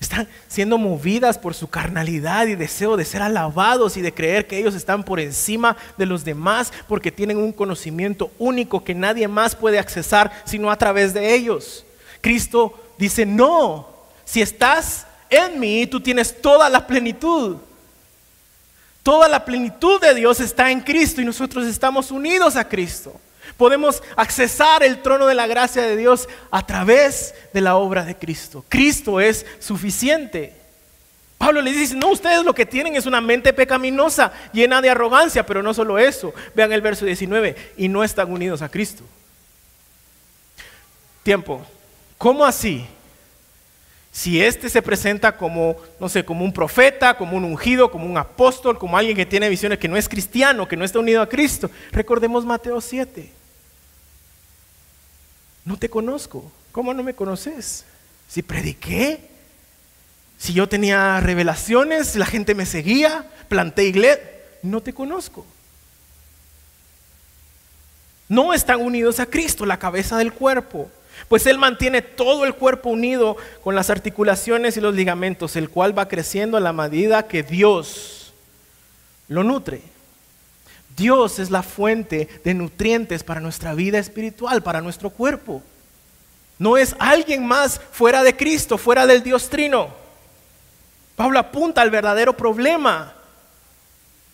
Están 0.00 0.28
siendo 0.46 0.78
movidas 0.78 1.38
por 1.38 1.54
su 1.54 1.68
carnalidad 1.68 2.46
y 2.46 2.54
deseo 2.54 2.96
de 2.96 3.04
ser 3.04 3.20
alabados 3.20 3.96
y 3.96 4.00
de 4.00 4.14
creer 4.14 4.46
que 4.46 4.56
ellos 4.58 4.76
están 4.76 5.02
por 5.02 5.18
encima 5.18 5.76
de 5.96 6.06
los 6.06 6.24
demás 6.24 6.72
porque 6.86 7.10
tienen 7.10 7.38
un 7.38 7.52
conocimiento 7.52 8.30
único 8.38 8.84
que 8.84 8.94
nadie 8.94 9.26
más 9.26 9.56
puede 9.56 9.78
accesar 9.78 10.30
sino 10.44 10.70
a 10.70 10.76
través 10.76 11.14
de 11.14 11.34
ellos. 11.34 11.84
Cristo 12.20 12.78
dice, 12.96 13.26
no, 13.26 13.88
si 14.24 14.40
estás 14.40 15.04
en 15.30 15.58
mí, 15.58 15.86
tú 15.86 16.00
tienes 16.00 16.40
toda 16.40 16.68
la 16.68 16.86
plenitud. 16.86 17.56
Toda 19.02 19.28
la 19.28 19.44
plenitud 19.44 20.00
de 20.00 20.14
Dios 20.14 20.38
está 20.38 20.70
en 20.70 20.80
Cristo 20.80 21.20
y 21.20 21.24
nosotros 21.24 21.66
estamos 21.66 22.10
unidos 22.10 22.54
a 22.56 22.68
Cristo. 22.68 23.18
Podemos 23.58 24.04
accesar 24.14 24.84
el 24.84 25.02
trono 25.02 25.26
de 25.26 25.34
la 25.34 25.48
gracia 25.48 25.82
de 25.82 25.96
Dios 25.96 26.28
a 26.52 26.64
través 26.64 27.34
de 27.52 27.60
la 27.60 27.74
obra 27.74 28.04
de 28.04 28.14
Cristo. 28.14 28.64
Cristo 28.68 29.20
es 29.20 29.44
suficiente. 29.58 30.54
Pablo 31.38 31.60
le 31.60 31.72
dice, 31.72 31.96
no, 31.96 32.12
ustedes 32.12 32.44
lo 32.44 32.54
que 32.54 32.64
tienen 32.64 32.94
es 32.94 33.04
una 33.04 33.20
mente 33.20 33.52
pecaminosa, 33.52 34.32
llena 34.52 34.80
de 34.80 34.90
arrogancia, 34.90 35.44
pero 35.44 35.60
no 35.60 35.74
solo 35.74 35.98
eso. 35.98 36.32
Vean 36.54 36.72
el 36.72 36.80
verso 36.80 37.04
19, 37.04 37.56
y 37.76 37.88
no 37.88 38.04
están 38.04 38.30
unidos 38.30 38.62
a 38.62 38.68
Cristo. 38.68 39.02
Tiempo. 41.24 41.60
¿Cómo 42.16 42.44
así? 42.44 42.86
Si 44.12 44.40
éste 44.40 44.68
se 44.68 44.82
presenta 44.82 45.36
como, 45.36 45.76
no 45.98 46.08
sé, 46.08 46.24
como 46.24 46.44
un 46.44 46.52
profeta, 46.52 47.14
como 47.14 47.36
un 47.36 47.42
ungido, 47.42 47.90
como 47.90 48.06
un 48.06 48.18
apóstol, 48.18 48.78
como 48.78 48.96
alguien 48.96 49.16
que 49.16 49.26
tiene 49.26 49.48
visiones 49.48 49.80
que 49.80 49.88
no 49.88 49.96
es 49.96 50.08
cristiano, 50.08 50.68
que 50.68 50.76
no 50.76 50.84
está 50.84 51.00
unido 51.00 51.22
a 51.22 51.28
Cristo. 51.28 51.68
Recordemos 51.90 52.44
Mateo 52.44 52.80
7. 52.80 53.37
No 55.68 55.76
te 55.76 55.90
conozco. 55.90 56.50
¿Cómo 56.72 56.94
no 56.94 57.02
me 57.02 57.12
conoces? 57.12 57.84
Si 58.26 58.40
prediqué, 58.40 59.20
si 60.38 60.54
yo 60.54 60.66
tenía 60.66 61.20
revelaciones, 61.20 62.16
la 62.16 62.24
gente 62.24 62.54
me 62.54 62.64
seguía, 62.64 63.26
planté 63.50 63.84
iglesia, 63.84 64.24
no 64.62 64.80
te 64.80 64.94
conozco. 64.94 65.44
No 68.30 68.54
están 68.54 68.80
unidos 68.80 69.20
a 69.20 69.26
Cristo, 69.26 69.66
la 69.66 69.78
cabeza 69.78 70.16
del 70.16 70.32
cuerpo. 70.32 70.90
Pues 71.28 71.44
Él 71.44 71.58
mantiene 71.58 72.00
todo 72.00 72.46
el 72.46 72.54
cuerpo 72.54 72.88
unido 72.88 73.36
con 73.62 73.74
las 73.74 73.90
articulaciones 73.90 74.78
y 74.78 74.80
los 74.80 74.94
ligamentos, 74.94 75.54
el 75.54 75.68
cual 75.68 75.96
va 75.96 76.08
creciendo 76.08 76.56
a 76.56 76.60
la 76.60 76.72
medida 76.72 77.28
que 77.28 77.42
Dios 77.42 78.32
lo 79.28 79.44
nutre. 79.44 79.82
Dios 80.98 81.38
es 81.38 81.50
la 81.50 81.62
fuente 81.62 82.28
de 82.44 82.54
nutrientes 82.54 83.22
para 83.22 83.40
nuestra 83.40 83.72
vida 83.72 83.98
espiritual, 83.98 84.62
para 84.62 84.80
nuestro 84.80 85.10
cuerpo. 85.10 85.62
No 86.58 86.76
es 86.76 86.94
alguien 86.98 87.46
más 87.46 87.80
fuera 87.92 88.24
de 88.24 88.36
Cristo, 88.36 88.76
fuera 88.76 89.06
del 89.06 89.22
Dios 89.22 89.48
Trino. 89.48 89.88
Pablo 91.14 91.38
apunta 91.38 91.80
al 91.80 91.90
verdadero 91.90 92.36
problema. 92.36 93.14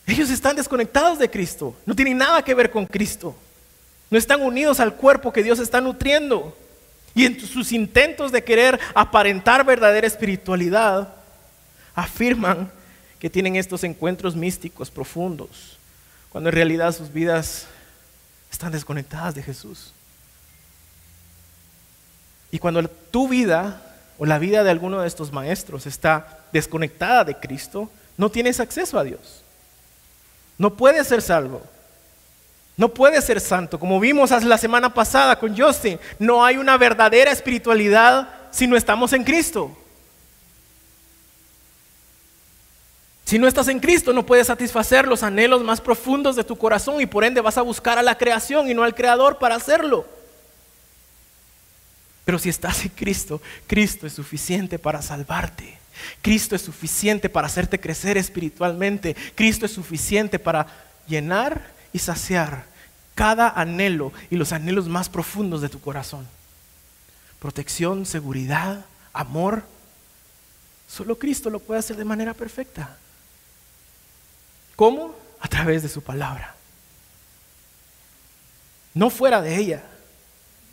Ellos 0.07 0.31
están 0.31 0.57
desconectados 0.57 1.19
de 1.19 1.31
Cristo, 1.31 1.77
no 1.87 1.95
tienen 1.95 2.19
nada 2.19 2.43
que 2.43 2.55
ver 2.55 2.71
con 2.71 2.87
Cristo. 2.87 3.37
No 4.11 4.19
están 4.19 4.41
unidos 4.43 4.81
al 4.81 4.95
cuerpo 4.95 5.33
que 5.33 5.43
Dios 5.43 5.59
está 5.59 5.81
nutriendo. 5.81 6.57
Y 7.15 7.27
en 7.27 7.39
sus 7.41 7.73
intentos 7.73 8.33
de 8.33 8.43
querer 8.43 8.81
aparentar 8.95 9.65
verdadera 9.65 10.07
espiritualidad, 10.07 11.15
afirman 11.95 12.71
que 13.19 13.31
tienen 13.31 13.57
estos 13.57 13.85
encuentros 13.85 14.35
místicos 14.35 14.91
profundos 14.91 15.79
cuando 16.35 16.51
en 16.51 16.57
realidad 16.57 16.93
sus 16.93 17.13
vidas 17.13 17.67
están 18.51 18.73
desconectadas 18.73 19.37
de 19.37 19.43
Jesús. 19.45 19.93
Y 22.51 22.59
cuando 22.59 22.89
tu 22.89 23.29
vida 23.29 23.81
o 24.19 24.27
la 24.27 24.41
vida 24.41 24.65
de 24.65 24.71
alguno 24.71 25.01
de 25.01 25.07
estos 25.07 25.31
maestros 25.31 25.87
está 25.87 26.41
desconectada 26.53 27.23
de 27.23 27.37
Cristo, 27.37 27.89
no 28.17 28.31
tienes 28.31 28.59
acceso 28.59 28.99
a 28.99 29.05
Dios. 29.05 29.45
No 30.59 30.75
puedes 30.75 31.07
ser 31.07 31.23
salvo. 31.23 31.63
No 32.77 32.89
puedes 32.89 33.25
ser 33.25 33.41
santo. 33.41 33.79
Como 33.79 34.01
vimos 34.01 34.33
la 34.43 34.59
semana 34.59 34.93
pasada 34.93 35.39
con 35.39 35.57
Justin, 35.57 36.01
no 36.19 36.45
hay 36.45 36.57
una 36.57 36.77
verdadera 36.77 37.31
espiritualidad 37.31 38.29
si 38.51 38.67
no 38.67 38.77
estamos 38.77 39.13
en 39.13 39.23
Cristo. 39.23 39.71
Si 43.35 43.39
no 43.41 43.49
estás 43.49 43.67
en 43.67 43.81
Cristo, 43.81 44.13
no 44.13 44.25
puedes 44.25 44.47
satisfacer 44.47 45.09
los 45.09 45.25
anhelos 45.25 45.65
más 45.65 45.81
profundos 45.81 46.37
de 46.37 46.45
tu 46.45 46.57
corazón 46.57 47.01
y 47.01 47.07
por 47.07 47.25
ende 47.25 47.41
vas 47.41 47.59
a 47.59 47.63
buscar 47.63 47.99
a 47.99 48.03
la 48.03 48.17
creación 48.17 48.71
y 48.71 48.75
no 48.75 48.85
al 48.85 48.95
Creador 48.95 49.39
para 49.39 49.57
hacerlo. 49.57 50.07
Pero 52.25 52.39
si 52.39 52.49
estás 52.49 52.85
en 52.85 52.91
Cristo, 52.91 53.43
Cristo 53.67 54.07
es 54.07 54.13
suficiente 54.13 54.79
para 54.79 55.03
salvarte. 55.03 55.81
Cristo 56.23 56.55
es 56.55 56.63
suficiente 56.63 57.29
para 57.29 57.49
hacerte 57.49 57.81
crecer 57.81 58.17
espiritualmente. 58.17 59.17
Cristo 59.35 59.67
es 59.67 59.73
suficiente 59.73 60.39
para 60.39 60.69
llenar 61.09 61.73
y 61.93 61.99
saciar 61.99 62.67
cada 63.17 63.49
anhelo 63.49 64.13
y 64.31 64.37
los 64.37 64.53
anhelos 64.53 64.87
más 64.87 65.09
profundos 65.09 65.61
de 65.61 65.69
tu 65.69 65.81
corazón. 65.81 66.25
Protección, 67.41 68.07
seguridad, 68.07 68.85
amor. 69.13 69.65
Solo 70.87 71.19
Cristo 71.19 71.51
lo 71.51 71.59
puede 71.59 71.81
hacer 71.81 71.97
de 71.97 72.05
manera 72.05 72.33
perfecta. 72.33 72.99
¿Cómo? 74.77 75.15
A 75.41 75.49
través 75.49 75.83
de 75.83 75.89
su 75.89 76.03
palabra. 76.03 76.55
No 78.93 79.11
fuera 79.11 79.41
de 79.41 79.57
ella. 79.57 79.83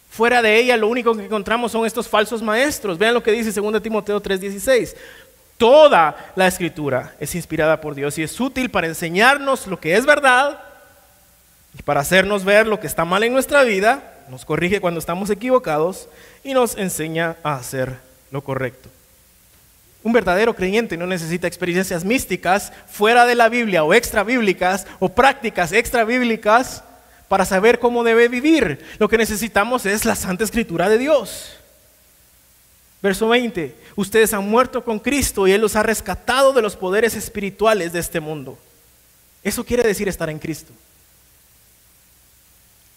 Fuera 0.10 0.42
de 0.42 0.60
ella 0.60 0.78
lo 0.78 0.88
único 0.88 1.16
que 1.16 1.26
encontramos 1.26 1.72
son 1.72 1.86
estos 1.86 2.08
falsos 2.08 2.42
maestros. 2.42 2.98
Vean 2.98 3.14
lo 3.14 3.24
que 3.24 3.32
dice 3.32 3.52
2 3.52 3.82
Timoteo 3.82 4.22
3:16. 4.22 4.96
Toda 5.58 6.34
la 6.36 6.48
escritura 6.48 7.16
es 7.20 7.36
inspirada 7.36 7.80
por 7.80 7.96
Dios 7.96 8.18
y 8.18 8.24
es 8.24 8.40
útil 8.40 8.70
para 8.72 8.88
enseñarnos 8.88 9.68
lo 9.68 9.80
que 9.80 9.96
es 9.96 10.06
verdad 10.06 10.60
y 11.78 11.84
para 11.84 12.02
hacernos 12.02 12.44
ver 12.44 12.68
lo 12.68 12.80
que 12.80 12.88
está 12.88 13.06
mal 13.06 13.24
en 13.24 13.34
nuestra 13.34 13.64
vida, 13.64 14.18
nos 14.28 14.46
corrige 14.46 14.82
cuando 14.82 15.00
estamos 15.00 15.30
equivocados 15.30 16.10
y 16.44 16.54
nos 16.54 16.78
enseña 16.78 17.38
a 17.44 17.56
hacer 17.56 17.96
lo 18.32 18.42
correcto. 18.44 18.90
Un 20.04 20.14
verdadero 20.14 20.56
creyente 20.56 20.98
no 20.98 21.06
necesita 21.06 21.48
experiencias 21.48 22.04
místicas 22.04 22.74
fuera 22.88 23.26
de 23.26 23.36
la 23.36 23.50
Biblia 23.50 23.84
o 23.84 23.94
extra 23.94 24.24
bíblicas 24.24 24.88
o 25.00 25.10
prácticas 25.10 25.72
extra 25.72 26.04
bíblicas 26.04 26.84
para 27.28 27.46
saber 27.46 27.80
cómo 27.80 28.04
debe 28.04 28.28
vivir. 28.28 28.84
Lo 28.98 29.08
que 29.08 29.18
necesitamos 29.18 29.86
es 29.86 30.04
la 30.04 30.16
Santa 30.16 30.44
Escritura 30.44 30.90
de 30.90 30.98
Dios. 30.98 31.58
Verso 33.02 33.28
20, 33.28 33.76
ustedes 33.96 34.34
han 34.34 34.48
muerto 34.48 34.84
con 34.84 35.00
Cristo 35.00 35.48
y 35.48 35.52
Él 35.52 35.62
los 35.62 35.76
ha 35.76 35.84
rescatado 35.84 36.52
de 36.54 36.62
los 36.62 36.76
poderes 36.76 37.16
espirituales 37.16 37.94
de 37.94 38.00
este 38.00 38.20
mundo. 38.20 38.58
Eso 39.44 39.64
quiere 39.64 39.84
decir 39.84 40.08
estar 40.08 40.30
en 40.30 40.40
Cristo. 40.40 40.74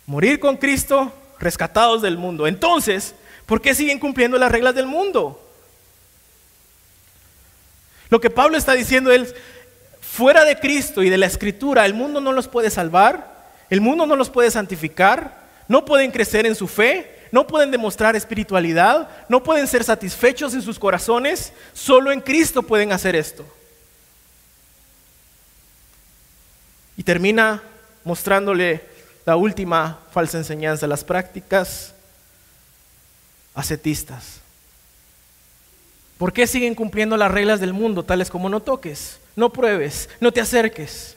Morir 0.06 0.40
con 0.40 0.56
Cristo, 0.56 1.12
rescatados 1.38 2.02
del 2.02 2.18
mundo. 2.18 2.46
Entonces, 2.46 3.14
¿por 3.46 3.60
qué 3.60 3.74
siguen 3.74 3.98
cumpliendo 3.98 4.36
las 4.36 4.52
reglas 4.52 4.74
del 4.74 4.86
mundo? 4.86 5.43
Lo 8.14 8.20
que 8.20 8.30
Pablo 8.30 8.56
está 8.56 8.74
diciendo 8.74 9.10
es, 9.10 9.34
fuera 10.00 10.44
de 10.44 10.60
Cristo 10.60 11.02
y 11.02 11.10
de 11.10 11.18
la 11.18 11.26
Escritura, 11.26 11.84
el 11.84 11.94
mundo 11.94 12.20
no 12.20 12.30
los 12.30 12.46
puede 12.46 12.70
salvar, 12.70 13.50
el 13.68 13.80
mundo 13.80 14.06
no 14.06 14.14
los 14.14 14.30
puede 14.30 14.52
santificar, 14.52 15.36
no 15.66 15.84
pueden 15.84 16.12
crecer 16.12 16.46
en 16.46 16.54
su 16.54 16.68
fe, 16.68 17.26
no 17.32 17.44
pueden 17.44 17.72
demostrar 17.72 18.14
espiritualidad, 18.14 19.08
no 19.28 19.42
pueden 19.42 19.66
ser 19.66 19.82
satisfechos 19.82 20.54
en 20.54 20.62
sus 20.62 20.78
corazones, 20.78 21.52
solo 21.72 22.12
en 22.12 22.20
Cristo 22.20 22.62
pueden 22.62 22.92
hacer 22.92 23.16
esto. 23.16 23.44
Y 26.96 27.02
termina 27.02 27.64
mostrándole 28.04 28.80
la 29.26 29.34
última 29.34 29.98
falsa 30.12 30.38
enseñanza, 30.38 30.86
las 30.86 31.02
prácticas 31.02 31.94
ascetistas. 33.56 34.43
¿Por 36.18 36.32
qué 36.32 36.46
siguen 36.46 36.74
cumpliendo 36.74 37.16
las 37.16 37.30
reglas 37.30 37.60
del 37.60 37.72
mundo, 37.72 38.04
tales 38.04 38.30
como 38.30 38.48
no 38.48 38.60
toques, 38.60 39.18
no 39.34 39.50
pruebes, 39.50 40.08
no 40.20 40.32
te 40.32 40.40
acerques? 40.40 41.16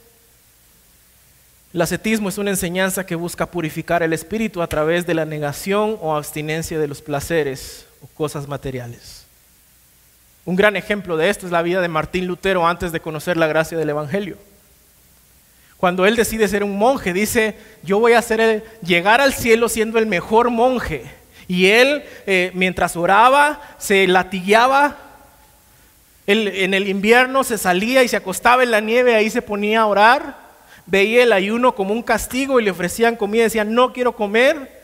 El 1.72 1.82
ascetismo 1.82 2.28
es 2.28 2.38
una 2.38 2.50
enseñanza 2.50 3.04
que 3.04 3.14
busca 3.14 3.46
purificar 3.46 4.02
el 4.02 4.12
espíritu 4.12 4.62
a 4.62 4.66
través 4.66 5.06
de 5.06 5.14
la 5.14 5.24
negación 5.24 5.98
o 6.00 6.16
abstinencia 6.16 6.78
de 6.78 6.88
los 6.88 7.02
placeres 7.02 7.86
o 8.02 8.06
cosas 8.08 8.48
materiales. 8.48 9.24
Un 10.44 10.56
gran 10.56 10.76
ejemplo 10.76 11.18
de 11.18 11.28
esto 11.28 11.44
es 11.44 11.52
la 11.52 11.60
vida 11.60 11.82
de 11.82 11.88
Martín 11.88 12.26
Lutero 12.26 12.66
antes 12.66 12.90
de 12.90 13.00
conocer 13.00 13.36
la 13.36 13.46
gracia 13.46 13.76
del 13.76 13.90
Evangelio. 13.90 14.38
Cuando 15.76 16.06
él 16.06 16.16
decide 16.16 16.48
ser 16.48 16.64
un 16.64 16.78
monje, 16.78 17.12
dice, 17.12 17.54
yo 17.82 18.00
voy 18.00 18.14
a 18.14 18.18
hacer 18.18 18.64
llegar 18.82 19.20
al 19.20 19.34
cielo 19.34 19.68
siendo 19.68 19.98
el 19.98 20.06
mejor 20.06 20.50
monje. 20.50 21.17
Y 21.48 21.66
él, 21.66 22.04
eh, 22.26 22.52
mientras 22.54 22.96
oraba, 22.96 23.60
se 23.78 24.06
latigueaba. 24.06 24.96
en 26.26 26.74
el 26.74 26.88
invierno 26.88 27.42
se 27.42 27.56
salía 27.56 28.04
y 28.04 28.08
se 28.08 28.16
acostaba 28.16 28.62
en 28.62 28.70
la 28.70 28.80
nieve, 28.80 29.16
ahí 29.16 29.30
se 29.30 29.40
ponía 29.42 29.80
a 29.80 29.86
orar 29.86 30.48
veía 30.88 31.22
el 31.22 31.32
ayuno 31.32 31.74
como 31.74 31.92
un 31.92 32.02
castigo 32.02 32.58
y 32.58 32.64
le 32.64 32.70
ofrecían 32.70 33.16
comida 33.16 33.42
y 33.42 33.44
decían, 33.44 33.74
no 33.74 33.92
quiero 33.92 34.16
comer, 34.16 34.80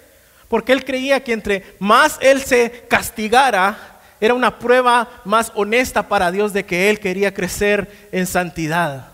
porque 0.49 0.73
él 0.73 0.85
creía 0.85 1.25
que 1.25 1.33
entre 1.33 1.65
más 1.79 2.19
él 2.21 2.43
se 2.43 2.85
castigara, 2.89 4.01
era 4.21 4.35
una 4.35 4.59
prueba 4.59 5.09
más 5.25 5.51
honesta 5.55 6.09
para 6.09 6.31
Dios 6.31 6.53
de 6.53 6.65
que 6.65 6.91
él 6.91 7.01
quería 7.01 7.35
crecer 7.35 8.09
en 8.13 8.27
santidad. 8.27 9.09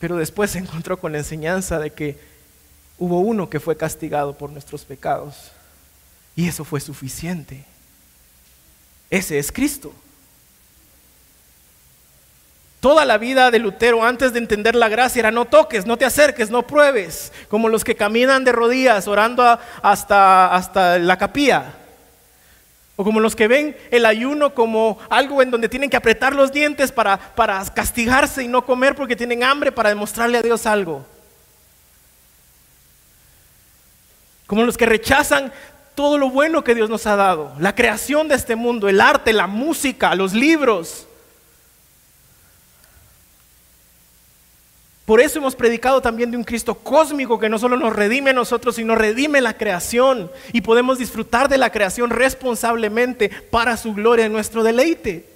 Pero 0.00 0.16
después 0.16 0.50
se 0.50 0.58
encontró 0.58 0.98
con 0.98 1.12
la 1.12 1.18
enseñanza 1.18 1.78
de 1.78 1.90
que 1.90 2.18
hubo 2.98 3.20
uno 3.20 3.48
que 3.48 3.60
fue 3.60 3.76
castigado 3.76 4.36
por 4.36 4.50
nuestros 4.50 4.84
pecados. 4.84 5.52
Y 6.34 6.48
eso 6.48 6.64
fue 6.64 6.80
suficiente. 6.80 7.64
Ese 9.10 9.38
es 9.38 9.52
Cristo. 9.52 9.92
Toda 12.80 13.04
la 13.04 13.18
vida 13.18 13.50
de 13.50 13.58
Lutero 13.58 14.04
antes 14.04 14.32
de 14.32 14.38
entender 14.38 14.74
la 14.74 14.88
gracia 14.88 15.20
era 15.20 15.30
no 15.30 15.46
toques, 15.46 15.86
no 15.86 15.96
te 15.96 16.04
acerques, 16.04 16.50
no 16.50 16.66
pruebes, 16.66 17.32
como 17.48 17.68
los 17.68 17.82
que 17.82 17.96
caminan 17.96 18.44
de 18.44 18.52
rodillas 18.52 19.08
orando 19.08 19.58
hasta, 19.82 20.54
hasta 20.54 20.98
la 20.98 21.16
capilla. 21.16 21.74
O 22.94 23.04
como 23.04 23.20
los 23.20 23.34
que 23.34 23.48
ven 23.48 23.76
el 23.90 24.06
ayuno 24.06 24.54
como 24.54 24.98
algo 25.10 25.42
en 25.42 25.50
donde 25.50 25.68
tienen 25.68 25.90
que 25.90 25.96
apretar 25.96 26.34
los 26.34 26.52
dientes 26.52 26.92
para, 26.92 27.18
para 27.18 27.64
castigarse 27.74 28.42
y 28.42 28.48
no 28.48 28.64
comer 28.64 28.94
porque 28.94 29.16
tienen 29.16 29.42
hambre 29.42 29.72
para 29.72 29.88
demostrarle 29.88 30.38
a 30.38 30.42
Dios 30.42 30.66
algo. 30.66 31.04
Como 34.46 34.64
los 34.64 34.76
que 34.76 34.86
rechazan 34.86 35.52
todo 35.94 36.18
lo 36.18 36.30
bueno 36.30 36.62
que 36.62 36.74
Dios 36.74 36.90
nos 36.90 37.06
ha 37.06 37.16
dado, 37.16 37.52
la 37.58 37.74
creación 37.74 38.28
de 38.28 38.34
este 38.34 38.54
mundo, 38.54 38.88
el 38.88 39.00
arte, 39.00 39.32
la 39.32 39.46
música, 39.46 40.14
los 40.14 40.34
libros. 40.34 41.06
Por 45.06 45.20
eso 45.20 45.38
hemos 45.38 45.54
predicado 45.54 46.02
también 46.02 46.32
de 46.32 46.36
un 46.36 46.44
Cristo 46.44 46.74
cósmico 46.74 47.38
que 47.38 47.48
no 47.48 47.58
solo 47.58 47.76
nos 47.76 47.94
redime 47.94 48.30
a 48.30 48.34
nosotros, 48.34 48.74
sino 48.74 48.96
redime 48.96 49.40
la 49.40 49.56
creación 49.56 50.30
y 50.52 50.60
podemos 50.60 50.98
disfrutar 50.98 51.48
de 51.48 51.58
la 51.58 51.70
creación 51.70 52.10
responsablemente 52.10 53.28
para 53.28 53.76
su 53.76 53.94
gloria 53.94 54.26
y 54.26 54.30
nuestro 54.30 54.64
deleite. 54.64 55.35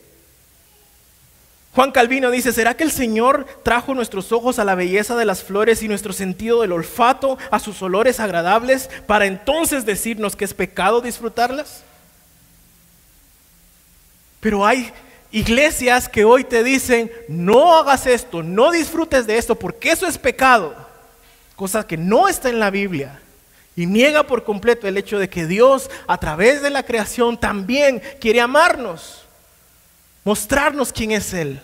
Juan 1.72 1.92
Calvino 1.92 2.30
dice, 2.32 2.52
¿será 2.52 2.74
que 2.74 2.82
el 2.82 2.90
Señor 2.90 3.46
trajo 3.62 3.94
nuestros 3.94 4.32
ojos 4.32 4.58
a 4.58 4.64
la 4.64 4.74
belleza 4.74 5.14
de 5.16 5.24
las 5.24 5.44
flores 5.44 5.82
y 5.82 5.88
nuestro 5.88 6.12
sentido 6.12 6.62
del 6.62 6.72
olfato 6.72 7.38
a 7.50 7.60
sus 7.60 7.80
olores 7.80 8.18
agradables 8.18 8.90
para 9.06 9.26
entonces 9.26 9.86
decirnos 9.86 10.34
que 10.34 10.44
es 10.44 10.52
pecado 10.52 11.00
disfrutarlas? 11.00 11.84
Pero 14.40 14.66
hay 14.66 14.92
Iglesias 15.30 16.08
que 16.08 16.24
hoy 16.24 16.42
te 16.42 16.64
dicen, 16.64 17.10
no 17.28 17.76
hagas 17.76 18.06
esto, 18.06 18.42
no 18.42 18.72
disfrutes 18.72 19.26
de 19.28 19.38
esto, 19.38 19.54
porque 19.54 19.92
eso 19.92 20.08
es 20.08 20.18
pecado. 20.18 20.74
Cosa 21.54 21.86
que 21.86 21.96
no 21.96 22.26
está 22.26 22.48
en 22.48 22.58
la 22.58 22.70
Biblia. 22.70 23.20
Y 23.76 23.86
niega 23.86 24.24
por 24.24 24.42
completo 24.42 24.88
el 24.88 24.96
hecho 24.96 25.20
de 25.20 25.28
que 25.28 25.46
Dios 25.46 25.88
a 26.08 26.18
través 26.18 26.62
de 26.62 26.70
la 26.70 26.82
creación 26.82 27.38
también 27.38 28.02
quiere 28.20 28.40
amarnos, 28.40 29.19
mostrarnos 30.24 30.92
quién 30.92 31.12
es 31.12 31.32
Él. 31.32 31.60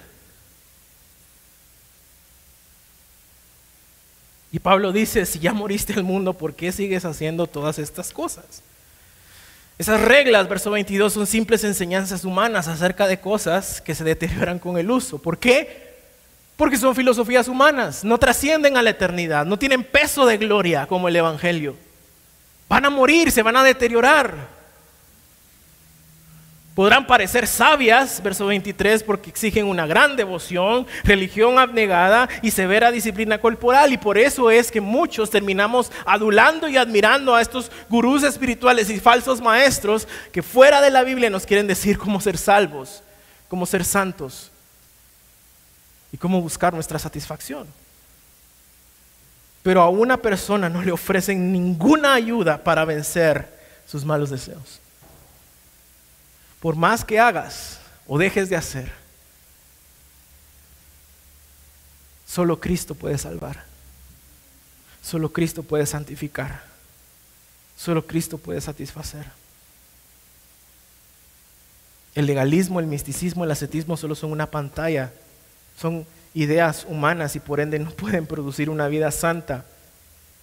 Y 4.53 4.59
Pablo 4.59 4.93
dice, 4.93 5.27
si 5.27 5.39
ya 5.39 5.53
moriste 5.53 5.93
el 5.93 6.05
mundo, 6.05 6.33
¿por 6.33 6.55
qué 6.55 6.73
sigues 6.73 7.05
haciendo 7.05 7.47
todas 7.47 7.79
estas 7.79 8.13
cosas? 8.13 8.63
Esas 9.79 10.01
reglas, 10.01 10.49
verso 10.49 10.71
22, 10.71 11.13
son 11.13 11.27
simples 11.27 11.63
enseñanzas 11.65 12.25
humanas 12.25 12.67
acerca 12.67 13.07
de 13.07 13.21
cosas 13.21 13.83
que 13.83 13.95
se 13.95 14.05
deterioran 14.05 14.59
con 14.59 14.79
el 14.79 14.91
uso. 14.91 15.19
¿Por 15.19 15.39
qué? 15.39 15.95
Porque 16.57 16.79
son 16.79 16.95
filosofías 16.95 17.49
humanas, 17.49 18.03
no 18.03 18.17
trascienden 18.17 18.79
a 18.79 18.83
la 18.83 18.91
eternidad, 18.91 19.45
no 19.45 19.59
tienen 19.59 19.85
peso 19.85 20.25
de 20.25 20.39
gloria 20.39 20.87
como 20.87 21.09
el 21.09 21.17
Evangelio. 21.17 21.77
Van 22.69 22.87
a 22.87 22.91
morir, 22.91 23.31
se 23.31 23.43
van 23.43 23.57
a 23.57 23.63
deteriorar. 23.63 24.56
Podrán 26.77 27.07
parecer 27.07 27.47
sabias, 27.47 28.23
verso 28.23 28.45
23, 28.45 29.03
porque 29.03 29.31
exigen 29.31 29.65
una 29.65 29.87
gran 29.87 30.15
devoción, 30.15 30.87
religión 31.05 31.59
abnegada 31.59 32.29
y 32.43 32.51
severa 32.51 32.93
disciplina 32.93 33.39
corporal. 33.39 33.95
Y 33.95 33.97
por 33.97 34.19
eso 34.19 34.51
es 34.51 34.71
que 34.71 34.83
muchos 34.83 35.31
terminamos 35.31 35.91
adulando 36.05 36.69
y 36.69 36.77
admirando 36.77 37.35
a 37.35 37.41
estos 37.41 37.73
gurús 37.89 38.25
espirituales 38.25 38.91
y 38.91 39.01
falsos 39.01 39.41
maestros 39.41 40.07
que 40.31 40.43
fuera 40.43 40.83
de 40.83 40.91
la 40.91 41.03
Biblia 41.03 41.31
nos 41.31 41.47
quieren 41.47 41.67
decir 41.67 41.97
cómo 41.97 42.21
ser 42.21 42.37
salvos, 42.37 43.03
cómo 43.49 43.65
ser 43.65 43.83
santos 43.83 44.51
y 46.13 46.19
cómo 46.19 46.43
buscar 46.43 46.75
nuestra 46.75 46.99
satisfacción. 46.99 47.67
Pero 49.63 49.81
a 49.81 49.89
una 49.89 50.19
persona 50.19 50.69
no 50.69 50.83
le 50.83 50.93
ofrecen 50.93 51.51
ninguna 51.51 52.13
ayuda 52.13 52.63
para 52.63 52.85
vencer 52.85 53.49
sus 53.87 54.05
malos 54.05 54.29
deseos 54.29 54.83
por 56.67 56.75
más 56.75 57.05
que 57.05 57.21
hagas 57.21 57.79
o 58.09 58.19
dejes 58.19 58.49
de 58.49 58.57
hacer, 58.57 58.91
solo 62.27 62.59
Cristo 62.59 62.97
puede 62.97 63.17
salvar. 63.19 63.63
Solo 65.01 65.33
Cristo 65.33 65.63
puede 65.63 65.87
santificar. 65.87 66.65
Solo 67.77 68.05
Cristo 68.05 68.37
puede 68.37 68.61
satisfacer. 68.61 69.27
El 72.17 72.27
legalismo, 72.27 72.81
el 72.81 72.87
misticismo, 72.87 73.45
el 73.45 73.53
ascetismo 73.53 73.97
solo 73.97 74.17
son 74.17 74.33
una 74.33 74.51
pantalla. 74.51 75.13
Son 75.79 76.05
ideas 76.35 76.85
humanas 76.89 77.37
y 77.37 77.39
por 77.39 77.61
ende 77.61 77.79
no 77.79 77.93
pueden 77.93 78.27
producir 78.27 78.71
una 78.71 78.89
vida 78.89 79.13
santa, 79.13 79.67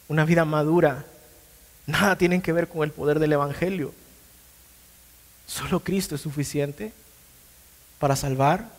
una 0.07 0.23
vida 0.23 0.45
madura 0.45 1.03
Nada 1.85 2.17
tienen 2.17 2.41
que 2.41 2.53
ver 2.53 2.69
con 2.69 2.83
el 2.83 2.91
poder 2.91 3.19
del 3.19 3.33
Evangelio. 3.33 3.93
Solo 5.47 5.81
Cristo 5.81 6.15
es 6.15 6.21
suficiente 6.21 6.93
para 7.99 8.15
salvar, 8.15 8.69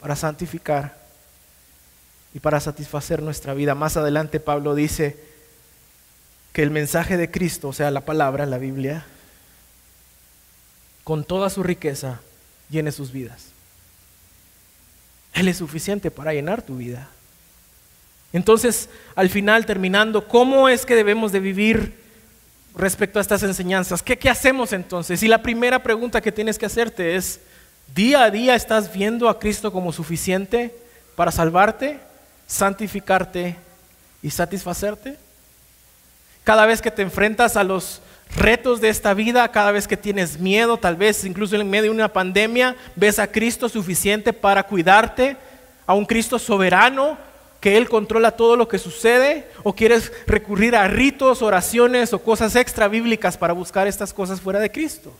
para 0.00 0.16
santificar 0.16 0.96
y 2.34 2.40
para 2.40 2.60
satisfacer 2.60 3.22
nuestra 3.22 3.54
vida. 3.54 3.74
Más 3.74 3.96
adelante 3.96 4.40
Pablo 4.40 4.74
dice 4.74 5.16
que 6.52 6.62
el 6.62 6.70
mensaje 6.70 7.16
de 7.16 7.30
Cristo, 7.30 7.68
o 7.68 7.72
sea, 7.72 7.90
la 7.90 8.02
palabra, 8.02 8.46
la 8.46 8.58
Biblia, 8.58 9.06
con 11.04 11.24
toda 11.24 11.50
su 11.50 11.62
riqueza, 11.62 12.20
llene 12.70 12.92
sus 12.92 13.12
vidas. 13.12 13.48
Él 15.34 15.48
es 15.48 15.56
suficiente 15.56 16.10
para 16.10 16.32
llenar 16.32 16.62
tu 16.62 16.76
vida. 16.76 17.08
Entonces, 18.32 18.88
al 19.14 19.28
final, 19.30 19.66
terminando, 19.66 20.28
¿cómo 20.28 20.68
es 20.68 20.86
que 20.86 20.94
debemos 20.94 21.32
de 21.32 21.40
vivir 21.40 22.01
respecto 22.74 23.18
a 23.18 23.22
estas 23.22 23.42
enseñanzas? 23.42 24.02
¿Qué, 24.02 24.18
¿Qué, 24.18 24.30
hacemos 24.30 24.72
entonces? 24.72 25.22
Y 25.22 25.28
la 25.28 25.42
primera 25.42 25.82
pregunta 25.82 26.20
que 26.20 26.32
tienes 26.32 26.58
que 26.58 26.66
hacerte 26.66 27.16
es, 27.16 27.40
¿día 27.94 28.24
a 28.24 28.30
día 28.30 28.54
estás 28.54 28.92
viendo 28.92 29.28
a 29.28 29.38
Cristo 29.38 29.72
como 29.72 29.92
suficiente 29.92 30.74
para 31.16 31.30
salvarte, 31.30 32.00
santificarte 32.46 33.56
y 34.22 34.30
satisfacerte? 34.30 35.16
Cada 36.44 36.66
vez 36.66 36.82
que 36.82 36.90
te 36.90 37.02
enfrentas 37.02 37.56
a 37.56 37.64
los 37.64 38.00
retos 38.36 38.80
de 38.80 38.88
esta 38.88 39.14
vida, 39.14 39.46
cada 39.48 39.72
vez 39.72 39.86
que 39.86 39.96
tienes 39.96 40.38
miedo, 40.38 40.76
tal 40.76 40.96
vez 40.96 41.24
incluso 41.24 41.54
en 41.56 41.68
medio 41.68 41.84
de 41.84 41.90
una 41.90 42.12
pandemia, 42.12 42.76
ves 42.96 43.18
a 43.18 43.26
Cristo 43.26 43.68
suficiente 43.68 44.32
para 44.32 44.62
cuidarte, 44.62 45.36
a 45.86 45.94
un 45.94 46.06
Cristo 46.06 46.38
soberano 46.38 47.18
que 47.62 47.76
Él 47.76 47.88
controla 47.88 48.32
todo 48.32 48.56
lo 48.56 48.66
que 48.66 48.76
sucede, 48.76 49.46
o 49.62 49.72
quieres 49.72 50.12
recurrir 50.26 50.74
a 50.74 50.88
ritos, 50.88 51.42
oraciones 51.42 52.12
o 52.12 52.18
cosas 52.18 52.56
extra 52.56 52.88
bíblicas 52.88 53.38
para 53.38 53.52
buscar 53.52 53.86
estas 53.86 54.12
cosas 54.12 54.40
fuera 54.40 54.58
de 54.58 54.72
Cristo. 54.72 55.12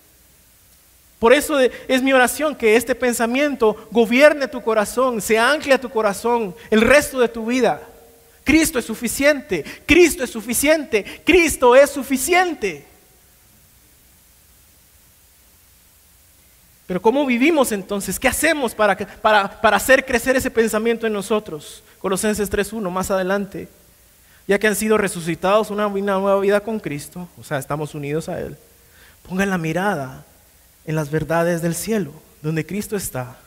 Por 1.20 1.32
eso 1.32 1.56
es 1.60 2.02
mi 2.02 2.12
oración 2.12 2.56
que 2.56 2.74
este 2.74 2.96
pensamiento 2.96 3.86
gobierne 3.92 4.48
tu 4.48 4.60
corazón, 4.60 5.20
se 5.20 5.38
ancle 5.38 5.72
a 5.72 5.80
tu 5.80 5.88
corazón 5.88 6.52
el 6.68 6.80
resto 6.80 7.20
de 7.20 7.28
tu 7.28 7.46
vida. 7.46 7.80
Cristo 8.42 8.80
es 8.80 8.86
suficiente, 8.86 9.64
Cristo 9.86 10.24
es 10.24 10.30
suficiente, 10.30 11.22
Cristo 11.24 11.76
es 11.76 11.90
suficiente. 11.90 12.84
Pero 16.92 17.00
¿cómo 17.00 17.24
vivimos 17.24 17.72
entonces? 17.72 18.20
¿Qué 18.20 18.28
hacemos 18.28 18.74
para, 18.74 18.94
para, 18.98 19.76
hacer 19.78 20.04
crecer 20.04 20.36
ese 20.36 20.50
pensamiento 20.50 21.06
en 21.06 21.14
nosotros? 21.14 21.82
Colosenses 21.98 22.52
3.1, 22.52 22.90
más 22.90 23.10
adelante. 23.10 23.66
Ya 24.46 24.58
que 24.58 24.66
han 24.66 24.76
sido 24.76 24.98
resucitados 24.98 25.70
una, 25.70 25.86
una 25.86 26.18
nueva 26.18 26.38
vida 26.38 26.60
con 26.60 26.78
Cristo, 26.78 27.30
o 27.40 27.44
sea, 27.44 27.56
estamos 27.56 27.94
unidos 27.94 28.28
a 28.28 28.38
Él. 28.38 28.58
Pongan 29.26 29.48
la 29.48 29.56
mirada 29.56 30.26
en 30.84 30.94
las 30.94 31.10
verdades 31.10 31.62
del 31.62 31.74
cielo, 31.74 32.12
donde 32.42 32.66
Cristo 32.66 32.94
está. 32.94 33.38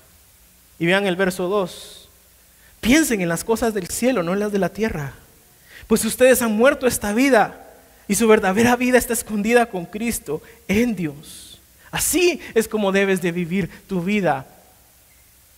Y 0.79 0.87
vean 0.87 1.05
el 1.05 1.15
verso 1.15 1.47
2. 1.47 2.09
Piensen 2.81 3.21
en 3.21 3.29
las 3.29 3.43
cosas 3.43 3.75
del 3.75 3.89
cielo, 3.89 4.23
no 4.23 4.33
en 4.33 4.39
las 4.39 4.53
de 4.53 4.57
la 4.57 4.69
tierra. 4.69 5.13
Pues 5.85 6.03
ustedes 6.03 6.41
han 6.41 6.53
muerto 6.53 6.87
esta 6.87 7.13
vida 7.13 7.63
y 8.07 8.15
su 8.15 8.27
verdadera 8.27 8.75
vida 8.75 8.97
está 8.97 9.13
escondida 9.13 9.67
con 9.67 9.85
Cristo 9.85 10.41
en 10.67 10.95
Dios. 10.95 11.44
Así 11.95 12.41
es 12.53 12.67
como 12.67 12.91
debes 12.91 13.21
de 13.21 13.31
vivir 13.31 13.69
tu 13.87 14.01
vida 14.01 14.45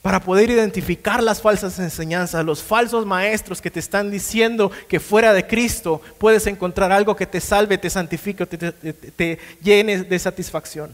para 0.03 0.19
poder 0.19 0.51
identificar 0.51 1.23
las 1.23 1.41
falsas 1.41 1.79
enseñanzas, 1.79 2.45
los 2.45 2.61
falsos 2.61 3.07
maestros 3.07 3.59
que 3.59 3.71
te 3.71 3.79
están 3.79 4.11
diciendo 4.11 4.69
que 4.87 4.99
fuera 4.99 5.33
de 5.33 5.47
Cristo 5.47 5.99
puedes 6.19 6.45
encontrar 6.45 6.91
algo 6.91 7.15
que 7.15 7.25
te 7.25 7.41
salve, 7.41 7.79
te 7.79 7.89
santifique, 7.89 8.45
te, 8.45 8.71
te 8.91 9.39
llene 9.63 10.03
de 10.03 10.19
satisfacción. 10.19 10.91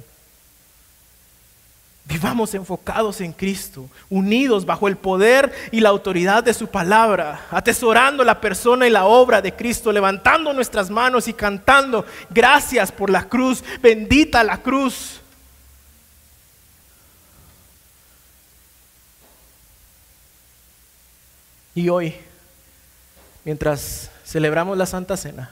Vivamos 2.05 2.53
enfocados 2.53 3.19
en 3.19 3.33
Cristo, 3.33 3.89
unidos 4.09 4.65
bajo 4.65 4.87
el 4.87 4.95
poder 4.95 5.51
y 5.73 5.81
la 5.81 5.89
autoridad 5.89 6.41
de 6.41 6.53
su 6.53 6.67
palabra, 6.67 7.47
atesorando 7.51 8.23
la 8.23 8.39
persona 8.39 8.87
y 8.87 8.91
la 8.91 9.03
obra 9.03 9.41
de 9.41 9.53
Cristo, 9.53 9.91
levantando 9.91 10.53
nuestras 10.53 10.89
manos 10.89 11.27
y 11.27 11.33
cantando, 11.33 12.05
gracias 12.29 12.93
por 12.93 13.09
la 13.09 13.27
cruz, 13.27 13.61
bendita 13.81 14.41
la 14.41 14.61
cruz. 14.61 15.19
Y 21.75 21.89
hoy, 21.89 22.15
mientras 23.43 24.11
celebramos 24.25 24.77
la 24.77 24.85
Santa 24.85 25.17
Cena, 25.17 25.49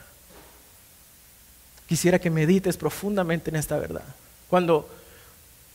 quisiera 1.87 2.19
que 2.19 2.29
medites 2.29 2.77
profundamente 2.77 3.49
en 3.49 3.55
esta 3.55 3.77
verdad. 3.77 4.03
Cuando 4.49 4.89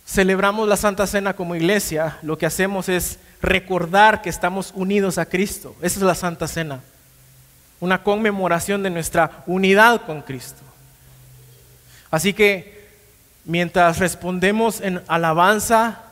celebramos 0.07 0.69
la 0.69 0.77
Santa 0.77 1.07
Cena 1.07 1.35
como 1.35 1.57
iglesia, 1.57 2.19
lo 2.23 2.39
que 2.39 2.47
hacemos 2.47 2.89
es 2.89 3.19
recordar 3.43 4.23
que 4.23 4.31
estamos 4.31 4.73
unidos 4.75 5.19
a 5.19 5.27
Cristo. 5.27 5.75
Esa 5.83 5.99
es 5.99 6.03
la 6.03 6.15
Santa 6.15 6.47
Cena. 6.47 6.81
Una 7.81 8.03
conmemoración 8.03 8.83
de 8.83 8.91
nuestra 8.91 9.43
unidad 9.47 10.07
con 10.07 10.23
Cristo. 10.23 10.63
Así 12.11 12.33
que 12.33 12.89
mientras 13.45 13.99
respondemos 13.99 14.81
en 14.81 15.03
alabanza, 15.09 16.03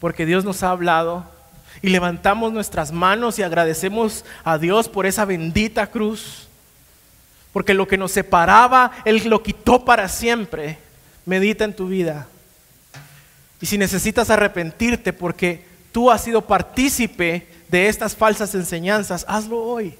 porque 0.00 0.26
Dios 0.26 0.44
nos 0.44 0.62
ha 0.62 0.70
hablado, 0.70 1.24
y 1.82 1.88
levantamos 1.88 2.52
nuestras 2.52 2.92
manos 2.92 3.38
y 3.38 3.42
agradecemos 3.42 4.24
a 4.44 4.58
Dios 4.58 4.88
por 4.88 5.06
esa 5.06 5.24
bendita 5.24 5.86
cruz. 5.88 6.48
Porque 7.52 7.74
lo 7.74 7.86
que 7.86 7.98
nos 7.98 8.12
separaba, 8.12 8.90
Él 9.04 9.22
lo 9.26 9.42
quitó 9.42 9.84
para 9.84 10.08
siempre. 10.08 10.78
Medita 11.26 11.64
en 11.64 11.74
tu 11.74 11.88
vida. 11.88 12.26
Y 13.60 13.66
si 13.66 13.78
necesitas 13.78 14.28
arrepentirte 14.30 15.12
porque 15.12 15.64
tú 15.92 16.10
has 16.10 16.22
sido 16.22 16.42
partícipe 16.42 17.46
de 17.68 17.88
estas 17.88 18.14
falsas 18.16 18.54
enseñanzas, 18.54 19.24
hazlo 19.28 19.58
hoy. 19.58 19.94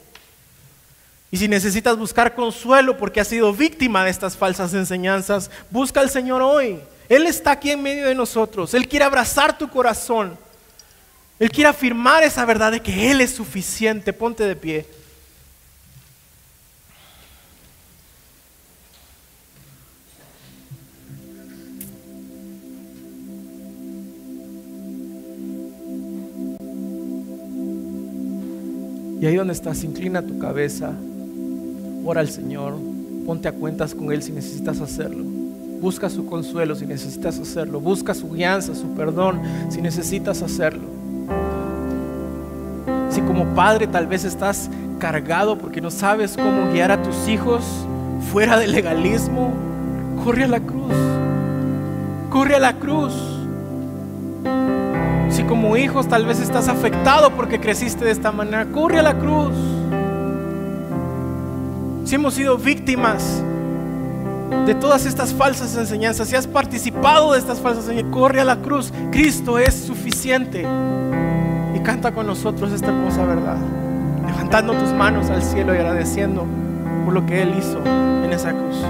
Y 1.31 1.37
si 1.37 1.49
necesitas 1.49 1.97
buscar 1.97 2.35
consuelo 2.35 2.97
porque 2.97 3.21
has 3.21 3.29
sido 3.29 3.53
víctima 3.53 4.05
de 4.05 4.11
estas 4.11 4.37
falsas 4.37 4.75
enseñanzas, 4.75 5.51
busca 5.71 6.01
al 6.01 6.11
Señor 6.11 6.43
hoy. 6.43 6.79
Él 7.09 7.27
está 7.27 7.53
aquí 7.53 7.71
en 7.71 7.83
medio 7.83 8.07
de 8.07 8.15
nosotros. 8.15 8.75
Él 8.75 8.89
quiere 8.89 9.05
abrazar 9.05 9.59
tu 9.59 9.69
corazón. 9.69 10.39
Él 11.39 11.51
quiere 11.51 11.69
afirmar 11.69 12.23
esa 12.23 12.45
verdad 12.45 12.73
de 12.73 12.81
que 12.81 13.11
Él 13.11 13.21
es 13.21 13.31
suficiente. 13.31 14.13
Ponte 14.13 14.45
de 14.45 14.57
pie. 14.57 14.87
Y 29.21 29.27
ahí 29.27 29.37
donde 29.37 29.55
estás, 29.55 29.83
inclina 29.85 30.21
tu 30.21 30.39
cabeza, 30.39 30.93
ora 32.05 32.21
al 32.21 32.29
Señor, 32.29 32.75
ponte 33.25 33.49
a 33.49 33.53
cuentas 33.53 33.95
con 33.95 34.13
Él 34.13 34.23
si 34.23 34.33
necesitas 34.33 34.81
hacerlo. 34.83 35.25
Busca 35.81 36.11
su 36.11 36.27
consuelo 36.27 36.75
si 36.75 36.85
necesitas 36.85 37.39
hacerlo. 37.39 37.81
Busca 37.81 38.13
su 38.13 38.31
guianza, 38.31 38.75
su 38.75 38.95
perdón 38.95 39.41
si 39.71 39.81
necesitas 39.81 40.43
hacerlo. 40.43 41.04
Como 43.27 43.55
padre 43.55 43.87
tal 43.87 44.07
vez 44.07 44.25
estás 44.25 44.71
cargado 44.99 45.59
porque 45.59 45.81
no 45.81 45.91
sabes 45.91 46.37
cómo 46.37 46.73
guiar 46.73 46.91
a 46.91 47.03
tus 47.03 47.29
hijos 47.29 47.65
fuera 48.33 48.59
del 48.59 48.73
legalismo, 48.73 49.53
corre 50.25 50.45
a 50.45 50.49
la 50.49 50.61
cruz. 50.61 50.93
Corre 52.31 52.57
a 52.57 52.59
la 52.59 52.75
cruz. 52.75 53.13
Si 55.29 55.43
como 55.45 55.77
hijos 55.77 56.09
tal 56.09 56.27
vez 56.27 56.41
estás 56.41 56.69
afectado 56.69 57.31
porque 57.31 57.61
creciste 57.61 58.05
de 58.05 58.11
esta 58.11 58.33
manera, 58.33 58.67
corre 58.67 59.01
a 59.01 59.03
la 59.03 59.19
cruz. 59.19 59.55
Si 62.05 62.15
hemos 62.15 62.35
sido 62.35 62.57
víctimas 62.57 63.43
de 64.67 64.75
todas 64.75 65.07
estas 65.07 65.33
falsas 65.33 65.77
enseñanzas, 65.77 66.29
si 66.29 66.37
has 66.37 66.47
participado 66.47 67.33
de 67.33 67.39
estas 67.39 67.61
falsas 67.61 67.85
enseñanzas, 67.85 68.13
corre 68.13 68.41
a 68.41 68.45
la 68.45 68.57
cruz. 68.57 68.93
Cristo 69.11 69.59
es 69.59 69.75
suficiente 69.75 70.67
canta 71.85 72.13
con 72.13 72.27
nosotros 72.27 72.73
esta 72.73 72.89
hermosa 72.89 73.25
verdad, 73.25 73.59
levantando 74.27 74.73
tus 74.73 74.91
manos 74.93 75.31
al 75.31 75.43
cielo 75.43 75.75
y 75.75 75.79
agradeciendo 75.79 76.47
por 77.05 77.13
lo 77.13 77.25
que 77.27 77.43
Él 77.43 77.55
hizo 77.59 77.81
en 77.85 78.33
esa 78.33 78.53
cruz. 78.53 78.83